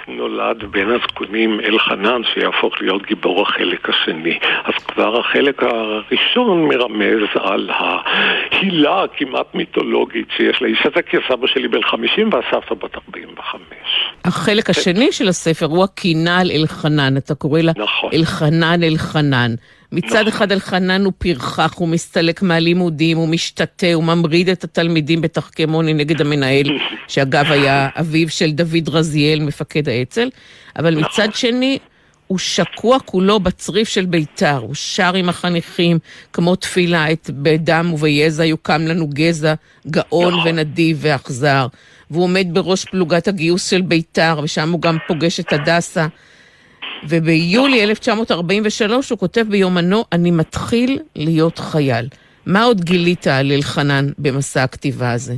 נולד 0.09 0.65
בין 0.71 0.89
הזקונים 0.91 1.61
אלחנן 1.61 2.21
שיהפוך 2.35 2.75
להיות 2.81 3.07
גיבור 3.07 3.43
החלק 3.43 3.89
השני. 3.89 4.39
אז 4.65 4.85
כבר 4.85 5.21
החלק 5.21 5.63
הראשון 5.63 6.69
מרמז 6.69 7.29
על 7.35 7.71
ההילה 7.71 9.03
הכמעט 9.03 9.55
מיתולוגית 9.55 10.29
שיש 10.37 10.63
לאיש 10.63 10.87
הזה, 10.87 11.03
כי 11.03 11.17
הסבא 11.17 11.47
שלי 11.47 11.69
בן 11.69 11.83
50 11.83 12.31
והסבתא 12.33 12.75
בת 12.75 12.95
45. 12.95 13.61
החלק 14.25 14.71
השני 14.71 15.13
של 15.13 15.29
הספר 15.29 15.67
הוא 15.67 15.85
הקינה 15.85 16.41
על 16.41 16.51
אלחנן, 16.51 17.17
אתה 17.17 17.35
קורא 17.35 17.61
לה 17.61 17.73
נכון. 17.77 18.11
אלחנן 18.15 18.83
אלחנן. 18.83 19.55
מצד. 19.93 20.29
אחד 20.29 20.53
אלחנן 20.53 21.05
הוא 21.05 21.13
פרחח, 21.19 21.75
הוא 21.77 21.89
מסתלק 21.89 22.43
מהלימודים, 22.43 23.17
הוא 23.17 23.29
משתתה, 23.29 23.93
הוא 23.95 24.05
ממריד 24.05 24.49
את 24.49 24.65
התלמידים 24.65 25.21
בתחכמוני 25.21 25.95
נגד 25.95 26.21
המנהל, 26.21 26.67
שאגב 27.09 27.45
היה 27.51 27.89
אביו 28.01 28.29
של 28.29 28.51
דוד 28.51 28.89
רזיאל, 28.89 29.41
מפקד 29.41 29.89
האצ"ל, 29.89 30.29
אבל. 30.79 30.95
מצד 30.95 31.29
שני, 31.35 31.79
הוא 32.27 32.39
שקוע 32.39 32.99
כולו 33.05 33.41
בצריף 33.41 33.89
של 33.89 34.07
בית"ר, 34.07 34.57
הוא 34.57 34.75
שר 34.75 35.15
עם 35.15 35.29
החניכים 35.29 35.99
כמו 36.33 36.57
תפילה, 36.57 37.13
את 37.13 37.31
בדם 37.35 37.91
וביזע 37.95 38.45
יוקם 38.45 38.83
לנו 38.83 39.07
גזע, 39.09 39.55
גאון. 39.91 40.35
ונדיב 40.45 40.99
ואכזר. 41.01 41.67
והוא 42.11 42.25
עומד 42.25 42.47
בראש 42.53 42.85
פלוגת 42.85 43.29
הגיוס 43.29 43.71
של 43.71 43.81
בית"ר, 43.81 44.41
ושם 44.43 44.73
הוא 44.73 44.81
גם 44.81 44.99
פוגש 45.09 45.41
את 45.41 45.53
הדסה. 45.53 46.07
וביולי 47.09 47.83
1943 47.83 49.11
הוא 49.11 49.19
כותב 49.19 49.45
ביומנו, 49.49 50.05
אני 50.13 50.31
מתחיל 50.31 50.99
להיות 51.17 51.59
חייל. 51.59 52.09
מה 52.47 52.63
עוד 52.63 52.85
גילית 52.85 53.27
על 53.27 53.53
אלחנן 53.53 54.09
במסע 54.19 54.63
הכתיבה 54.63 55.13
הזה? 55.13 55.35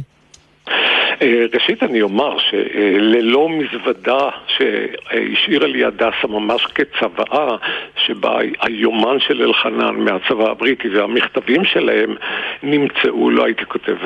אה, 1.23 1.45
ראשית 1.55 1.83
אני 1.83 2.03
אומר 2.03 2.39
שללא 2.39 3.49
מזוודה 3.49 4.29
שהשאירה 4.47 5.67
לי 5.67 5.85
הדסה 5.85 6.27
ממש 6.29 6.67
כצוואה, 6.67 7.57
שבה 7.97 8.39
היומן 8.61 9.21
של 9.21 9.43
אלחנן 9.43 9.95
מהצבא 9.95 10.51
הבריטי 10.51 10.89
והמכתבים 10.89 11.65
שלהם 11.65 12.17
נמצאו, 12.63 13.31
לא 13.31 13.45
הייתי 13.45 13.65
כותב 13.65 13.97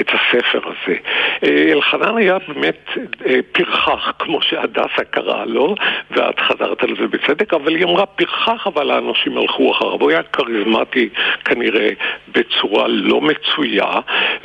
את 0.00 0.08
הספר 0.08 0.60
הזה. 0.64 0.96
אה, 1.44 1.72
אלחנן 1.72 2.16
היה 2.16 2.38
באמת 2.48 2.88
אה, 3.26 3.40
פרחח, 3.52 4.12
כמו 4.18 4.42
שהדסה 4.42 5.04
קרא 5.10 5.44
לו, 5.44 5.74
ואת 6.10 6.40
חזרת 6.40 6.82
על 6.82 6.96
זה 7.00 7.06
בצדק, 7.06 7.54
אבל 7.54 7.76
היא 7.76 7.84
אמרה 7.84 8.06
פרחח, 8.06 8.66
אבל 8.66 8.90
האנשים 8.90 9.38
הלכו 9.38 9.72
אחריו. 9.72 10.00
הוא 10.00 10.10
היה 10.10 10.22
כריזמטי 10.22 11.08
כנראה 11.44 11.88
בצורה 12.32 12.88
לא 12.88 13.20
מצויה, 13.20 13.90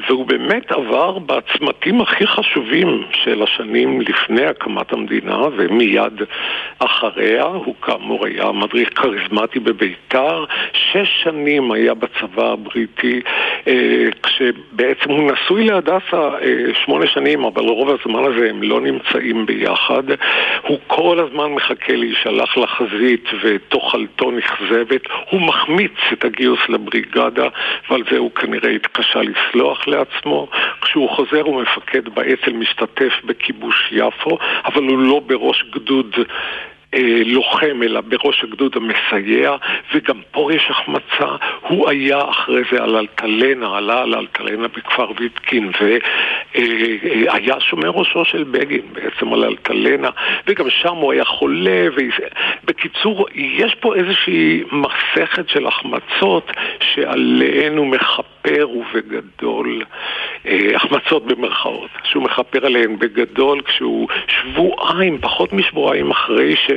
והוא 0.08 0.26
באמת 0.26 0.72
עבר 0.72 1.20
בצמתים 1.20 2.02
הכי 2.08 2.28
חשובים 2.28 3.04
של 3.12 3.44
השנים 3.44 4.02
לפני 4.02 4.46
הקמת 4.46 4.94
המדינה 4.94 5.42
ומיד 5.58 6.22
אחריה. 6.80 7.44
הוא 7.44 7.76
כאמור 7.82 8.26
היה 8.26 8.52
מדריך 8.52 8.90
כריזמטי 8.96 9.60
בביתר. 9.60 10.46
שש 10.74 11.24
שנים 11.24 11.72
היה 11.72 11.94
בצבא 11.94 12.52
הבריטי, 12.52 13.22
אה, 13.68 14.06
כשבעצם 14.24 15.10
הוא 15.10 15.32
נשוי 15.32 15.64
להדסה 15.64 16.30
אה, 16.42 16.56
שמונה 16.86 17.08
שנים, 17.08 17.44
אבל 17.44 17.64
רוב 17.64 17.90
הזמן 17.90 18.24
הזה 18.24 18.50
הם 18.50 18.64
לא 18.64 18.82
נמצאים 18.82 19.46
ביחד. 19.46 20.04
הוא 20.62 20.80
כל 20.88 21.20
הזמן 21.20 21.52
מחכה 21.52 21.96
להישלח 21.96 22.58
לחזית 22.58 23.30
ותוכלתו 23.44 24.32
נכזבת. 24.32 25.02
הוא 25.30 25.42
מחמיץ 25.42 25.98
את 26.14 26.26
הגיוס 26.26 26.60
לבריגדה, 26.70 27.48
ועל 27.90 28.04
זה 28.12 28.18
הוא 28.18 28.32
כנראה 28.32 28.70
התקשה 28.70 29.20
לסלוח 29.22 29.88
לעצמו. 29.88 30.48
כשהוא 30.82 31.10
חוזר 31.10 31.42
הוא 31.42 31.62
מפקד 31.62 31.97
מפקד 31.98 32.16
באצ"ל 32.16 32.54
משתתף 32.54 33.14
בכיבוש 33.26 33.90
יפו, 33.92 34.38
אבל 34.66 34.84
הוא 34.84 35.00
לא 35.00 35.22
בראש 35.26 35.66
גדוד 35.76 36.16
אה, 36.94 37.22
לוחם, 37.26 37.84
אלא 37.84 38.02
בראש 38.02 38.44
הגדוד 38.44 38.76
המסייע, 38.76 39.56
וגם 39.94 40.22
פה 40.32 40.50
יש 40.54 40.68
החמצה. 40.70 41.36
הוא 41.62 41.90
היה 41.90 42.30
אחרי 42.30 42.62
זה 42.72 42.84
על 42.84 42.96
אלטלנה, 42.96 43.78
עלה 43.78 44.02
על 44.02 44.16
אלטלנה 44.16 44.68
בכפר 44.68 45.12
ויטקין, 45.18 45.72
והיה 45.82 47.54
אה, 47.54 47.60
שומר 47.60 47.90
ראשו 47.90 48.26
של 48.26 48.44
בגין 48.44 48.82
בעצם 48.94 49.34
על 49.34 49.44
אלטלנה, 49.44 50.10
וגם 50.48 50.70
שם 50.70 50.96
הוא 50.96 51.14
היה 51.14 51.26
חולה. 51.26 51.88
ו... 51.96 52.02
בקיצור, 52.66 53.26
יש 53.36 53.76
פה 53.76 53.96
איזושהי 53.96 54.64
מסכת 54.72 55.50
של 55.50 55.68
החמצות 55.68 56.52
שעליהן 56.80 57.78
הוא 57.78 57.88
מכפר 57.88 58.68
ובגדול, 58.70 59.84
אה, 60.48 60.76
החמצות 60.76 61.26
במרכאות, 61.26 61.90
שהוא 62.04 62.24
מכפר 62.24 62.66
עליהן 62.66 63.00
בגדול 63.00 63.62
כשהוא 63.62 64.08
שבועיים, 64.28 65.18
פחות 65.22 65.54
משבועיים 65.54 66.12
אחרי 66.12 66.56
ש... 66.56 66.72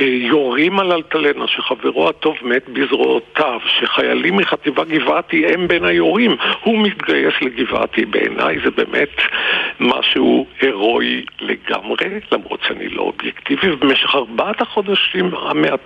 יורים 0.00 0.80
על 0.80 0.92
אלטלנה, 0.92 1.46
שחברו 1.46 2.08
הטוב 2.08 2.36
מת 2.42 2.68
בזרועותיו, 2.68 3.60
שחיילים 3.66 4.36
מחטיבה 4.36 4.84
גבעתי 4.84 5.46
הם 5.46 5.68
בין 5.68 5.84
היורים, 5.84 6.36
הוא 6.62 6.78
מתגייס 6.78 7.34
לגבעתי. 7.42 8.04
בעיניי 8.04 8.58
זה 8.64 8.70
באמת 8.70 9.16
משהו 9.80 10.46
הירואי 10.60 11.24
לגמרי, 11.40 12.20
למרות 12.32 12.60
שאני 12.68 12.88
לא 12.88 13.02
אובייקטיבי, 13.02 13.70
ובמשך 13.70 14.14
ארבעת 14.14 14.60
החודשים 14.60 15.30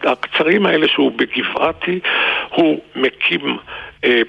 הקצרים 0.02 0.66
האלה 0.66 0.88
שהוא 0.88 1.12
בגבעתי, 1.16 2.00
הוא 2.50 2.80
מקים 2.96 3.56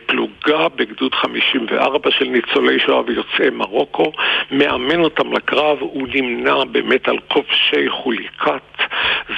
פלוגה 0.06 0.68
בגדוד 0.76 1.16
54 1.16 2.12
של 2.12 2.26
ניצולי 2.26 2.80
שואה 2.80 3.02
ויוצאי 3.06 3.50
מרוקו, 3.50 4.12
מאמן 4.52 5.00
אותם 5.00 5.34
לקרב, 5.34 5.78
הוא 5.80 6.08
נמנע 6.14 6.64
באמת 6.64 7.08
על 7.08 7.18
כובשי 7.28 7.90
חוליקת. 7.90 8.62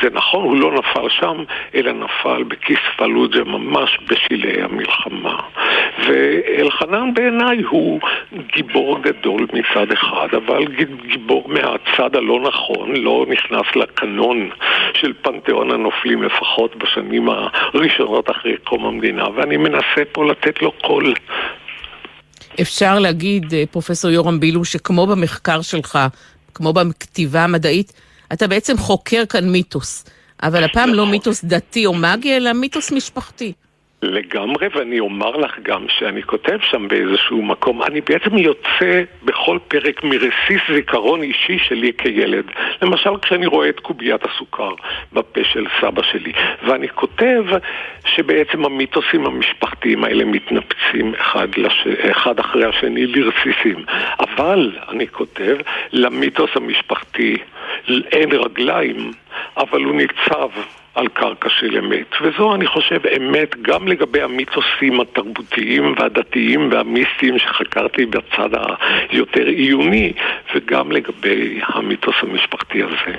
זה 0.02 0.10
נכון, 0.12 0.44
הוא 0.44 0.58
לא 0.58 0.72
נפל 0.72 1.10
שם, 1.10 1.44
אלא 1.76 1.92
נפל 1.92 2.44
בכיס 2.44 2.80
פלוג'ה 2.98 3.44
ממש 3.44 3.98
בשלהי 4.10 4.62
המלחמה. 4.62 5.40
ואלחנן 6.08 7.14
בעיניי 7.14 7.62
הוא 7.62 8.00
גיבור 8.56 9.00
גדול 9.02 9.48
מצד 9.54 9.92
אחד, 9.92 10.28
אבל 10.36 10.66
גיבור 11.08 11.50
מהצד 11.50 12.16
הלא 12.16 12.40
נכון, 12.40 12.96
לא 12.96 13.26
נכנס 13.30 13.76
לקנון 13.76 14.50
של 14.94 15.14
פנתיאון 15.22 15.72
הנופלים 15.72 16.24
לפחות 16.24 16.76
בשנים 16.76 17.30
הראשונות 17.30 18.30
אחרי 18.30 18.58
קום 18.64 18.86
המדינה, 18.86 19.26
ואני 19.36 19.58
מנסה 19.58 20.06
פה 20.12 20.23
לתת 20.24 20.62
לו 20.62 20.72
קול. 20.72 21.14
אפשר 22.62 23.00
להגיד, 23.00 23.54
אה, 23.54 23.64
פרופסור 23.72 24.12
יורם 24.12 24.40
בילו, 24.40 24.66
שכמו 24.66 25.08
במחקר 25.08 25.62
שלך, 25.62 26.00
כמו 26.54 26.74
בכתיבה 26.74 27.44
המדעית, 27.44 27.94
אתה 28.34 28.48
בעצם 28.48 28.78
חוקר 28.78 29.24
כאן 29.30 29.50
מיתוס. 29.50 30.06
אבל 30.44 30.64
הפעם 30.64 30.90
לא 30.90 31.04
נכון. 31.04 31.12
מיתוס 31.12 31.44
דתי 31.44 31.86
או 31.86 31.94
מגי, 31.94 32.38
אלא 32.38 32.54
מיתוס 32.54 32.92
משפחתי. 32.92 33.54
לגמרי, 34.04 34.68
ואני 34.76 35.00
אומר 35.00 35.32
לך 35.32 35.60
גם 35.62 35.86
שאני 35.90 36.24
כותב 36.24 36.58
שם 36.62 36.88
באיזשהו 36.88 37.42
מקום, 37.42 37.84
אני 37.84 38.02
בעצם 38.02 38.38
יוצא 38.38 39.04
בכל 39.24 39.58
פרק 39.68 40.04
מרסיס 40.04 40.62
זיכרון 40.74 41.24
אישי 41.24 41.58
שלי 41.60 41.92
כילד. 41.98 42.46
למשל 42.82 43.10
כשאני 43.22 43.46
רואה 43.46 43.70
את 43.70 43.80
קוביית 43.80 44.22
הסוכר 44.26 44.74
בפה 45.14 45.42
של 45.44 45.66
סבא 45.82 46.02
שלי, 46.04 46.32
ואני 46.68 46.90
כותב 46.90 47.44
שבעצם 48.06 48.66
המיתוסים 48.66 49.26
המשפחתיים 49.26 50.04
האלה 50.04 50.26
מתנפצים 50.26 51.14
אחד, 51.16 51.48
לש... 51.58 51.88
אחד 52.12 52.40
אחרי 52.40 52.66
השני 52.66 53.08
לרסיסים. 53.08 53.86
אבל, 54.20 54.72
אני 54.90 55.08
כותב, 55.08 55.58
למיתוס 55.92 56.50
המשפחתי 56.56 57.38
אין 57.88 58.32
רגליים, 58.32 59.12
אבל 59.58 59.84
הוא 59.84 59.96
ניצב 59.96 60.50
על 60.96 61.08
קרקע 61.08 61.50
של 61.50 61.78
אמת. 61.78 62.08
וזו, 62.22 62.56
אני 62.56 62.68
חושב, 62.68 63.00
אמת 63.18 63.56
גם 63.62 63.88
לגבי 63.88 64.22
המיתוסים 64.22 65.02
התרבותיים 65.02 65.96
והדתיים 66.00 66.70
והמיסטיים 66.72 67.40
שחקרתי 67.40 68.06
בצד 68.06 68.50
היותר 69.10 69.46
עיוני, 69.46 70.14
וגם 70.56 70.92
לגבי 70.92 71.60
המיתוס 71.68 72.16
המשפחתי 72.22 72.84
הזה. 72.84 73.18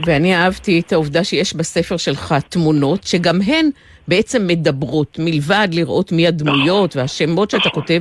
ואני 0.00 0.36
אהבתי 0.36 0.80
את 0.80 0.92
העובדה 0.92 1.24
שיש 1.24 1.54
בספר 1.54 1.96
שלך 1.96 2.34
תמונות 2.48 3.04
שגם 3.04 3.38
הן 3.46 3.70
בעצם 4.08 4.46
מדברות, 4.46 5.16
מלבד 5.18 5.68
לראות 5.72 6.12
מי 6.12 6.26
הדמויות 6.26 6.96
והשמות 6.96 7.50
שאתה 7.50 7.70
כותב. 7.70 8.00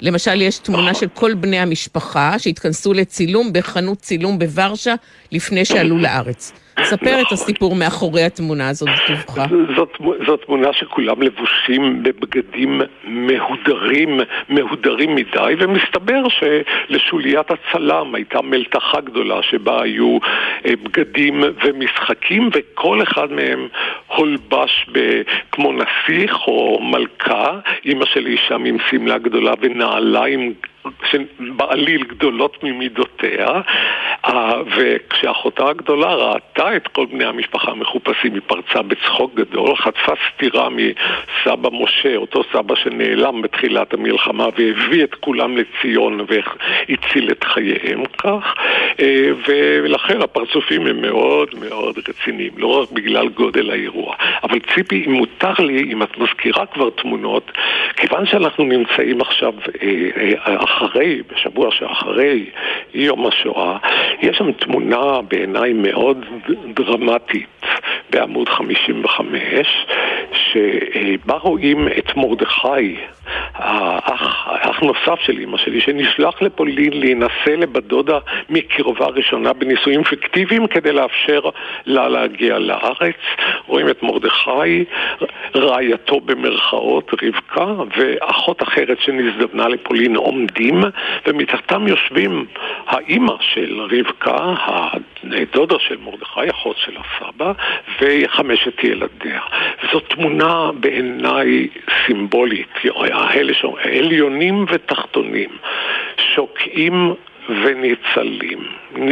למשל, 0.00 0.42
יש 0.42 0.58
תמונה 0.58 0.94
של 0.94 1.06
כל 1.14 1.34
בני 1.34 1.58
המשפחה 1.58 2.38
שהתכנסו 2.38 2.92
לצילום 2.92 3.52
בחנות 3.52 3.98
צילום 3.98 4.38
בוורשה 4.38 4.94
לפני 5.32 5.64
שעלו 5.64 5.98
לארץ. 5.98 6.65
ספר 6.82 7.20
את 7.20 7.32
הסיפור 7.32 7.74
מאחורי 7.74 8.22
התמונה 8.22 8.68
הזאת 8.68 8.88
בטובך. 8.88 9.46
זאת 10.26 10.44
תמונה 10.46 10.72
שכולם 10.72 11.22
לבושים 11.22 12.02
בבגדים 12.02 12.80
מהודרים, 13.04 14.20
מהודרים 14.48 15.14
מדי, 15.14 15.54
ומסתבר 15.58 16.22
שלשוליית 16.28 17.46
הצלם 17.50 18.14
הייתה 18.14 18.42
מלתחה 18.42 19.00
גדולה 19.00 19.42
שבה 19.42 19.82
היו 19.82 20.18
אה, 20.66 20.72
בגדים 20.82 21.44
ומשחקים, 21.64 22.50
וכל 22.52 23.02
אחד 23.02 23.32
מהם 23.32 23.68
הולבש 24.06 24.86
כמו 25.52 25.72
נסיך 25.72 26.36
או 26.46 26.80
מלכה, 26.82 27.58
אימא 27.84 28.04
שלי 28.04 28.36
שם 28.48 28.64
עם 28.64 28.76
שמלה 28.90 29.18
גדולה 29.18 29.52
ונעליים 29.60 30.54
בעליל 31.38 32.04
גדולות 32.04 32.64
ממידותיה, 32.64 33.48
אה, 34.26 34.52
וכשאחותה 34.76 35.68
הגדולה 35.68 36.14
ראתה 36.14 36.76
את 36.76 36.88
כל 36.88 37.06
בני 37.06 37.24
המשפחה 37.24 37.70
המחופשים, 37.70 38.34
היא 38.34 38.42
פרצה 38.46 38.82
בצחוק 38.82 39.34
גדול, 39.34 39.76
חטפה 39.76 40.12
סטירה 40.28 40.68
מסבא 40.68 41.68
משה, 41.72 42.16
אותו 42.16 42.42
סבא 42.52 42.74
שנעלם 42.74 43.42
בתחילת 43.42 43.94
המלחמה 43.94 44.48
והביא 44.56 45.04
את 45.04 45.14
כולם 45.14 45.56
לציון 45.56 46.20
והציל 46.20 47.30
את 47.30 47.44
חייהם 47.44 48.04
כך, 48.18 48.54
אה, 49.00 49.30
ולכן 49.48 50.22
הפרצופים 50.22 50.86
הם 50.86 51.00
מאוד 51.00 51.48
מאוד 51.68 51.98
רציניים, 52.08 52.52
לא 52.56 52.66
רק 52.66 52.90
בגלל 52.90 53.28
גודל 53.28 53.70
האירוע. 53.70 54.14
אבל 54.42 54.58
ציפי, 54.74 55.04
אם 55.06 55.12
מותר 55.12 55.52
לי, 55.58 55.92
אם 55.92 56.02
את 56.02 56.18
מזכירה 56.18 56.66
כבר 56.66 56.90
תמונות, 56.90 57.50
כיוון 57.96 58.26
שאנחנו 58.26 58.64
נמצאים 58.64 59.20
עכשיו 59.20 59.52
אה, 59.82 60.56
אחרי, 60.76 61.22
בשבוע 61.32 61.70
שאחרי 61.70 62.44
יום 62.94 63.26
השואה, 63.26 63.76
יש 64.22 64.36
שם 64.36 64.52
תמונה 64.52 65.20
בעיניי 65.28 65.72
מאוד 65.72 66.24
דרמטית 66.74 67.46
בעמוד 68.10 68.48
55, 68.48 69.86
שבה 70.32 71.34
רואים 71.34 71.88
את 71.88 72.16
מרדכי, 72.16 72.96
האח, 73.54 74.48
האח 74.48 74.80
נוסף 74.80 75.20
של 75.20 75.38
אמא 75.40 75.56
שלי, 75.56 75.80
שנשלח 75.80 76.42
לפולין 76.42 76.92
להינשא 76.92 77.50
לבת 77.50 77.82
דודה 77.82 78.18
מקרבה 78.50 79.06
ראשונה 79.06 79.52
בנישואים 79.52 80.04
פיקטיביים 80.04 80.66
כדי 80.66 80.92
לאפשר 80.92 81.40
לה 81.86 82.08
להגיע 82.08 82.58
לארץ. 82.58 83.16
רואים 83.66 83.88
את 83.88 84.02
מרדכי, 84.02 84.84
רעייתו 85.56 86.20
במרכאות, 86.20 87.10
רבקה, 87.22 87.66
ואחות 87.96 88.62
אחרת 88.62 89.00
שנזדמנה 89.00 89.68
לפולין 89.68 90.16
עומדים, 90.16 90.65
ומתחתם 91.26 91.88
יושבים 91.88 92.46
האימא 92.86 93.32
של 93.40 93.80
רבקה, 93.80 94.54
הדודה 95.24 95.76
של 95.78 95.96
מרדכי, 95.96 96.50
אחות 96.50 96.76
של 96.76 96.92
הסבא, 96.96 97.52
וחמשת 98.00 98.84
ילדיה. 98.84 99.40
זו 99.92 100.00
תמונה 100.00 100.70
בעיניי 100.80 101.68
סימבולית, 102.06 102.72
עליונים 103.82 104.64
ותחתונים, 104.68 105.50
שוקעים 106.34 107.14
וניצלים, 107.48 108.58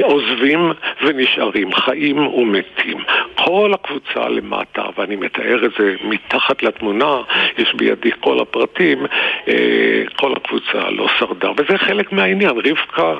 עוזבים 0.03 0.73
ונשארים, 1.03 1.73
חיים 1.75 2.18
ומתים. 2.18 2.99
כל 3.35 3.70
הקבוצה 3.75 4.29
למטה, 4.29 4.83
ואני 4.97 5.16
מתאר 5.16 5.66
את 5.66 5.70
זה 5.79 5.94
מתחת 6.05 6.62
לתמונה, 6.62 7.16
יש 7.59 7.75
בידי 7.75 8.11
כל 8.20 8.40
הפרטים, 8.40 9.07
אה, 9.49 10.03
כל 10.16 10.33
הקבוצה 10.33 10.90
לא 10.90 11.09
שרדה, 11.18 11.51
וזה 11.51 11.79
חלק 11.79 12.12
מהעניין. 12.12 12.51
רבקה, 12.51 13.14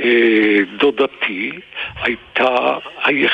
אה, 0.00 0.58
דודתי, 0.76 1.50
הייתה 2.02 2.76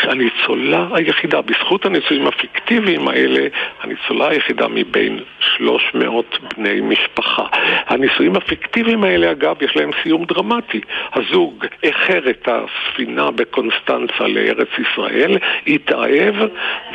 הניצולה 0.03 0.87
היחידה, 0.93 1.41
בזכות 1.41 1.87
הנישואים 1.87 2.27
הפיקטיביים 2.27 3.09
האלה, 3.09 3.47
הניצולה 3.83 4.29
היחידה 4.29 4.69
מבין 4.69 5.21
300 5.57 6.39
בני 6.57 6.81
משפחה. 6.81 7.45
הנישואים 7.87 8.37
הפיקטיביים 8.37 9.05
האלה, 9.05 9.31
אגב, 9.31 9.57
יש 9.63 9.77
להם 9.77 9.91
סיום 10.03 10.25
דרמטי. 10.25 10.81
הזוג 11.13 11.67
איחר 11.83 12.31
את 12.31 12.49
הספינה 12.49 13.31
בקונסטנצה 13.31 14.29
לארץ 14.29 14.69
ישראל, 14.79 15.39
התאהב, 15.67 16.35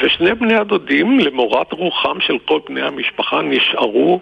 ושני 0.02 0.34
בני 0.34 0.56
הדודים, 0.56 1.20
למורת 1.20 1.74
רוחם 1.74 2.20
של 2.20 2.38
כל 2.46 2.60
בני 2.70 2.82
המשפחה, 2.82 3.42
נשארו 3.42 4.20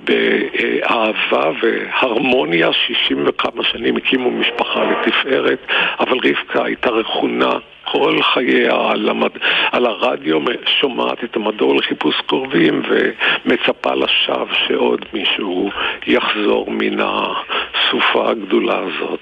באהבה 0.00 1.50
והרמוניה, 1.62 2.72
שישים 2.72 3.24
וכמה 3.26 3.64
שנים 3.64 3.96
הקימו 3.96 4.30
משפחה 4.30 4.84
לתפארת, 4.84 5.66
אבל 6.00 6.18
רבקה 6.24 6.64
הייתה 6.64 6.90
רכונה 6.90 7.58
כל 7.84 8.22
חייה 8.34 8.90
על, 8.90 9.08
המד... 9.08 9.30
על 9.72 9.86
הרדיו 9.86 10.38
שומעת 10.80 11.24
את 11.24 11.36
המדור 11.36 11.76
לחיפוש 11.76 12.14
קרובים 12.26 12.82
ומצפה 12.88 13.94
לשווא 13.94 14.54
שעוד 14.68 15.00
מישהו 15.12 15.70
יחזור 16.06 16.70
מן 16.70 16.98
הסופה 17.00 18.30
הגדולה 18.30 18.78
הזאת. 18.78 19.20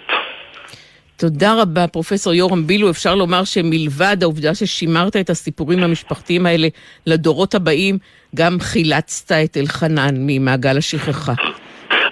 תודה 1.16 1.62
רבה, 1.62 1.86
פרופסור 1.86 2.34
יורם 2.34 2.66
בילו. 2.66 2.90
אפשר 2.90 3.14
לומר 3.14 3.44
שמלבד 3.44 4.16
העובדה 4.22 4.54
ששימרת 4.54 5.16
את 5.16 5.30
הסיפורים 5.30 5.82
המשפחתיים 5.82 6.46
האלה 6.46 6.68
לדורות 7.06 7.54
הבאים, 7.54 7.98
גם 8.34 8.56
חילצת 8.60 9.32
את 9.44 9.56
אלחנן 9.56 10.14
ממעגל 10.16 10.78
השכחה. 10.78 11.32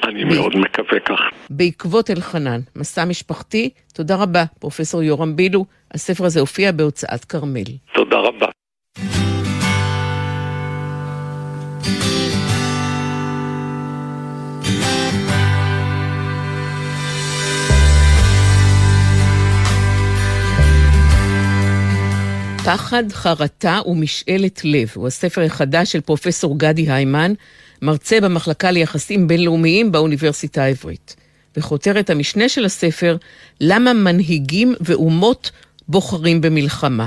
אני. 0.04 0.24
מאוד 0.24 0.56
מקווה 0.56 1.00
כך. 1.00 1.20
בעקבות 1.50 2.10
אלחנן, 2.10 2.60
מסע 2.76 3.04
משפחתי, 3.04 3.70
תודה 3.94 4.16
רבה, 4.16 4.44
פרופסור 4.58 5.02
יורם 5.02 5.36
בילו. 5.36 5.64
הספר 5.94 6.24
הזה 6.24 6.40
הופיע 6.40 6.72
בהוצאת 6.72 7.24
כרמל. 7.24 7.64
תודה 7.94 8.16
רבה. 8.16 8.46
פחד, 22.64 23.04
חרטה 23.12 23.78
ומשאלת 23.86 24.60
לב 24.64 24.92
הוא 24.94 25.06
הספר 25.06 25.42
החדש 25.42 25.92
של 25.92 26.00
פרופסור 26.00 26.58
גדי 26.58 26.90
היימן, 26.92 27.32
מרצה 27.82 28.20
במחלקה 28.20 28.70
ליחסים 28.70 29.28
בינלאומיים 29.28 29.92
באוניברסיטה 29.92 30.62
העברית. 30.62 31.16
וכותרת 31.56 32.10
המשנה 32.10 32.48
של 32.48 32.64
הספר, 32.64 33.16
למה 33.60 33.92
מנהיגים 33.92 34.74
ואומות 34.80 35.50
בוחרים 35.88 36.40
במלחמה. 36.40 37.06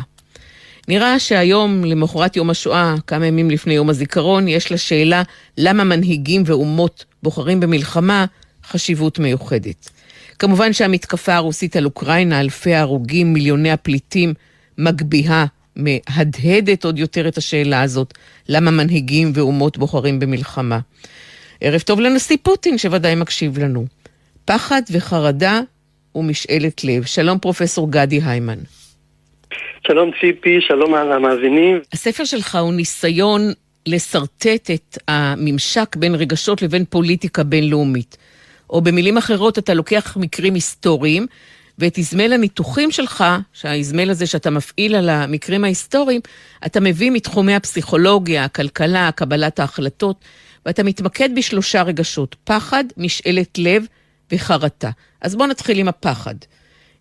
נראה 0.88 1.20
שהיום, 1.20 1.86
למחרת 1.86 2.36
יום 2.36 2.50
השואה, 2.50 2.96
כמה 3.08 3.28
ימים 3.28 3.52
לפני 3.52 3.74
יום 3.74 3.90
הזיכרון, 3.90 4.48
יש 4.48 4.72
לשאלה 4.72 5.24
למה 5.58 5.84
מנהיגים 5.84 6.44
ואומות 6.46 7.06
בוחרים 7.24 7.60
במלחמה 7.60 8.26
חשיבות 8.68 9.20
מיוחדת. 9.20 9.90
כמובן 10.40 10.74
שהמתקפה 10.74 11.36
הרוסית 11.36 11.76
על 11.76 11.86
אוקראינה, 11.86 12.40
אלפי 12.40 12.74
ההרוגים, 12.74 13.34
מיליוני 13.34 13.72
הפליטים, 13.72 14.34
מגביהה, 14.78 15.46
מהדהדת 15.76 16.86
עוד 16.86 17.00
יותר 17.00 17.28
את 17.28 17.38
השאלה 17.38 17.82
הזאת, 17.82 18.14
למה 18.50 18.72
מנהיגים 18.72 19.32
ואומות 19.34 19.78
בוחרים 19.78 20.20
במלחמה. 20.20 20.80
ערב 21.62 21.82
טוב 21.82 22.00
לנשיא 22.00 22.38
פוטין, 22.44 22.78
שוודאי 22.78 23.16
מקשיב 23.16 23.60
לנו. 23.60 23.86
פחד 24.46 24.82
וחרדה 24.92 25.62
ומשאלת 26.16 26.84
לב. 26.84 27.06
שלום 27.06 27.40
פרופסור 27.40 27.92
גדי 27.92 28.20
היימן. 28.26 28.60
שלום 29.88 30.12
ציפי, 30.22 30.62
שלום 30.62 30.94
על 30.94 31.12
המאזינים. 31.12 31.80
הספר 31.94 32.26
שלך 32.26 32.56
הוא 32.56 32.74
ניסיון 32.74 33.42
לשרטט 33.86 34.72
את 34.74 34.98
הממשק 35.08 35.96
בין 35.96 36.16
רגשות 36.16 36.62
לבין 36.62 36.86
פוליטיקה 36.90 37.44
בינלאומית. 37.44 38.18
או 38.70 38.82
במילים 38.82 39.18
אחרות, 39.18 39.58
אתה 39.58 39.74
לוקח 39.74 40.18
מקרים 40.18 40.54
היסטוריים 40.54 41.28
ואת 41.80 41.98
איזמל 41.98 42.34
הניתוחים 42.34 42.92
שלך, 42.92 43.24
שהאיזמל 43.54 44.10
הזה 44.10 44.28
שאתה 44.28 44.50
מפעיל 44.50 44.96
על 44.96 45.10
המקרים 45.10 45.64
ההיסטוריים, 45.64 46.22
אתה 46.66 46.80
מביא 46.80 47.12
מתחומי 47.12 47.56
הפסיכולוגיה, 47.56 48.44
הכלכלה, 48.44 49.10
קבלת 49.16 49.60
ההחלטות, 49.60 50.26
ואתה 50.66 50.84
מתמקד 50.84 51.30
בשלושה 51.36 51.82
רגשות, 51.82 52.36
פחד, 52.44 52.84
משאלת 52.98 53.58
לב 53.58 53.86
וחרטה. 54.32 54.90
אז 55.22 55.36
בואו 55.36 55.48
נתחיל 55.48 55.80
עם 55.80 55.88
הפחד. 55.88 56.36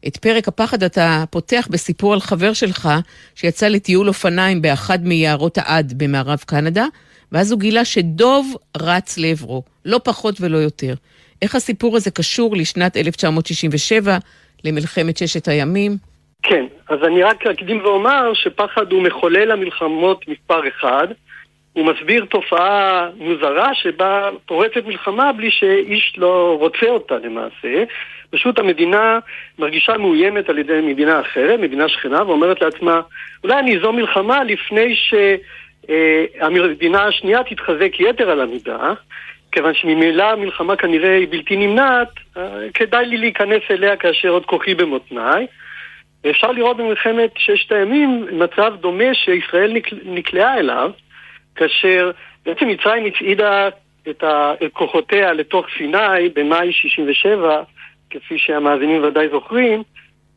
את 0.07 0.17
פרק 0.17 0.49
הפחד 0.49 0.83
אתה 0.83 1.25
פותח 1.31 1.69
בסיפור 1.71 2.13
על 2.13 2.21
חבר 2.21 2.53
שלך 2.53 2.89
שיצא 3.35 3.69
לטיול 3.69 4.09
אופניים 4.09 4.63
באחד 4.63 5.05
מיערות 5.05 5.59
העד 5.59 5.95
במערב 5.97 6.39
קנדה, 6.47 6.87
ואז 7.33 7.53
הוא 7.53 7.61
גילה 7.61 7.85
שדוב 7.85 8.57
רץ 8.77 9.19
לעברו, 9.19 9.63
לא 9.85 10.01
פחות 10.05 10.41
ולא 10.41 10.59
יותר. 10.59 10.95
איך 11.43 11.55
הסיפור 11.55 11.97
הזה 11.97 12.11
קשור 12.11 12.57
לשנת 12.57 12.97
1967, 12.97 14.19
למלחמת 14.65 15.17
ששת 15.17 15.49
הימים? 15.49 15.93
כן, 16.43 16.65
אז 16.89 16.99
אני 17.05 17.23
רק 17.23 17.47
אקדים 17.47 17.81
ואומר 17.85 18.33
שפחד 18.35 18.93
הוא 18.93 19.03
מחולל 19.03 19.51
המלחמות 19.51 20.29
מספר 20.29 20.69
אחד. 20.69 21.09
הוא 21.73 21.87
מסביר 21.87 22.25
תופעה 22.25 23.09
מוזרה 23.17 23.75
שבה 23.75 24.31
פורצת 24.47 24.87
מלחמה 24.87 25.33
בלי 25.33 25.51
שאיש 25.51 26.15
לא 26.19 26.57
רוצה 26.61 26.87
אותה 26.87 27.15
למעשה. 27.19 27.85
פשוט 28.31 28.59
המדינה 28.59 29.19
מרגישה 29.59 29.99
מאוימת 29.99 30.49
על 30.49 30.59
ידי 30.59 30.81
מדינה 30.83 31.21
אחרת, 31.21 31.61
מדינה 31.61 31.89
שכנה, 31.89 32.23
ואומרת 32.27 32.63
לעצמה, 32.63 33.01
אולי 33.45 33.59
אני 33.59 33.79
אזור 33.79 33.93
מלחמה 33.93 34.45
לפני 34.45 34.97
שהמדינה 35.89 37.05
השנייה 37.05 37.45
תתחזק 37.45 38.01
יתר 38.01 38.31
על 38.31 38.41
המידה, 38.41 38.93
כיוון 39.53 39.75
שממילא 39.75 40.33
המלחמה 40.33 40.77
כנראה 40.77 41.17
היא 41.17 41.29
בלתי 41.31 41.57
נמנעת, 41.57 42.09
כדאי 42.75 43.07
לי 43.07 43.17
להיכנס 43.17 43.63
אליה 43.71 43.97
כאשר 43.97 44.29
עוד 44.29 44.47
כוחי 44.47 44.75
במותניי. 44.75 45.47
ואפשר 46.25 46.53
לראות 46.53 46.77
במלחמת 46.77 47.31
ששת 47.37 47.73
הימים 47.73 48.27
מצב 48.33 48.75
דומה 48.81 49.15
שישראל 49.15 49.77
נקלעה 50.05 50.59
אליו, 50.59 50.91
כאשר 51.55 52.11
בעצם 52.47 52.69
מצרים 52.69 53.05
הצעידה 53.05 53.69
את 54.11 54.25
כוחותיה 54.73 55.33
לתוך 55.33 55.67
סיני 55.79 56.29
במאי 56.35 56.73
67, 56.73 57.63
כפי 58.11 58.39
שהמאזינים 58.39 59.05
ודאי 59.05 59.29
זוכרים, 59.29 59.83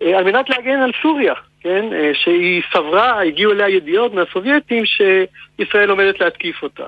אה, 0.01 0.18
על 0.18 0.24
מנת 0.24 0.49
להגן 0.49 0.80
על 0.80 0.91
סוריה, 1.01 1.34
כן? 1.61 1.93
אה, 1.93 2.11
שהיא 2.13 2.61
סברה, 2.74 3.22
הגיעו 3.22 3.51
אליה 3.51 3.70
ידיעות 3.70 4.13
מהסובייטים 4.13 4.84
שישראל 4.86 5.89
עומדת 5.89 6.20
להתקיף 6.20 6.63
אותה. 6.63 6.86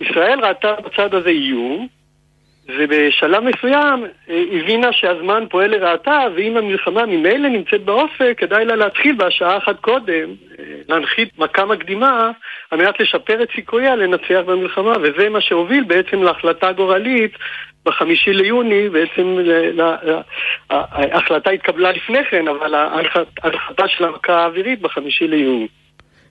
ישראל 0.00 0.44
ראתה 0.44 0.72
בצד 0.84 1.14
הזה 1.14 1.28
איום, 1.28 1.88
ובשלב 2.68 3.42
מסוים 3.42 4.04
אה, 4.30 4.44
הבינה 4.52 4.92
שהזמן 4.92 5.44
פועל 5.50 5.70
לרעתה, 5.70 6.26
ואם 6.36 6.56
המלחמה 6.56 7.06
ממילא 7.06 7.48
נמצאת 7.48 7.84
באופק, 7.84 8.34
כדאי 8.36 8.64
לה 8.64 8.76
להתחיל 8.76 9.16
בשעה 9.16 9.56
אחת 9.56 9.80
קודם, 9.80 10.28
אה, 10.58 10.64
להנחית 10.88 11.38
מכה 11.38 11.64
מקדימה, 11.64 12.30
על 12.70 12.78
מנת 12.78 13.00
לשפר 13.00 13.42
את 13.42 13.48
סיכויה 13.54 13.96
לנצח 13.96 14.40
במלחמה, 14.46 14.92
וזה 15.02 15.28
מה 15.28 15.40
שהוביל 15.40 15.84
בעצם 15.84 16.22
להחלטה 16.22 16.72
גורלית 16.72 17.32
בחמישי 17.84 18.32
ליוני, 18.32 18.88
בעצם 18.88 19.38
ההחלטה 20.70 21.50
התקבלה 21.50 21.92
לפני 21.92 22.24
כן, 22.30 22.48
אבל 22.48 22.74
ההחלטה 22.74 23.88
של 23.88 24.04
המכה 24.04 24.32
האווירית 24.32 24.80
בחמישי 24.80 25.28
ליוני. 25.28 25.66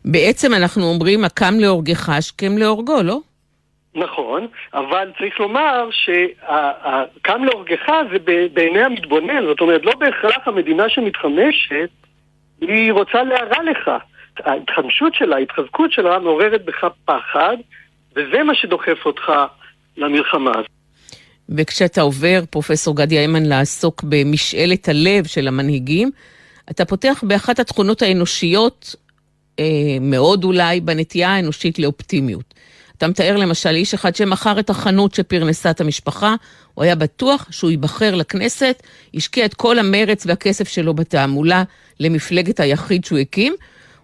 בעצם 0.05 0.53
אנחנו 0.53 0.83
אומרים, 0.83 1.23
הקם 1.23 1.53
להורגך, 1.59 2.09
השכם 2.09 2.57
להורגו, 2.57 3.03
לא? 3.03 3.19
נכון, 3.95 4.47
אבל 4.73 5.11
צריך 5.17 5.39
לומר 5.39 5.89
שקם 5.91 7.43
להורגך 7.43 7.91
זה 8.11 8.17
בעיני 8.53 8.83
המתבונן, 8.83 9.45
זאת 9.45 9.61
אומרת, 9.61 9.85
לא 9.85 9.95
בהכרח 9.95 10.47
המדינה 10.47 10.89
שמתחמשת, 10.89 11.89
היא 12.61 12.91
רוצה 12.91 13.23
להרע 13.23 13.63
לך. 13.63 13.91
ההתחמשות 14.39 15.13
שלה, 15.15 15.35
ההתחזקות 15.35 15.91
שלה, 15.91 16.19
מעוררת 16.19 16.65
בך 16.65 16.85
פחד, 17.05 17.57
וזה 18.15 18.43
מה 18.43 18.55
שדוחף 18.55 19.05
אותך 19.05 19.31
למלחמה 19.97 20.51
הזאת. 20.51 20.69
וכשאתה 21.49 22.01
עובר, 22.01 22.39
פרופסור 22.49 22.95
גדי 22.95 23.17
איימן, 23.17 23.45
לעסוק 23.45 24.03
במשאלת 24.03 24.89
הלב 24.89 25.25
של 25.25 25.47
המנהיגים, 25.47 26.11
אתה 26.71 26.85
פותח 26.85 27.23
באחת 27.27 27.59
התכונות 27.59 28.01
האנושיות, 28.01 28.95
אה, 29.59 29.65
מאוד 30.01 30.43
אולי, 30.43 30.79
בנטייה 30.81 31.29
האנושית 31.29 31.79
לאופטימיות. 31.79 32.54
אתה 32.97 33.07
מתאר 33.07 33.35
למשל 33.35 33.69
איש 33.69 33.93
אחד 33.93 34.15
שמכר 34.15 34.59
את 34.59 34.69
החנות 34.69 35.15
שפרנסה 35.15 35.69
את 35.71 35.81
המשפחה, 35.81 36.35
הוא 36.73 36.83
היה 36.83 36.95
בטוח 36.95 37.47
שהוא 37.51 37.71
ייבחר 37.71 38.15
לכנסת, 38.15 38.83
השקיע 39.13 39.45
את 39.45 39.53
כל 39.53 39.79
המרץ 39.79 40.25
והכסף 40.25 40.67
שלו 40.67 40.93
בתעמולה 40.93 41.63
למפלגת 41.99 42.59
היחיד 42.59 43.05
שהוא 43.05 43.19
הקים. 43.19 43.55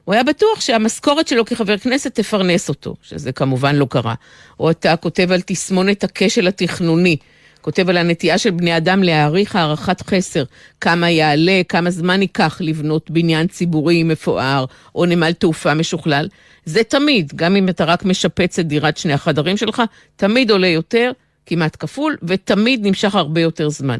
הוא 0.06 0.14
היה 0.14 0.24
בטוח 0.24 0.62
שהמשכורת 0.62 1.28
שלו 1.28 1.46
כחבר 1.46 1.78
כנסת 1.78 2.16
תפרנס 2.16 2.70
אותו, 2.70 2.96
שזה 3.02 3.32
כמובן 3.32 3.76
לא 3.76 3.88
קרה. 3.90 4.16
או 4.60 4.72
אתה 4.72 4.96
כותב 4.96 5.32
על 5.32 5.42
תסמונת 5.42 6.04
הכשל 6.04 6.48
התכנוני, 6.48 7.18
כותב 7.62 7.90
על 7.90 7.98
הנטייה 7.98 8.38
של 8.38 8.52
בני 8.52 8.78
אדם 8.78 9.04
להעריך 9.04 9.56
הערכת 9.56 10.02
חסר, 10.02 10.44
כמה 10.82 11.10
יעלה, 11.10 11.62
כמה 11.70 11.90
זמן 11.90 12.22
ייקח 12.22 12.58
לבנות 12.62 13.12
בניין 13.12 13.48
ציבורי 13.48 14.04
מפואר, 14.04 14.66
או 14.96 15.06
נמל 15.06 15.34
תעופה 15.34 15.74
משוכלל. 15.74 16.28
זה 16.66 16.84
תמיד, 16.84 17.32
גם 17.36 17.56
אם 17.56 17.70
אתה 17.70 17.86
רק 17.86 18.06
משפץ 18.06 18.60
את 18.60 18.68
דירת 18.68 18.98
שני 18.98 19.14
החדרים 19.14 19.58
שלך, 19.58 19.82
תמיד 20.16 20.52
עולה 20.52 20.68
יותר, 20.68 21.12
כמעט 21.46 21.78
כפול, 21.80 22.18
ותמיד 22.24 22.88
נמשך 22.88 23.16
הרבה 23.16 23.42
יותר 23.42 23.70
זמן. 23.70 24.00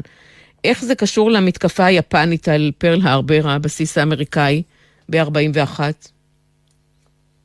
איך 0.64 0.84
זה 0.84 0.94
קשור 0.94 1.30
למתקפה 1.30 1.84
היפנית 1.84 2.48
על 2.48 2.70
פרל 2.78 3.00
הארבר, 3.02 3.40
הבסיס 3.44 3.98
האמריקאי, 3.98 4.62
ב-41? 5.10 5.80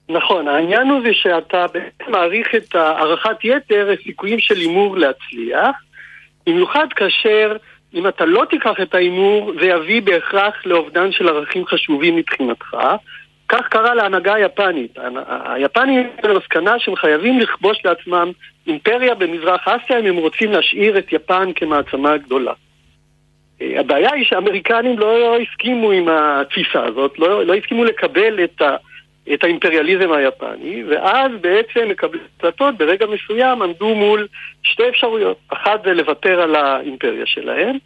נכון, 0.09 0.47
העניין 0.47 0.88
הוא 0.88 1.01
זה 1.01 1.13
שאתה 1.13 1.65
בעצם 1.74 2.11
מעריך 2.11 2.47
את 2.57 2.76
הערכת 2.76 3.43
יתר, 3.43 3.89
הסיכויים 3.99 4.39
של 4.39 4.55
הימור 4.55 4.97
להצליח, 4.97 5.76
במיוחד 6.48 6.88
כאשר 6.95 7.56
אם 7.93 8.08
אתה 8.08 8.26
לא 8.26 8.45
תיקח 8.50 8.82
את 8.82 8.95
ההימור, 8.95 9.52
זה 9.60 9.66
יביא 9.66 10.02
בהכרח 10.02 10.66
לאובדן 10.66 11.12
של 11.12 11.28
ערכים 11.28 11.66
חשובים 11.66 12.16
מבחינתך. 12.16 12.78
כך 13.50 13.68
קרה 13.68 13.95
להנהגה 13.95 14.34
היפנית. 14.34 14.98
היפנים 15.28 16.10
הם 16.24 16.30
למסקנה 16.30 16.80
שהם 16.80 16.95
חייבים 16.95 17.39
לכבוש 17.39 17.78
לעצמם 17.86 18.32
אימפריה 18.68 19.16
במזרח 19.16 19.68
אסיה 19.68 20.00
אם 20.00 20.06
הם 20.06 20.16
רוצים 20.16 20.52
להשאיר 20.52 20.98
את 20.98 21.14
יפן 21.14 21.52
כמעצמה 21.56 22.18
גדולה. 22.18 22.54
אה, 23.62 23.80
הבעיה 23.80 24.14
היא 24.14 24.26
שהאמריקנים 24.26 25.00
לא 25.00 25.38
הסכימו 25.38 25.91
עם 25.91 26.08
התפיסה 26.10 26.84
הזאת, 26.86 27.20
לא, 27.20 27.45
לא 27.45 27.54
הסכימו 27.54 27.84
לקבל 27.84 28.43
את, 28.43 28.62
ה, 28.62 28.76
את 29.34 29.43
האימפריאליזם 29.43 30.11
היפני, 30.11 30.84
ואז 30.84 31.32
בעצם 31.41 31.89
מקבלי 31.89 32.19
החלטות 32.39 32.78
ברגע 32.78 33.05
מסוים 33.05 33.61
עמדו 33.61 33.95
מול 33.95 34.28
שתי 34.63 34.89
אפשרויות. 34.89 35.38
אחת 35.49 35.84
זה 35.84 35.93
לוותר 35.93 36.41
על 36.41 36.55
האימפריה 36.55 37.25
שלהם, 37.25 37.78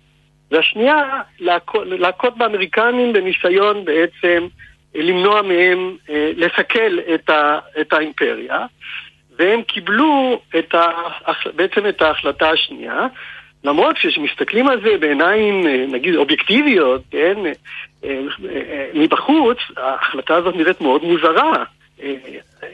והשנייה 0.52 1.22
להכות 1.90 2.38
באמריקנים 2.38 3.14
בניסיון 3.14 3.86
בעצם 3.86 4.48
למנוע 4.96 5.42
מהם 5.42 5.96
אה, 6.10 6.32
לסכל 6.36 7.00
את, 7.14 7.30
ה, 7.30 7.60
את 7.82 7.94
האימפריה, 7.94 8.66
והם 9.40 9.62
קיבלו 9.62 10.42
את 10.60 10.76
ה, 10.76 10.88
בעצם 11.56 11.88
את 11.88 12.02
ההחלטה 12.02 12.50
השנייה, 12.50 13.08
למרות 13.64 13.98
שכשמסתכלים 13.98 14.68
על 14.68 14.82
זה 14.82 14.98
בעיניים, 14.98 15.68
אה, 15.68 15.86
נגיד, 15.92 16.16
אובייקטיביות, 16.16 17.02
כן, 17.12 17.46
אה, 17.46 17.52
מבחוץ, 18.94 19.58
ההחלטה 19.78 20.36
הזאת 20.36 20.56
נראית 20.56 20.82
מאוד 20.82 21.04
מוזרה. 21.04 21.64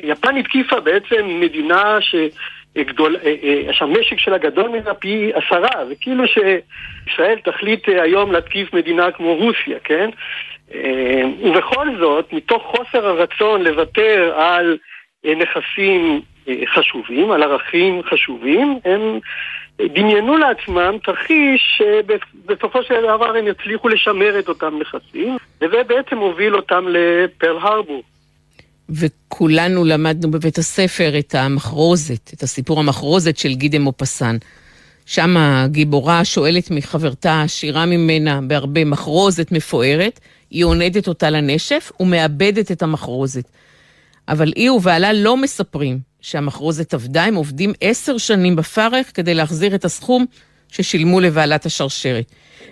יפן 0.04 0.38
התקיפה 0.38 0.80
בעצם 0.80 1.40
מדינה 1.40 2.02
ש... 2.02 2.16
גדול, 2.78 3.16
שהמשק 3.72 4.20
שלה 4.20 4.38
גדול 4.38 4.70
ממנה 4.70 4.94
פי 4.94 5.32
עשרה, 5.34 5.86
זה 5.86 5.96
כאילו 6.02 6.24
שישראל 6.28 7.40
תחליט 7.44 7.90
היום 7.90 8.32
להתקיף 8.32 8.74
מדינה 8.74 9.12
כמו 9.12 9.36
רוסיה, 9.36 9.80
כן? 9.84 10.10
אה, 10.74 11.24
ובכל 11.44 11.88
זאת, 12.00 12.34
מתוך 12.34 12.64
חוסר 12.64 13.08
הרצון 13.08 13.62
לוותר 13.62 14.34
על 14.36 14.78
אה, 15.26 15.34
נכסים 15.36 16.22
אה, 16.48 16.54
חשובים, 16.76 17.32
על 17.32 17.44
ערכים 17.44 18.02
חשובים, 18.04 18.80
הם 18.86 19.20
דמיינו 19.82 20.38
לעצמם 20.38 20.98
תרחיש 21.04 21.62
שבסופו 21.78 22.84
של 22.84 23.02
דבר 23.16 23.38
הם 23.38 23.48
יצליחו 23.48 23.88
לשמר 23.88 24.40
את 24.40 24.50
אותם 24.50 24.80
נכסים, 24.80 25.38
וזה 25.62 25.84
בעצם 25.88 26.18
הוביל 26.18 26.56
אותם 26.56 26.86
לפרל 26.88 27.58
הרבור. 27.58 28.04
וכולנו 28.90 29.86
למדנו 29.86 30.32
בבית 30.32 30.58
הספר 30.58 31.20
את 31.20 31.36
המחרוזת, 31.36 32.34
את 32.34 32.44
הסיפור 32.44 32.80
המחרוזת 32.80 33.38
של 33.38 33.54
גידה 33.54 33.80
מופסן. 33.80 34.38
שם 35.06 35.38
הגיבורה 35.38 36.26
שואלת 36.26 36.72
מחברתה 36.72 37.32
העשירה 37.32 37.86
ממנה 37.86 38.40
בהרבה 38.48 38.86
מחרוזת 38.86 39.52
מפוארת, 39.52 40.20
היא 40.52 40.66
עונדת 40.66 41.08
אותה 41.08 41.30
לנשף 41.30 41.92
ומאבדת 42.00 42.72
את 42.72 42.82
המחרוזת. 42.82 43.48
אבל 44.28 44.54
היא 44.56 44.72
ובעלה 44.72 45.14
לא 45.14 45.38
מספרים 45.38 46.00
שהמחרוזת 46.28 46.94
עבדה, 46.94 47.24
הם 47.24 47.36
עובדים 47.36 47.74
עשר 47.82 48.18
שנים 48.18 48.56
בפרך 48.56 49.12
כדי 49.14 49.34
להחזיר 49.34 49.76
את 49.76 49.86
הסכום 49.86 50.26
ששילמו 50.72 51.20
לבעלת 51.20 51.66
השרשרת. 51.66 52.26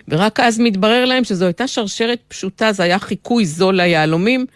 ורק 0.08 0.40
אז 0.40 0.58
מתברר 0.58 1.04
להם 1.04 1.24
שזו 1.24 1.44
הייתה 1.44 1.68
שרשרת 1.68 2.18
פשוטה, 2.28 2.72
זה 2.72 2.82
היה 2.82 2.98
חיקוי 2.98 3.46
זול 3.46 3.76
ליהלומים. 3.76 4.46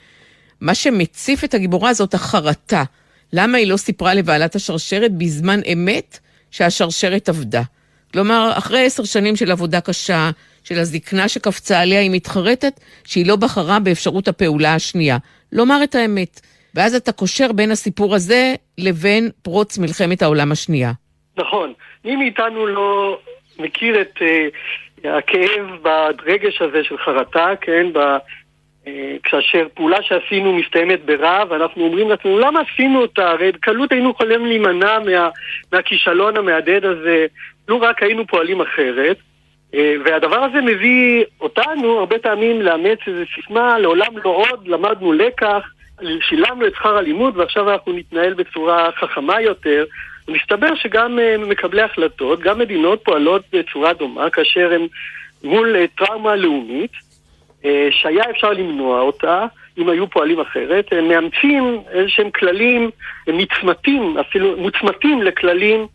מה 0.60 0.74
שמציף 0.74 1.44
את 1.44 1.54
הגיבורה 1.54 1.94
זאת 1.94 2.14
החרטה. 2.14 2.84
למה 3.32 3.58
היא 3.58 3.66
לא 3.66 3.76
סיפרה 3.76 4.14
לבעלת 4.14 4.56
השרשרת 4.56 5.12
בזמן 5.12 5.60
אמת 5.72 6.18
שהשרשרת 6.50 7.28
עבדה? 7.28 7.62
כלומר, 8.12 8.52
אחרי 8.54 8.86
עשר 8.86 9.04
שנים 9.04 9.36
של 9.36 9.50
עבודה 9.50 9.80
קשה, 9.80 10.30
של 10.64 10.78
הזקנה 10.78 11.28
שקפצה 11.28 11.80
עליה, 11.80 12.00
היא 12.00 12.10
מתחרטת 12.10 12.80
שהיא 13.04 13.26
לא 13.26 13.36
בחרה 13.36 13.78
באפשרות 13.78 14.28
הפעולה 14.28 14.74
השנייה. 14.74 15.18
לומר 15.52 15.84
את 15.84 15.94
האמת. 15.94 16.40
ואז 16.74 16.94
אתה 16.94 17.12
קושר 17.12 17.52
בין 17.52 17.70
הסיפור 17.70 18.14
הזה 18.14 18.54
לבין 18.78 19.30
פרוץ 19.42 19.78
מלחמת 19.78 20.22
העולם 20.22 20.52
השנייה. 20.52 20.92
נכון. 21.36 21.72
מי 22.04 22.16
מאיתנו 22.16 22.66
לא 22.66 23.18
מכיר 23.58 24.00
את 24.00 24.18
uh, 24.18 25.08
הכאב 25.08 25.66
ברגש 25.82 26.62
הזה 26.62 26.84
של 26.84 26.98
חרטה, 26.98 27.48
כן? 27.60 27.86
ב, 27.92 27.98
uh, 27.98 28.88
כאשר 29.22 29.66
פעולה 29.74 30.02
שעשינו 30.02 30.52
מסתיימת 30.52 31.04
ברע, 31.04 31.44
ואנחנו 31.50 31.84
אומרים 31.84 32.10
לעצמנו, 32.10 32.38
למה 32.38 32.60
עשינו 32.60 33.00
אותה? 33.00 33.30
הרי 33.30 33.52
בקלות 33.52 33.92
היינו 33.92 34.10
יכולים 34.10 34.46
להימנע 34.46 34.98
מה, 34.98 35.28
מהכישלון 35.72 36.36
המהדהד 36.36 36.84
הזה, 36.84 37.26
לו 37.68 37.80
רק 37.80 38.02
היינו 38.02 38.26
פועלים 38.26 38.60
אחרת. 38.60 39.16
Uh, 39.72 39.76
והדבר 40.04 40.44
הזה 40.44 40.60
מביא 40.60 41.24
אותנו 41.40 41.98
הרבה 41.98 42.18
פעמים 42.18 42.62
לאמץ 42.62 42.98
איזו 43.06 43.22
סיסמה, 43.34 43.78
לעולם 43.78 44.18
לא 44.24 44.30
עוד, 44.30 44.68
למדנו 44.68 45.12
לקח, 45.12 45.62
שילמנו 46.20 46.66
את 46.66 46.74
שכר 46.74 46.96
הלימוד 46.96 47.36
ועכשיו 47.36 47.70
אנחנו 47.70 47.92
נתנהל 47.92 48.34
בצורה 48.34 48.90
חכמה 49.00 49.40
יותר. 49.40 49.84
מסתבר 50.28 50.74
שגם 50.74 51.18
אה, 51.18 51.38
מקבלי 51.38 51.82
החלטות, 51.82 52.40
גם 52.40 52.58
מדינות 52.58 53.04
פועלות 53.04 53.42
בצורה 53.52 53.92
דומה 53.92 54.30
כאשר 54.30 54.72
הם 54.72 54.86
מול 55.44 55.76
אה, 55.76 55.84
טראומה 55.98 56.36
לאומית, 56.36 56.92
אה, 57.64 57.88
שהיה 57.90 58.24
אפשר 58.30 58.50
למנוע 58.50 59.00
אותה 59.00 59.46
אם 59.78 59.88
היו 59.88 60.10
פועלים 60.10 60.40
אחרת, 60.40 60.84
הם 60.92 61.08
מאמצים 61.08 61.82
איזשהם 61.90 62.30
כללים, 62.30 62.90
הם 63.26 63.38
נצמתים, 63.38 64.18
אפילו 64.18 64.56
מוצמתים 64.56 65.22
לכללים 65.22 65.86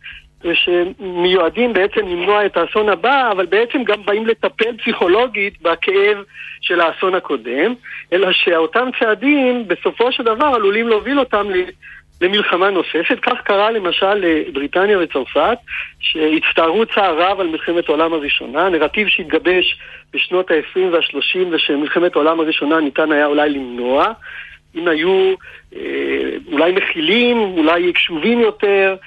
שמיועדים 0.54 1.72
בעצם 1.72 2.00
למנוע 2.00 2.46
את 2.46 2.56
האסון 2.56 2.88
הבא, 2.88 3.30
אבל 3.32 3.46
בעצם 3.46 3.84
גם 3.84 4.02
באים 4.04 4.26
לטפל 4.26 4.76
פסיכולוגית 4.76 5.62
בכאב 5.62 6.16
של 6.60 6.80
האסון 6.80 7.14
הקודם, 7.14 7.74
אלא 8.12 8.32
שאותם 8.32 8.88
צעדים 8.98 9.68
בסופו 9.68 10.12
של 10.12 10.22
דבר 10.22 10.46
עלולים 10.46 10.88
להוביל 10.88 11.18
אותם 11.18 11.46
למלחמה 12.20 12.70
נוספת. 12.70 13.18
כך 13.22 13.40
קרה 13.44 13.70
למשל 13.70 14.14
לבריטניה 14.14 14.98
וצרפת, 14.98 15.58
שהצטערו 16.00 16.86
צער 16.86 17.18
רב 17.22 17.40
על 17.40 17.46
מלחמת 17.46 17.88
העולם 17.88 18.12
הראשונה, 18.12 18.68
נרטיב 18.68 19.08
שהתגבש 19.08 19.78
בשנות 20.14 20.50
ה-20 20.50 20.80
וה-30 20.92 21.38
ושמלחמת 21.50 22.16
העולם 22.16 22.40
הראשונה 22.40 22.80
ניתן 22.80 23.12
היה 23.12 23.26
אולי 23.26 23.50
למנוע. 23.50 24.12
אם 24.76 24.88
היו 24.88 25.34
אה, 25.76 25.80
אולי 26.52 26.72
מכילים, 26.72 27.38
אולי 27.38 27.92
קשובים 27.92 28.40
יותר 28.40 28.96
אה, 29.00 29.06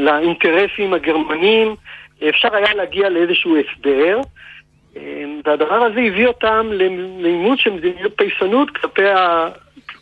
לאינטרסים 0.00 0.94
הגרמנים, 0.94 1.74
אפשר 2.28 2.54
היה 2.54 2.74
להגיע 2.74 3.08
לאיזשהו 3.08 3.56
הסדר. 3.56 4.20
אה, 4.96 5.24
והדבר 5.44 5.84
הזה 5.84 6.00
הביא 6.00 6.26
אותם 6.26 6.70
לאימוץ 7.18 7.60
של 7.60 7.70
מדיניות 7.70 8.12
פייסנות 8.16 8.70
כלפי, 8.76 9.08
ה... 9.08 9.48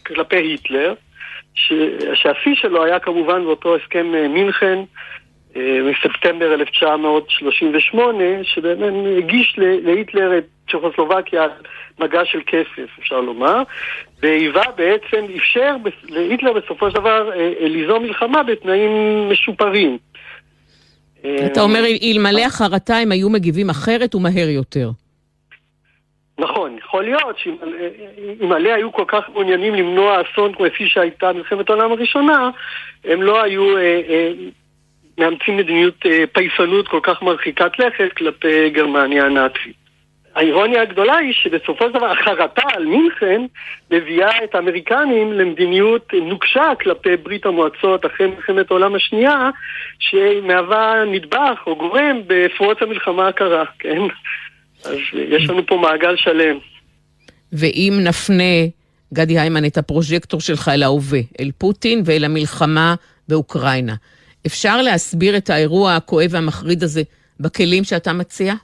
כלפי 0.06 0.36
היטלר. 0.36 0.94
שהשיא 2.14 2.54
שלו 2.54 2.84
היה 2.84 2.98
כמובן 2.98 3.44
באותו 3.44 3.76
הסכם 3.76 4.14
אה, 4.14 4.28
מינכן 4.28 4.78
אה, 4.78 4.84
מספטמבר 5.82 6.54
1938, 6.54 8.24
שבאמת 8.42 8.92
הגיש 9.18 9.54
להיטלר 9.58 10.38
את 10.38 10.44
צ'כוסלובקיה 10.70 11.44
על 11.44 11.50
מגע 11.98 12.24
של 12.24 12.40
כסף, 12.46 12.98
אפשר 12.98 13.20
לומר, 13.20 13.62
והיווה 14.22 14.64
בעצם, 14.76 15.24
אפשר 15.36 15.76
להיטלר 16.08 16.52
בסופו 16.52 16.90
של 16.90 16.96
דבר 16.96 17.30
אה, 17.32 17.68
ליזום 17.68 18.02
מלחמה 18.02 18.42
בתנאים 18.42 18.90
משופרים. 19.30 19.98
אתה 21.46 21.60
אומר, 21.60 21.80
אלמלא 22.02 22.40
החרטה 22.40 22.96
הם 22.96 23.12
היו 23.12 23.30
מגיבים 23.30 23.70
אחרת 23.70 24.14
ומהר 24.14 24.48
יותר. 24.48 24.90
נכון, 26.38 26.76
יכול 26.78 27.04
להיות 27.04 27.38
שאם 27.38 28.52
עליה 28.52 28.74
היו 28.74 28.92
כל 28.92 29.04
כך 29.08 29.24
מעוניינים 29.32 29.74
למנוע 29.74 30.22
אסון 30.22 30.52
כפי 30.54 30.88
שהייתה 30.88 31.32
מלחמת 31.32 31.70
העולם 31.70 31.92
הראשונה, 31.92 32.50
הם 33.04 33.22
לא 33.22 33.42
היו 33.42 33.76
אה, 33.76 34.00
אה, 34.08 34.32
מאמצים 35.18 35.56
מדיניות 35.56 36.06
אה, 36.06 36.24
פייסנות 36.32 36.88
כל 36.88 37.00
כך 37.02 37.22
מרחיקת 37.22 37.78
לכת 37.78 38.12
כלפי 38.16 38.70
גרמניה 38.70 39.24
הנאצית. 39.26 39.86
האירוניה 40.36 40.82
הגדולה 40.82 41.16
היא 41.16 41.32
שבסופו 41.32 41.84
של 41.84 41.92
דבר 41.92 42.10
החרטה 42.10 42.62
על 42.74 42.86
מינכן 42.86 43.42
מביאה 43.90 44.44
את 44.44 44.54
האמריקנים 44.54 45.32
למדיניות 45.32 46.12
נוקשה 46.22 46.72
כלפי 46.82 47.16
ברית 47.16 47.46
המועצות 47.46 48.06
אחרי 48.06 48.26
מלחמת 48.26 48.70
העולם 48.70 48.94
השנייה, 48.94 49.50
שמהווה 49.98 51.04
נדבך 51.12 51.60
או 51.66 51.76
גורם 51.76 52.20
בפרוץ 52.26 52.78
המלחמה 52.80 53.28
הקרה, 53.28 53.64
כן? 53.78 54.00
אז 54.84 54.98
יש 55.14 55.50
לנו 55.50 55.66
פה 55.66 55.76
מעגל 55.76 56.16
שלם. 56.16 56.58
ואם 57.52 57.98
נפנה, 58.04 58.54
גדי 59.14 59.38
היימן, 59.38 59.64
את 59.64 59.78
הפרוז'קטור 59.78 60.40
שלך 60.40 60.68
אל 60.68 60.82
ההווה, 60.82 61.20
אל 61.40 61.50
פוטין 61.58 62.02
ואל 62.04 62.24
המלחמה 62.24 62.94
באוקראינה, 63.28 63.94
אפשר 64.46 64.82
להסביר 64.82 65.36
את 65.36 65.50
האירוע 65.50 65.94
הכואב 65.94 66.28
והמחריד 66.30 66.82
הזה 66.82 67.02
בכלים 67.40 67.84
שאתה 67.84 68.12
מציע? 68.12 68.54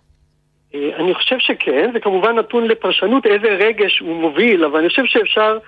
אה, 0.74 0.96
אני 0.96 1.14
חושב 1.14 1.36
שכן, 1.38 1.90
זה 1.92 2.00
כמובן 2.00 2.38
נתון 2.38 2.68
לפרשנות 2.68 3.26
איזה 3.26 3.48
רגש 3.48 3.98
הוא 3.98 4.16
מוביל, 4.16 4.64
אבל 4.64 4.78
אני 4.78 4.88
חושב 4.88 5.04
שאפשר 5.06 5.58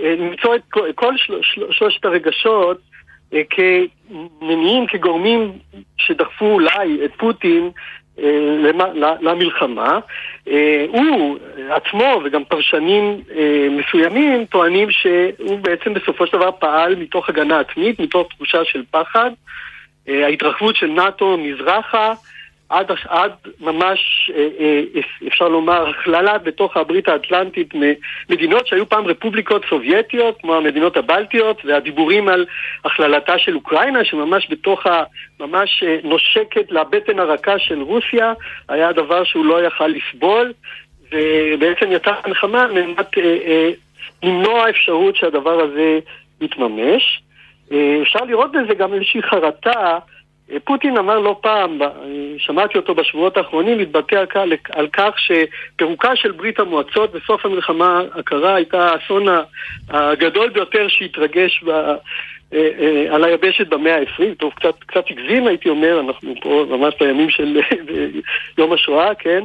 אה, 0.00 0.14
למצוא 0.18 0.54
את 0.54 0.62
כל 0.94 1.14
שלושת 1.70 2.04
הרגשות 2.04 2.78
אה, 3.34 3.42
כמניעים, 3.50 4.86
כגורמים 4.86 5.52
שדחפו 5.98 6.46
אולי 6.46 7.04
את 7.04 7.10
פוטין 7.16 7.70
למלחמה. 9.20 9.98
אה, 10.48 10.86
הוא 10.88 11.38
עצמו 11.70 12.20
וגם 12.24 12.44
פרשנים 12.44 13.20
אה, 13.36 13.68
מסוימים 13.70 14.44
טוענים 14.44 14.90
שהוא 14.90 15.58
בעצם 15.58 15.94
בסופו 15.94 16.26
של 16.26 16.36
דבר 16.36 16.50
פעל 16.58 16.94
מתוך 16.94 17.28
הגנה 17.28 17.60
עצמית, 17.60 18.00
מתוך 18.00 18.28
תחושה 18.28 18.64
של 18.64 18.82
פחד. 18.90 19.30
ההתרחבות 20.08 20.76
של 20.76 20.86
נאט"ו 20.86 21.38
מזרחה 21.38 22.14
עד, 22.68 22.86
עד 23.08 23.32
ממש, 23.60 24.30
אה, 24.34 24.48
אה, 24.60 25.00
אפשר 25.28 25.48
לומר, 25.48 25.88
הכללה 25.88 26.38
בתוך 26.38 26.76
הברית 26.76 27.08
האטלנטית 27.08 27.74
ממדינות 27.74 28.66
שהיו 28.66 28.88
פעם 28.88 29.06
רפובליקות 29.06 29.64
סובייטיות, 29.68 30.40
כמו 30.40 30.54
המדינות 30.54 30.96
הבלטיות, 30.96 31.64
והדיבורים 31.64 32.28
על 32.28 32.46
הכללתה 32.84 33.38
של 33.38 33.54
אוקראינה, 33.54 34.04
שממש 34.04 34.46
בתוך 34.50 34.86
ה... 34.86 35.02
ממש 35.40 35.82
אה, 35.86 35.98
נושקת 36.04 36.70
לבטן 36.70 37.18
הרכה 37.18 37.58
של 37.58 37.82
רוסיה, 37.82 38.32
היה 38.68 38.92
דבר 38.92 39.24
שהוא 39.24 39.44
לא 39.44 39.66
יכל 39.66 39.86
לסבול, 39.86 40.52
ובעצם 41.12 41.92
יצא 41.92 42.12
מלחמה 42.26 42.62
על 42.62 42.72
מנת 42.72 43.10
למנוע 44.22 44.70
אפשרות 44.70 45.16
שהדבר 45.16 45.60
הזה 45.60 45.98
יתממש. 46.40 47.22
אפשר 48.02 48.24
לראות 48.24 48.52
בזה 48.52 48.74
גם 48.74 48.94
איזושהי 48.94 49.22
חרטה 49.22 49.98
פוטין 50.64 50.96
אמר 50.96 51.18
לא 51.18 51.36
פעם, 51.40 51.78
שמעתי 52.38 52.78
אותו 52.78 52.94
בשבועות 52.94 53.36
האחרונים, 53.36 53.78
מתבטא 53.78 54.24
על 54.72 54.88
כך 54.92 55.14
שפירוקה 55.16 56.16
של 56.16 56.32
ברית 56.32 56.60
המועצות 56.60 57.12
בסוף 57.12 57.46
המלחמה 57.46 58.02
הקרה 58.14 58.54
הייתה 58.54 58.88
האסון 58.90 59.26
הגדול 59.88 60.50
ביותר 60.50 60.88
שהתרגש 60.88 61.62
ב, 61.62 61.70
אה, 62.54 62.68
אה, 62.78 63.14
על 63.14 63.24
היבשת 63.24 63.66
במאה 63.66 63.96
ה-20. 63.96 64.34
טוב, 64.38 64.52
קצת, 64.52 64.74
קצת 64.86 65.04
הגזים 65.10 65.46
הייתי 65.46 65.68
אומר, 65.68 66.00
אנחנו 66.00 66.34
פה 66.40 66.66
ממש 66.70 66.94
בימים 67.00 67.30
של 67.30 67.60
יום 68.58 68.72
השואה, 68.72 69.14
כן? 69.14 69.44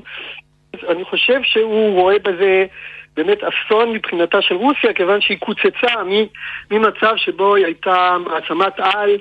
אני 0.89 1.03
חושב 1.03 1.39
שהוא 1.43 1.93
רואה 1.93 2.19
בזה 2.19 2.65
באמת 3.17 3.39
אסון 3.43 3.93
מבחינתה 3.93 4.41
של 4.41 4.55
רוסיה, 4.55 4.93
כיוון 4.93 5.21
שהיא 5.21 5.37
קוצצה 5.39 5.93
ממצב 6.71 7.13
שבו 7.15 7.55
היא 7.55 7.65
הייתה 7.65 8.17
מעצמת 8.25 8.79
על. 8.79 9.17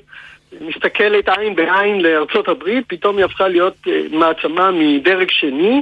מסתכלת 0.60 1.28
עין 1.28 1.54
בעין 1.54 2.00
לארצות 2.00 2.48
הברית, 2.48 2.84
פתאום 2.88 3.16
היא 3.16 3.24
הפכה 3.24 3.48
להיות 3.48 3.74
אה, 3.88 4.00
מעצמה 4.10 4.70
מדרג 4.70 5.30
שני. 5.30 5.80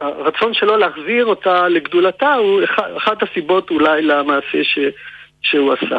הרצון 0.00 0.54
שלו 0.54 0.76
להחזיר 0.76 1.26
אותה 1.26 1.68
לגדולתה 1.68 2.34
הוא 2.34 2.60
אחת 2.96 3.22
הסיבות 3.22 3.70
אולי 3.70 4.02
למעשה 4.02 4.64
ש, 4.64 4.78
שהוא 5.42 5.72
עשה. 5.72 5.98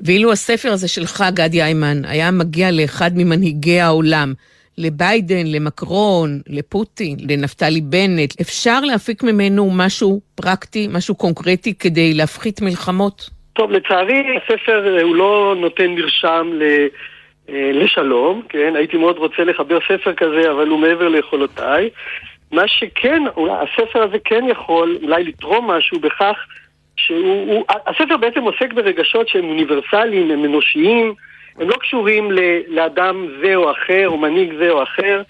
ואילו 0.00 0.32
הספר 0.32 0.68
הזה 0.72 0.88
שלך, 0.88 1.24
גדי 1.34 1.62
איימן, 1.62 2.04
היה 2.04 2.30
מגיע 2.30 2.70
לאחד 2.70 3.10
ממנהיגי 3.16 3.80
העולם, 3.80 4.32
לביידן, 4.78 5.46
למקרון, 5.46 6.40
לפוטין, 6.48 7.16
לנפתלי 7.30 7.80
בנט, 7.80 8.40
אפשר 8.40 8.80
להפיק 8.80 9.22
ממנו 9.22 9.70
משהו 9.76 10.20
פרקטי, 10.34 10.88
משהו 10.90 11.14
קונקרטי 11.14 11.74
כדי 11.74 12.14
להפחית 12.14 12.62
מלחמות? 12.62 13.30
טוב, 13.52 13.70
לצערי 13.70 14.22
הספר 14.36 14.98
הוא 15.02 15.16
לא 15.16 15.54
נותן 15.60 15.86
מרשם. 15.86 16.50
אה, 16.62 16.86
לשלום, 17.48 18.42
כן? 18.48 18.76
הייתי 18.76 18.96
מאוד 18.96 19.18
רוצה 19.18 19.44
לחבר 19.44 19.78
ספר 19.88 20.14
כזה, 20.14 20.50
אבל 20.50 20.68
הוא 20.68 20.78
מעבר 20.78 21.08
ליכולותיי. 21.08 21.90
מה 22.52 22.68
שכן, 22.68 23.22
אולי 23.36 23.52
הספר 23.52 24.02
הזה 24.02 24.16
כן 24.24 24.44
יכול 24.48 24.98
אולי 25.02 25.24
לתרום 25.24 25.70
משהו 25.70 26.00
בכך 26.00 26.36
שהוא... 26.96 27.54
הוא, 27.54 27.64
הספר 27.86 28.16
בעצם 28.16 28.40
עוסק 28.40 28.72
ברגשות 28.72 29.28
שהם 29.28 29.44
אוניברסליים, 29.44 30.30
הם 30.30 30.44
אנושיים, 30.44 31.14
הם 31.58 31.68
לא 31.68 31.76
קשורים 31.76 32.32
ל, 32.32 32.38
לאדם 32.68 33.26
זה 33.42 33.54
או 33.54 33.70
אחר, 33.70 34.08
או 34.08 34.18
מנהיג 34.18 34.54
זה 34.58 34.70
או 34.70 34.82
אחר, 34.82 35.22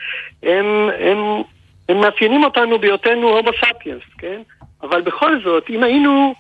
הם, 0.42 0.90
הם 0.98 1.42
הם 1.88 2.00
מאפיינים 2.00 2.44
אותנו 2.44 2.78
בהיותנו 2.78 3.28
הומו 3.28 3.50
ספיאנס, 3.52 4.02
כן? 4.18 4.42
אבל 4.82 5.00
בכל 5.00 5.42
זאת, 5.44 5.70
אם 5.70 5.82
היינו, 5.82 6.34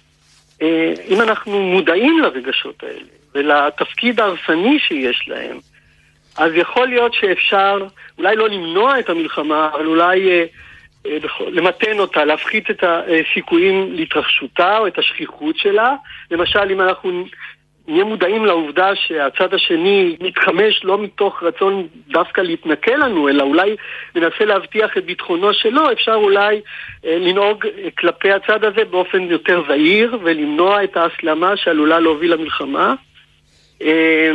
אה, 0.62 0.94
אם 1.08 1.20
אנחנו 1.20 1.62
מודעים 1.62 2.18
לרגשות 2.18 2.82
האלה 2.82 3.21
ולתפקיד 3.34 4.20
ההרסני 4.20 4.78
שיש 4.78 5.28
להם, 5.28 5.58
אז 6.36 6.52
יכול 6.54 6.88
להיות 6.88 7.14
שאפשר, 7.14 7.86
אולי 8.18 8.36
לא 8.36 8.48
למנוע 8.48 8.98
את 8.98 9.10
המלחמה, 9.10 9.70
אבל 9.74 9.86
אולי 9.86 10.30
אה, 10.30 10.44
אה, 11.06 11.18
למתן 11.48 11.98
אותה, 11.98 12.24
להפחית 12.24 12.70
את 12.70 12.84
הסיכויים 12.84 13.92
להתרחשותה 13.92 14.78
או 14.78 14.86
את 14.86 14.98
השכיחות 14.98 15.56
שלה. 15.56 15.94
למשל, 16.30 16.70
אם 16.70 16.80
אנחנו 16.80 17.24
נהיה 17.88 18.04
מודעים 18.04 18.44
לעובדה 18.44 18.94
שהצד 18.94 19.54
השני 19.54 20.16
מתחמש 20.20 20.84
לא 20.84 20.98
מתוך 20.98 21.42
רצון 21.42 21.86
דווקא 22.08 22.40
להתנכל 22.40 22.96
לנו, 22.96 23.28
אלא 23.28 23.42
אולי 23.42 23.76
מנסה 24.14 24.44
להבטיח 24.44 24.96
את 24.98 25.04
ביטחונו 25.04 25.54
שלו, 25.54 25.92
אפשר 25.92 26.14
אולי 26.14 26.60
אה, 27.04 27.18
לנהוג 27.18 27.66
אה, 27.66 27.88
כלפי 27.98 28.32
הצד 28.32 28.64
הזה 28.64 28.84
באופן 28.84 29.22
יותר 29.22 29.62
זהיר 29.68 30.18
ולמנוע 30.22 30.84
את 30.84 30.96
ההסלמה 30.96 31.56
שעלולה 31.56 31.98
להוביל 31.98 32.34
למלחמה. 32.34 32.94
אה, 33.82 34.30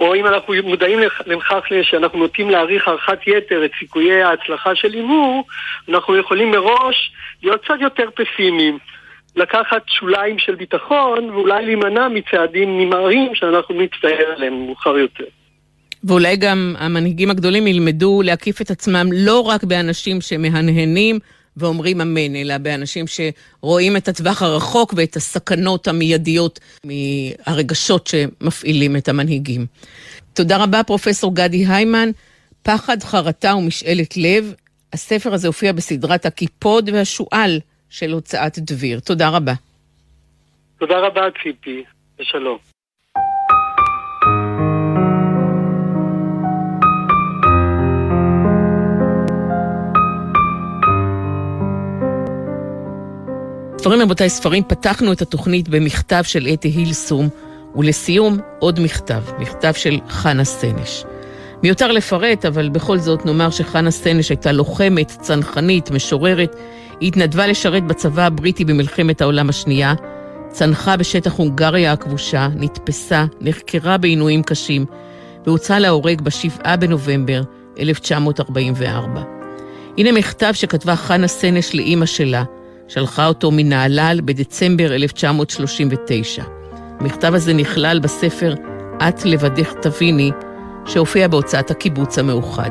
או 0.00 0.14
אם 0.14 0.26
אנחנו 0.26 0.54
מודעים 0.64 0.98
לכך 1.26 1.64
שאנחנו 1.82 2.18
נוטים 2.18 2.50
להעריך 2.50 2.88
הערכת 2.88 3.18
יתר 3.26 3.64
את 3.64 3.70
סיכויי 3.78 4.22
ההצלחה 4.22 4.74
של 4.74 4.92
הימור, 4.92 5.44
אנחנו 5.88 6.16
יכולים 6.16 6.50
מראש 6.50 7.12
להיות 7.42 7.64
קצת 7.64 7.80
יותר 7.80 8.08
פסימיים. 8.14 8.78
לקחת 9.36 9.82
שוליים 9.86 10.38
של 10.38 10.54
ביטחון 10.54 11.30
ואולי 11.30 11.64
להימנע 11.64 12.08
מצעדים 12.08 12.80
נמהרים 12.80 13.34
שאנחנו 13.34 13.74
נצטער 13.74 14.32
עליהם 14.36 14.66
מאוחר 14.66 14.98
יותר. 14.98 15.24
ואולי 16.04 16.36
גם 16.36 16.74
המנהיגים 16.78 17.30
הגדולים 17.30 17.66
ילמדו 17.66 18.22
להקיף 18.24 18.60
את 18.60 18.70
עצמם 18.70 19.06
לא 19.12 19.40
רק 19.40 19.64
באנשים 19.64 20.20
שמהנהנים 20.20 21.18
ואומרים 21.56 22.00
אמן, 22.00 22.36
אלא 22.36 22.58
באנשים 22.58 23.04
שרואים 23.06 23.96
את 23.96 24.08
הטווח 24.08 24.42
הרחוק 24.42 24.94
ואת 24.96 25.16
הסכנות 25.16 25.88
המיידיות 25.88 26.60
מהרגשות 26.84 28.06
שמפעילים 28.06 28.96
את 28.96 29.08
המנהיגים. 29.08 29.66
תודה 30.32 30.62
רבה, 30.62 30.82
פרופסור 30.82 31.34
גדי 31.34 31.66
היימן. 31.66 32.08
פחד, 32.62 33.02
חרטה 33.02 33.54
ומשאלת 33.56 34.16
לב. 34.16 34.54
הספר 34.92 35.34
הזה 35.34 35.46
הופיע 35.46 35.72
בסדרת 35.72 36.26
הקיפוד 36.26 36.90
והשועל 36.92 37.60
של 37.90 38.12
הוצאת 38.12 38.58
דביר. 38.58 39.00
תודה 39.00 39.28
רבה. 39.28 39.52
תודה 40.78 40.98
רבה, 40.98 41.20
ציפי, 41.42 41.84
ושלום. 42.20 42.71
ספרים 53.82 54.00
רבותיי, 54.00 54.28
ספרים, 54.28 54.62
פתחנו 54.68 55.12
את 55.12 55.22
התוכנית 55.22 55.68
במכתב 55.68 56.22
של 56.22 56.48
אתי 56.52 56.68
הילסום, 56.68 57.28
ולסיום 57.76 58.38
עוד 58.58 58.80
מכתב, 58.80 59.22
מכתב 59.38 59.72
של 59.72 59.98
חנה 60.08 60.44
סנש. 60.44 61.04
מיותר 61.62 61.92
לפרט, 61.92 62.44
אבל 62.44 62.68
בכל 62.68 62.98
זאת 62.98 63.26
נאמר 63.26 63.50
שחנה 63.50 63.90
סנש 63.90 64.28
הייתה 64.28 64.52
לוחמת, 64.52 65.12
צנחנית, 65.20 65.90
משוררת, 65.90 66.56
היא 67.00 67.08
התנדבה 67.08 67.46
לשרת 67.46 67.86
בצבא 67.86 68.22
הבריטי 68.22 68.64
במלחמת 68.64 69.20
העולם 69.20 69.48
השנייה, 69.48 69.94
צנחה 70.48 70.96
בשטח 70.96 71.32
הונגריה 71.32 71.92
הכבושה, 71.92 72.48
נתפסה, 72.56 73.24
נחקרה 73.40 73.98
בעינויים 73.98 74.42
קשים, 74.42 74.86
והוצאה 75.46 75.78
להורג 75.78 76.20
ב-7 76.20 76.76
בנובמבר 76.76 77.42
1944. 77.78 79.22
הנה 79.98 80.12
מכתב 80.12 80.52
שכתבה 80.54 80.96
חנה 80.96 81.28
סנש 81.28 81.74
לאימא 81.74 82.06
שלה, 82.06 82.44
שלחה 82.94 83.26
אותו 83.26 83.50
מנהלל 83.50 84.20
בדצמבר 84.24 84.94
1939. 84.94 86.42
המכתב 87.00 87.34
הזה 87.34 87.54
נכלל 87.54 87.98
בספר 87.98 88.54
"את 89.08 89.24
לבדך 89.24 89.72
תביני", 89.82 90.30
שהופיע 90.86 91.28
בהוצאת 91.28 91.70
הקיבוץ 91.70 92.18
המאוחד. 92.18 92.70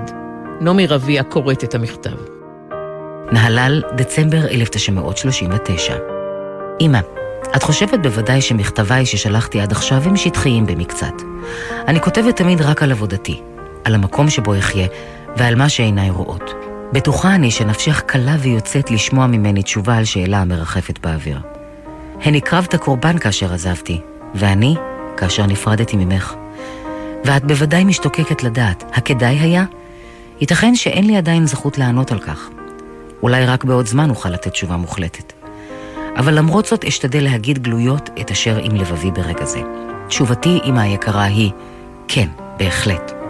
נעמי 0.61 0.87
רביע 0.87 1.23
קוראת 1.23 1.63
את 1.63 1.75
המכתב. 1.75 2.15
נהלל, 3.31 3.81
דצמבר 3.95 4.47
1939. 4.51 5.97
אמא, 6.81 6.99
את 7.55 7.63
חושבת 7.63 7.99
בוודאי 7.99 8.41
שמכתביי 8.41 9.05
ששלחתי 9.05 9.61
עד 9.61 9.71
עכשיו 9.71 10.01
הם 10.03 10.17
שטחיים 10.17 10.65
במקצת. 10.65 11.13
אני 11.87 12.01
כותבת 12.01 12.35
תמיד 12.35 12.61
רק 12.61 12.83
על 12.83 12.91
עבודתי, 12.91 13.41
על 13.83 13.95
המקום 13.95 14.29
שבו 14.29 14.57
אחיה 14.57 14.87
ועל 15.37 15.55
מה 15.55 15.69
שעיניי 15.69 16.09
רואות. 16.09 16.70
בטוחה 16.93 17.35
אני 17.35 17.51
שנפשך 17.51 18.01
קלה 18.05 18.35
ויוצאת 18.39 18.91
לשמוע 18.91 19.27
ממני 19.27 19.63
תשובה 19.63 19.97
על 19.97 20.05
שאלה 20.05 20.37
המרחפת 20.41 20.99
באוויר. 20.99 21.39
הן 22.21 22.35
הקרבת 22.35 22.75
קורבן 22.75 23.17
כאשר 23.17 23.53
עזבתי, 23.53 24.01
ואני 24.35 24.75
כאשר 25.17 25.45
נפרדתי 25.45 25.97
ממך. 25.97 26.33
ואת 27.25 27.45
בוודאי 27.45 27.83
משתוקקת 27.83 28.43
לדעת, 28.43 28.83
הכדאי 28.93 29.39
היה? 29.39 29.65
ייתכן 30.41 30.75
שאין 30.75 31.07
לי 31.07 31.17
עדיין 31.17 31.45
זכות 31.45 31.77
לענות 31.77 32.11
על 32.11 32.19
כך. 32.19 32.49
אולי 33.23 33.45
רק 33.45 33.63
בעוד 33.63 33.85
זמן 33.87 34.09
אוכל 34.09 34.29
לתת 34.29 34.51
תשובה 34.51 34.77
מוחלטת. 34.77 35.33
אבל 36.17 36.37
למרות 36.37 36.65
זאת 36.65 36.85
אשתדל 36.85 37.23
להגיד 37.23 37.59
גלויות 37.63 38.09
את 38.21 38.31
אשר 38.31 38.57
עם 38.57 38.75
לבבי 38.75 39.11
ברגע 39.11 39.45
זה. 39.45 39.61
תשובתי, 40.07 40.59
אמא 40.65 40.79
היקרה, 40.79 41.23
היא 41.23 41.51
כן, 42.07 42.27
בהחלט. 42.57 43.20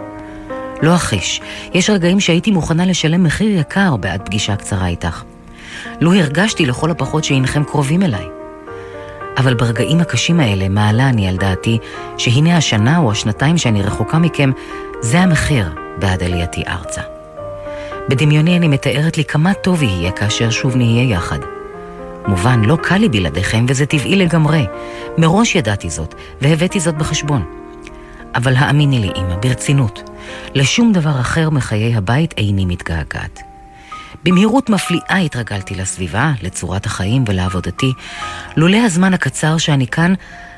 לא 0.82 0.94
אחיש, 0.94 1.40
יש 1.74 1.90
רגעים 1.90 2.20
שהייתי 2.20 2.50
מוכנה 2.50 2.86
לשלם 2.86 3.22
מחיר 3.22 3.58
יקר 3.60 3.96
בעד 3.96 4.22
פגישה 4.26 4.56
קצרה 4.56 4.86
איתך. 4.86 5.22
לו 6.00 6.14
הרגשתי 6.14 6.66
לכל 6.66 6.90
הפחות 6.90 7.24
שאינכם 7.24 7.64
קרובים 7.64 8.02
אליי. 8.02 8.26
אבל 9.36 9.54
ברגעים 9.54 10.00
הקשים 10.00 10.40
האלה 10.40 10.68
מעלה 10.68 11.08
אני 11.08 11.28
על 11.28 11.36
דעתי 11.36 11.78
שהנה 12.18 12.56
השנה 12.56 12.98
או 12.98 13.10
השנתיים 13.10 13.58
שאני 13.58 13.82
רחוקה 13.82 14.18
מכם, 14.18 14.50
זה 15.00 15.20
המחיר 15.20 15.68
בעד 15.98 16.22
עלייתי 16.22 16.62
ארצה. 16.68 17.00
בדמיוני 18.08 18.56
אני 18.56 18.68
מתארת 18.68 19.16
לי 19.16 19.24
כמה 19.24 19.54
טוב 19.54 19.82
יהיה 19.82 20.10
כאשר 20.10 20.50
שוב 20.50 20.76
נהיה 20.76 21.16
יחד. 21.16 21.38
מובן, 22.26 22.62
לא 22.64 22.76
קל 22.82 22.96
לי 22.96 23.08
בלעדיכם 23.08 23.64
וזה 23.68 23.86
טבעי 23.86 24.16
לגמרי. 24.16 24.66
מראש 25.18 25.54
ידעתי 25.54 25.90
זאת, 25.90 26.14
והבאתי 26.40 26.80
זאת 26.80 26.94
בחשבון. 26.94 27.44
אבל 28.34 28.56
האמיני 28.56 28.98
לי, 28.98 29.10
אמא, 29.16 29.36
ברצינות, 29.36 30.10
לשום 30.54 30.92
דבר 30.92 31.20
אחר 31.20 31.50
מחיי 31.50 31.94
הבית 31.94 32.34
איני 32.38 32.64
מתגעגעת. 32.64 33.40
במהירות 34.24 34.70
מפליאה 34.70 35.16
התרגלתי 35.16 35.74
לסביבה, 35.74 36.32
לצורת 36.42 36.86
החיים 36.86 37.24
ולעבודתי. 37.28 37.92
לולא 38.56 38.76
הזמן 38.76 39.14
הקצר 39.14 39.58
שאני 39.58 39.86
כאן, 39.86 40.14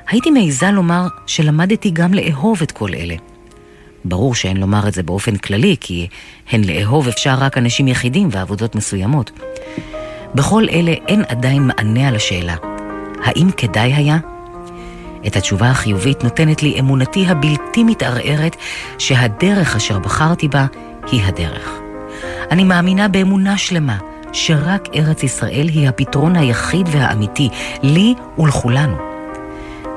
הייתי 0.08 0.30
מעיזה 0.30 0.70
לומר 0.70 1.06
שלמדתי 1.26 1.90
גם 1.90 2.14
לאהוב 2.14 2.62
את 2.62 2.72
כל 2.72 2.94
אלה. 2.94 3.14
ברור 4.04 4.34
שאין 4.34 4.56
לומר 4.56 4.88
את 4.88 4.94
זה 4.94 5.02
באופן 5.02 5.36
כללי, 5.36 5.76
כי 5.80 6.08
הן 6.50 6.64
לאהוב 6.64 7.08
אפשר 7.08 7.34
רק 7.34 7.58
אנשים 7.58 7.88
יחידים 7.88 8.28
ועבודות 8.32 8.74
מסוימות. 8.74 9.30
בכל 10.34 10.66
אלה 10.70 10.92
אין 11.08 11.22
עדיין 11.28 11.62
מענה 11.62 12.08
על 12.08 12.16
השאלה, 12.16 12.56
האם 13.24 13.50
כדאי 13.56 13.94
היה? 13.94 14.18
את 15.26 15.36
התשובה 15.36 15.70
החיובית 15.70 16.24
נותנת 16.24 16.62
לי 16.62 16.80
אמונתי 16.80 17.26
הבלתי 17.26 17.84
מתערערת 17.84 18.56
שהדרך 18.98 19.76
אשר 19.76 19.98
בחרתי 19.98 20.48
בה 20.48 20.66
היא 21.12 21.22
הדרך. 21.24 21.70
אני 22.50 22.64
מאמינה 22.64 23.08
באמונה 23.08 23.58
שלמה 23.58 23.98
שרק 24.32 24.88
ארץ 24.96 25.22
ישראל 25.22 25.68
היא 25.68 25.88
הפתרון 25.88 26.36
היחיד 26.36 26.88
והאמיתי, 26.92 27.48
לי 27.82 28.14
ולכולנו. 28.38 28.96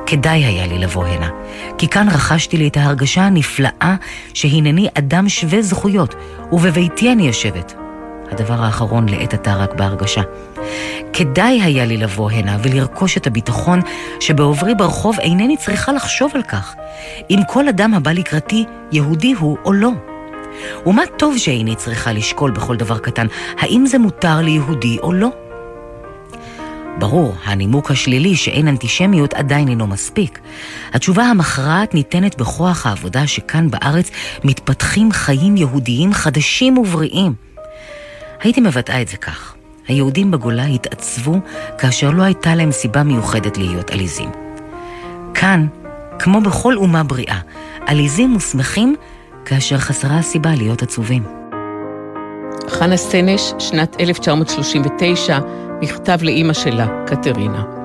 כדאי 0.06 0.46
היה 0.46 0.68
לי 0.68 0.78
לבוא 0.78 1.06
הנה, 1.06 1.30
כי 1.78 1.88
כאן 1.88 2.10
רכשתי 2.10 2.58
לי 2.58 2.68
את 2.68 2.78
ההרגשה 2.78 3.22
הנפלאה 3.22 3.96
שהנני 4.34 4.88
אדם 4.94 5.30
שווה 5.30 5.62
זכויות, 5.62 6.16
ובביתי 6.52 7.12
אני 7.12 7.28
יושבת. 7.28 7.87
הדבר 8.32 8.64
האחרון 8.64 9.10
לעת 9.10 9.34
עתה 9.34 9.56
רק 9.56 9.74
בהרגשה. 9.74 10.22
כדאי 11.14 11.62
היה 11.62 11.86
לי 11.86 11.98
לבוא 11.98 12.32
הנה 12.32 12.58
ולרכוש 12.64 13.18
את 13.18 13.28
הביטחון 13.28 13.80
שבעוברי 14.20 14.76
ברחוב 14.76 15.20
אינני 15.20 15.58
צריכה 15.58 15.92
לחשוב 15.92 16.32
על 16.36 16.44
כך, 16.44 16.76
אם 17.30 17.40
כל 17.48 17.68
אדם 17.68 17.94
הבא 17.94 18.12
לקראתי 18.12 18.66
יהודי 18.92 19.34
הוא 19.34 19.58
או 19.66 19.74
לא. 19.74 19.92
ומה 20.86 21.02
טוב 21.18 21.38
שאיני 21.38 21.76
צריכה 21.76 22.14
לשקול 22.14 22.52
בכל 22.52 22.76
דבר 22.76 22.98
קטן, 22.98 23.28
האם 23.60 23.86
זה 23.86 23.98
מותר 23.98 24.42
ליהודי 24.42 24.98
או 25.04 25.14
לא. 25.14 25.30
ברור, 27.00 27.36
הנימוק 27.44 27.92
השלילי 27.92 28.36
שאין 28.36 28.68
אנטישמיות 28.68 29.34
עדיין 29.34 29.68
אינו 29.68 29.88
מספיק. 29.88 30.40
התשובה 30.94 31.24
המכרעת 31.24 31.94
ניתנת 31.94 32.38
בכוח 32.38 32.86
העבודה 32.86 33.28
שכאן 33.28 33.70
בארץ 33.70 34.12
מתפתחים 34.44 35.12
חיים 35.12 35.58
יהודיים 35.58 36.14
חדשים 36.14 36.78
ובריאים. 36.78 37.47
הייתי 38.42 38.62
מבטאה 38.62 39.02
את 39.02 39.08
זה 39.08 39.18
כך: 39.18 39.56
היהודים 39.88 40.32
בגולה 40.32 40.66
התעצבו 40.66 41.40
כאשר 41.78 42.10
לא 42.10 42.24
הייתה 42.24 42.56
להם 42.56 42.72
סיבה 42.72 43.04
מיוחדת 43.04 43.58
להיות 43.58 43.92
עליזים. 43.92 44.30
כאן, 45.34 45.68
כמו 46.20 46.42
בכל 46.42 46.76
אומה 46.76 47.04
בריאה, 47.04 47.40
עליזים 47.86 48.36
ושמחים 48.36 48.96
כאשר 49.46 49.78
חסרה 49.78 50.18
הסיבה 50.18 50.56
להיות 50.56 50.82
עצובים. 50.82 51.24
חנה 52.70 52.98
סנש, 52.98 53.54
שנת 53.60 53.96
1939, 54.00 55.40
מכתב 55.82 56.18
לאימא 56.22 56.54
שלה, 56.54 56.88
קטרינה. 57.08 57.77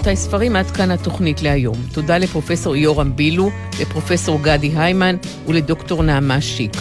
רבותיי, 0.00 0.16
ספרים, 0.16 0.56
עד 0.56 0.70
כאן 0.70 0.90
התוכנית 0.90 1.42
להיום. 1.42 1.76
תודה 1.92 2.18
לפרופסור 2.18 2.76
יורם 2.76 3.16
בילו, 3.16 3.50
לפרופסור 3.80 4.38
גדי 4.42 4.72
היימן 4.76 5.16
ולדוקטור 5.46 6.02
נעמה 6.02 6.40
שיק. 6.40 6.72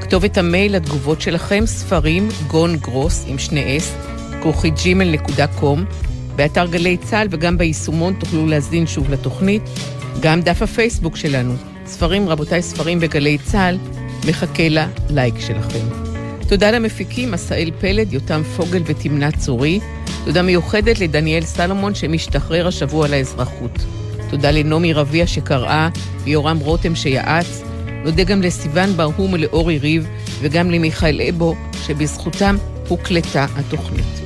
כתובת 0.00 0.38
המייל 0.38 0.76
לתגובות 0.76 1.20
שלכם, 1.20 1.66
ספרים, 1.66 2.28
גון 2.46 2.76
גרוס, 2.76 3.24
עם 3.28 3.38
שני 3.38 3.76
אס, 3.76 3.94
כרוכית 4.42 4.74
ג'ימל 4.82 5.10
נקודה 5.10 5.46
קום. 5.46 5.84
באתר 6.36 6.66
גלי 6.66 6.96
צה"ל 6.96 7.28
וגם 7.30 7.58
ביישומון 7.58 8.14
תוכלו 8.20 8.46
להזין 8.46 8.86
שוב 8.86 9.10
לתוכנית. 9.10 9.62
גם 10.20 10.40
דף 10.40 10.62
הפייסבוק 10.62 11.16
שלנו, 11.16 11.54
ספרים, 11.86 12.28
רבותיי, 12.28 12.62
ספרים 12.62 13.00
בגלי 13.00 13.38
צה"ל, 13.38 13.78
מחכה 14.28 14.64
ללייק 14.68 15.34
שלכם. 15.38 15.86
תודה 16.48 16.70
למפיקים, 16.70 17.34
עשאל 17.34 17.70
פלד, 17.80 18.12
יותם 18.12 18.42
פוגל 18.56 18.82
ותמנת 18.86 19.36
צורי. 19.36 19.80
תודה 20.26 20.42
מיוחדת 20.42 20.98
לדניאל 20.98 21.44
סלומון 21.44 21.94
שמשתחרר 21.94 22.66
השבוע 22.66 23.08
לאזרחות. 23.08 23.84
תודה 24.30 24.50
לנעמי 24.50 24.92
רביע 24.92 25.26
שקראה 25.26 25.88
ויורם 26.24 26.58
רותם 26.58 26.94
שיעץ. 26.94 27.62
נודה 28.04 28.24
גם 28.24 28.42
לסיון 28.42 28.96
ברהום 28.96 29.32
ולאורי 29.32 29.78
ריב 29.78 30.06
וגם 30.40 30.70
למיכאל 30.70 31.20
אבו 31.28 31.54
שבזכותם 31.86 32.56
הוקלטה 32.88 33.46
התוכנית. 33.56 34.20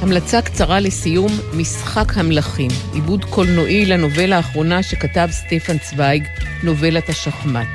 המלצה 0.00 0.42
קצרה 0.42 0.80
לסיום, 0.80 1.32
משחק 1.54 2.12
המלכים, 2.16 2.70
עיבוד 2.94 3.24
קולנועי 3.24 3.86
לנובלה 3.86 4.36
האחרונה 4.36 4.82
שכתב 4.82 5.28
סטפן 5.30 5.78
צוויג, 5.78 6.24
נובלת 6.62 7.08
השחמט. 7.08 7.68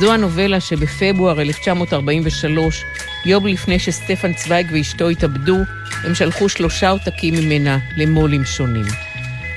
זו 0.00 0.12
הנובלה 0.12 0.60
שבפברואר 0.60 1.40
1943, 1.40 2.84
יום 3.24 3.46
לפני 3.46 3.78
שסטפן 3.78 4.32
צוויג 4.32 4.66
ואשתו 4.72 5.08
התאבדו, 5.08 5.56
הם 6.04 6.14
שלחו 6.14 6.48
שלושה 6.48 6.90
עותקים 6.90 7.34
ממנה 7.34 7.78
למו"לים 7.96 8.44
שונים. 8.44 8.84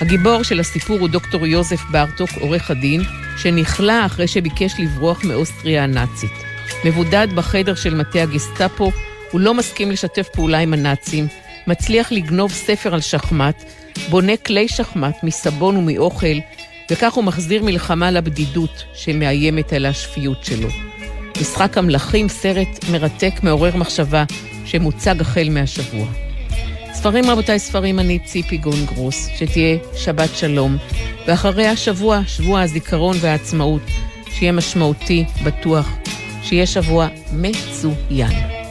הגיבור 0.02 0.44
של 0.44 0.60
הסיפור 0.60 1.00
הוא 1.00 1.10
דוקטור 1.10 1.48
יוזף 1.48 1.82
בארטוק, 1.92 2.30
עורך 2.40 2.72
הדין, 2.72 3.02
שנכלא 3.38 4.06
אחרי 4.06 4.28
שביקש 4.28 4.74
לברוח 4.80 5.24
מאוסטריה 5.24 5.84
הנאצית. 5.84 6.32
מבודד 6.86 7.28
בחדר 7.36 7.76
של 7.76 7.96
מטה 7.96 8.22
הגסטאפו, 8.22 8.92
הוא 9.32 9.42
לא 9.42 9.54
מסכים 9.54 9.92
לשתף 9.92 10.30
פעולה 10.34 10.60
עם 10.60 10.74
הנאצים, 10.74 11.28
מצליח 11.68 12.12
לגנוב 12.12 12.52
ספר 12.52 12.94
על 12.94 13.02
שחמט, 13.02 13.64
בונה 14.10 14.38
כלי 14.38 14.68
שחמט 14.68 15.16
מסבון 15.24 15.78
ומאוכל, 15.78 16.38
וכך 16.92 17.14
הוא 17.14 17.24
מחזיר 17.24 17.64
מלחמה 17.64 18.12
לבדידות 18.12 18.84
שמאיימת 18.94 19.74
על 19.74 19.86
השפיות 19.86 20.44
שלו. 20.44 20.70
משחק 21.44 21.78
המלכים, 21.78 22.30
סרט 22.30 22.86
מרתק, 22.92 23.34
מעורר 23.44 23.76
מחשבה, 23.76 24.24
שמוצג 24.66 25.22
החל 25.22 25.48
מהשבוע. 25.52 26.06
ספרים 26.94 27.30
רבותיי, 27.30 27.60
ספרים 27.60 28.00
אני 28.00 28.20
ציפי 28.20 28.58
גון 28.58 28.86
גרוס, 28.86 29.28
שתהיה 29.36 29.78
שבת 29.96 30.30
שלום, 30.36 30.78
ואחרי 31.28 31.68
השבוע, 31.68 32.22
שבוע 32.28 32.62
הזיכרון 32.62 33.18
והעצמאות, 33.22 33.82
שיהיה 34.30 34.52
משמעותי, 34.52 35.26
בטוח, 35.46 35.90
שיהיה 36.44 36.66
שבוע 36.66 37.08
מצוין. 37.34 38.63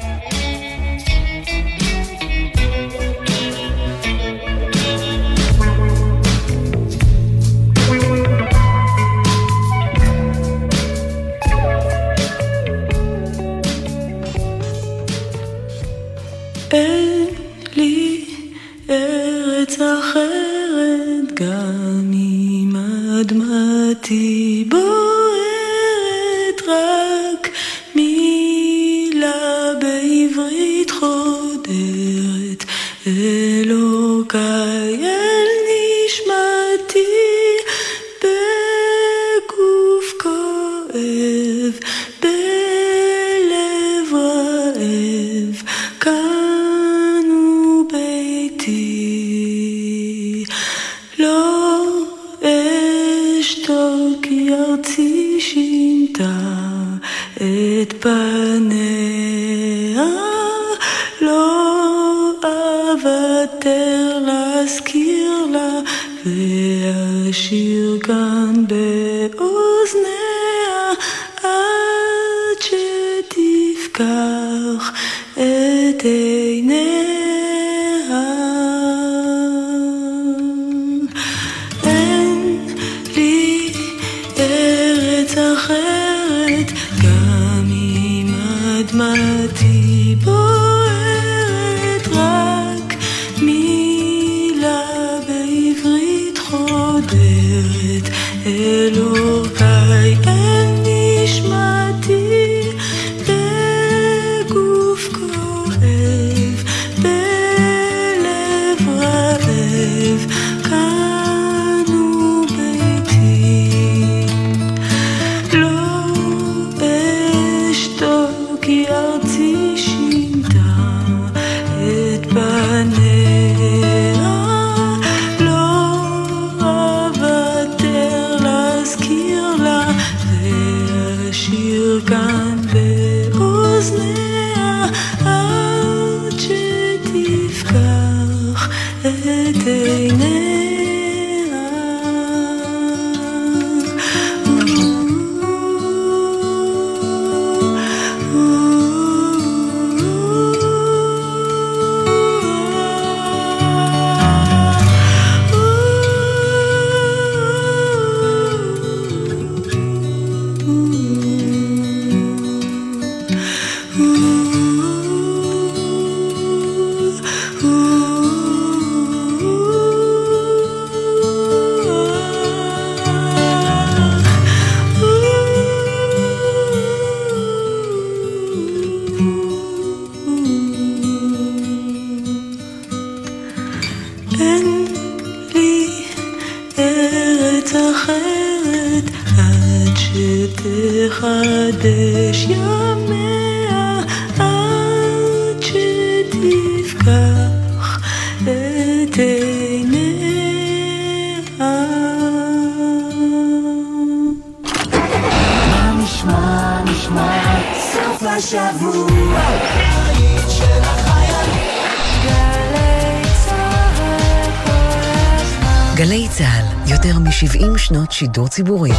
גלי 216.02 216.28
צה"ל, 216.28 216.81
יותר 216.86 217.18
מ-70 217.18 217.78
שנות 217.78 218.12
שידור 218.12 218.48
ציבורי. 218.48 218.90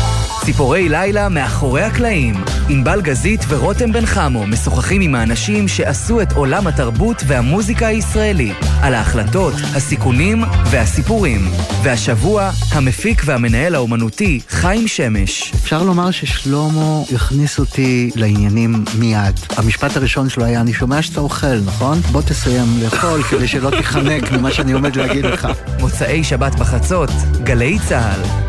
ציפורי 0.45 0.89
לילה 0.89 1.29
מאחורי 1.29 1.81
הקלעים. 1.81 2.35
ענבל 2.69 3.01
גזית 3.01 3.45
ורותם 3.47 3.91
בן 3.91 4.05
חמו 4.05 4.47
משוחחים 4.47 5.01
עם 5.01 5.15
האנשים 5.15 5.67
שעשו 5.67 6.21
את 6.21 6.31
עולם 6.31 6.67
התרבות 6.67 7.23
והמוזיקה 7.27 7.87
הישראלי, 7.87 8.53
על 8.81 8.93
ההחלטות, 8.93 9.53
הסיכונים 9.75 10.43
והסיפורים. 10.65 11.47
והשבוע, 11.83 12.49
המפיק 12.71 13.21
והמנהל 13.25 13.75
האומנותי 13.75 14.39
חיים 14.49 14.87
שמש. 14.87 15.53
אפשר 15.55 15.83
לומר 15.83 16.11
ששלמה 16.11 17.01
הכניס 17.15 17.59
אותי 17.59 18.11
לעניינים 18.15 18.85
מיד. 18.99 19.39
המשפט 19.57 19.97
הראשון 19.97 20.29
שלו 20.29 20.45
היה, 20.45 20.61
אני 20.61 20.73
שומע 20.73 21.01
שאתה 21.01 21.19
אוכל, 21.19 21.59
נכון? 21.65 21.99
בוא 22.11 22.21
תסיים 22.21 22.65
לאכול 22.83 23.23
כדי 23.23 23.47
שלא 23.47 23.69
תיחנק 23.69 24.31
ממה 24.31 24.51
שאני 24.51 24.71
עומד 24.71 24.95
להגיד 24.95 25.25
לך. 25.25 25.47
מוצאי 25.79 26.23
שבת 26.23 26.55
בחצות, 26.55 27.09
גלי 27.43 27.72
צה"ל. 27.79 28.43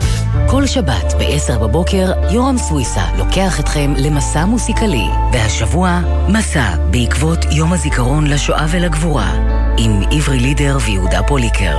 כל 0.47 0.67
שבת 0.67 1.15
ב-10 1.19 1.59
בבוקר, 1.59 2.13
יורם 2.31 2.59
סוויסה 2.59 3.03
לוקח 3.19 3.61
אתכם 3.61 3.93
למסע 3.97 4.45
מוסיקלי. 4.45 5.07
והשבוע, 5.33 6.01
מסע 6.29 6.77
בעקבות 6.91 7.39
יום 7.51 7.73
הזיכרון 7.73 8.27
לשואה 8.27 8.67
ולגבורה, 8.71 9.33
עם 9.79 10.03
עברי 10.11 10.39
לידר 10.39 10.79
ויהודה 10.87 11.23
פוליקר. 11.23 11.77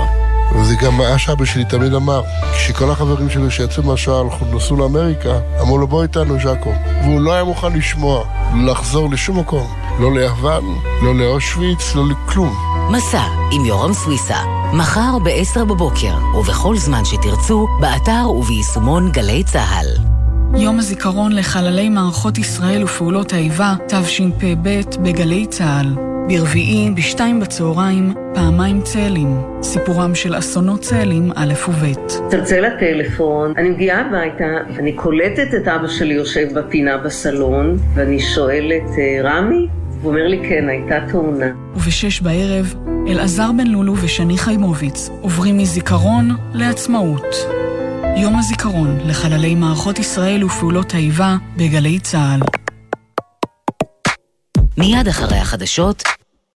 וזה 0.56 0.76
גם 0.76 0.98
מה 0.98 1.20
שאבא 1.20 1.46
שלי 1.46 1.66
תמיד 1.66 1.94
אמר. 1.94 2.22
כשכל 2.56 2.92
החברים 2.92 3.30
שלו 3.30 3.52
שיצאו 3.52 3.84
מהשואה 3.84 4.20
הלכו, 4.20 4.46
נסעו 4.46 4.78
לאמריקה, 4.78 5.40
אמרו 5.62 5.78
לו 5.78 5.88
בוא 5.88 6.04
איתנו 6.04 6.36
ז'אקו. 6.44 6.74
והוא 7.04 7.22
לא 7.22 7.34
היה 7.34 7.44
מוכן 7.44 7.74
לשמוע, 7.74 8.24
לחזור 8.66 9.10
לשום 9.12 9.40
מקום. 9.40 9.68
לא 10.00 10.14
ליוון, 10.14 10.64
לא 11.02 11.16
לאושוויץ, 11.16 11.96
לא 11.96 12.04
לכלום. 12.08 12.54
מסע 12.92 13.24
עם 13.52 13.66
יורם 13.66 13.94
סוויסה, 13.94 14.38
מחר 14.74 15.20
ב-10 15.24 15.64
בבוקר, 15.66 16.14
ובכל 16.40 16.78
זמן 16.78 17.06
שתרצו, 17.06 17.68
באתר 17.82 18.30
וביישומון 18.30 19.12
גלי 19.12 19.44
צה"ל. 19.44 19.86
יום 20.62 20.80
הזיכרון 20.80 21.32
לחללי 21.32 21.90
מערכות 21.90 22.38
ישראל 22.38 22.84
ופעולות 22.84 23.34
האיבה, 23.34 23.74
תשפ"ב, 23.88 24.82
בגלי 25.04 25.46
צה"ל. 25.46 25.96
ברביעי, 26.28 26.92
בשתיים 26.96 27.40
בצהריים, 27.40 28.14
פעמיים 28.34 28.82
צאלים. 28.82 29.42
סיפורם 29.62 30.16
של 30.16 30.38
אסונות 30.38 30.82
צאלים 30.82 31.32
א' 31.36 31.54
וב'. 31.70 32.08
צלצל 32.30 32.66
הטלפון, 32.66 33.54
אני 33.58 33.70
מגיעה 33.70 34.02
הביתה, 34.02 34.46
אני 34.80 34.94
קולטת 34.94 35.48
את 35.58 35.68
אבא 35.68 35.88
שלי 35.88 36.14
יושב 36.14 36.60
בפינה 36.60 36.98
בסלון, 36.98 37.78
ואני 37.96 38.20
שואלת, 38.20 38.84
"אה, 38.98 39.22
רמי? 39.24 39.68
הוא 40.06 40.12
אומר 40.12 40.28
לי, 40.28 40.50
כן, 40.50 40.70
הייתה 40.70 41.12
תאונה. 41.12 41.46
ובשש 41.76 42.22
בערב, 42.22 42.76
אלעזר 43.08 43.52
בן 43.58 43.68
לולו 43.68 43.94
ושני 44.02 44.38
חיימוביץ 44.38 45.10
עוברים 45.22 45.58
מזיכרון 45.58 46.30
לעצמאות. 46.54 47.36
יום 48.18 48.40
הזיכרון 48.40 48.98
לחללי 49.06 49.56
מערכות 49.56 50.00
ישראל 50.00 50.44
ופעולות 50.44 50.94
האיבה 50.94 51.36
בגלי 51.58 52.00
צה"ל. 52.00 52.40
מיד 54.78 55.08
אחרי 55.08 55.38
החדשות, 55.38 56.04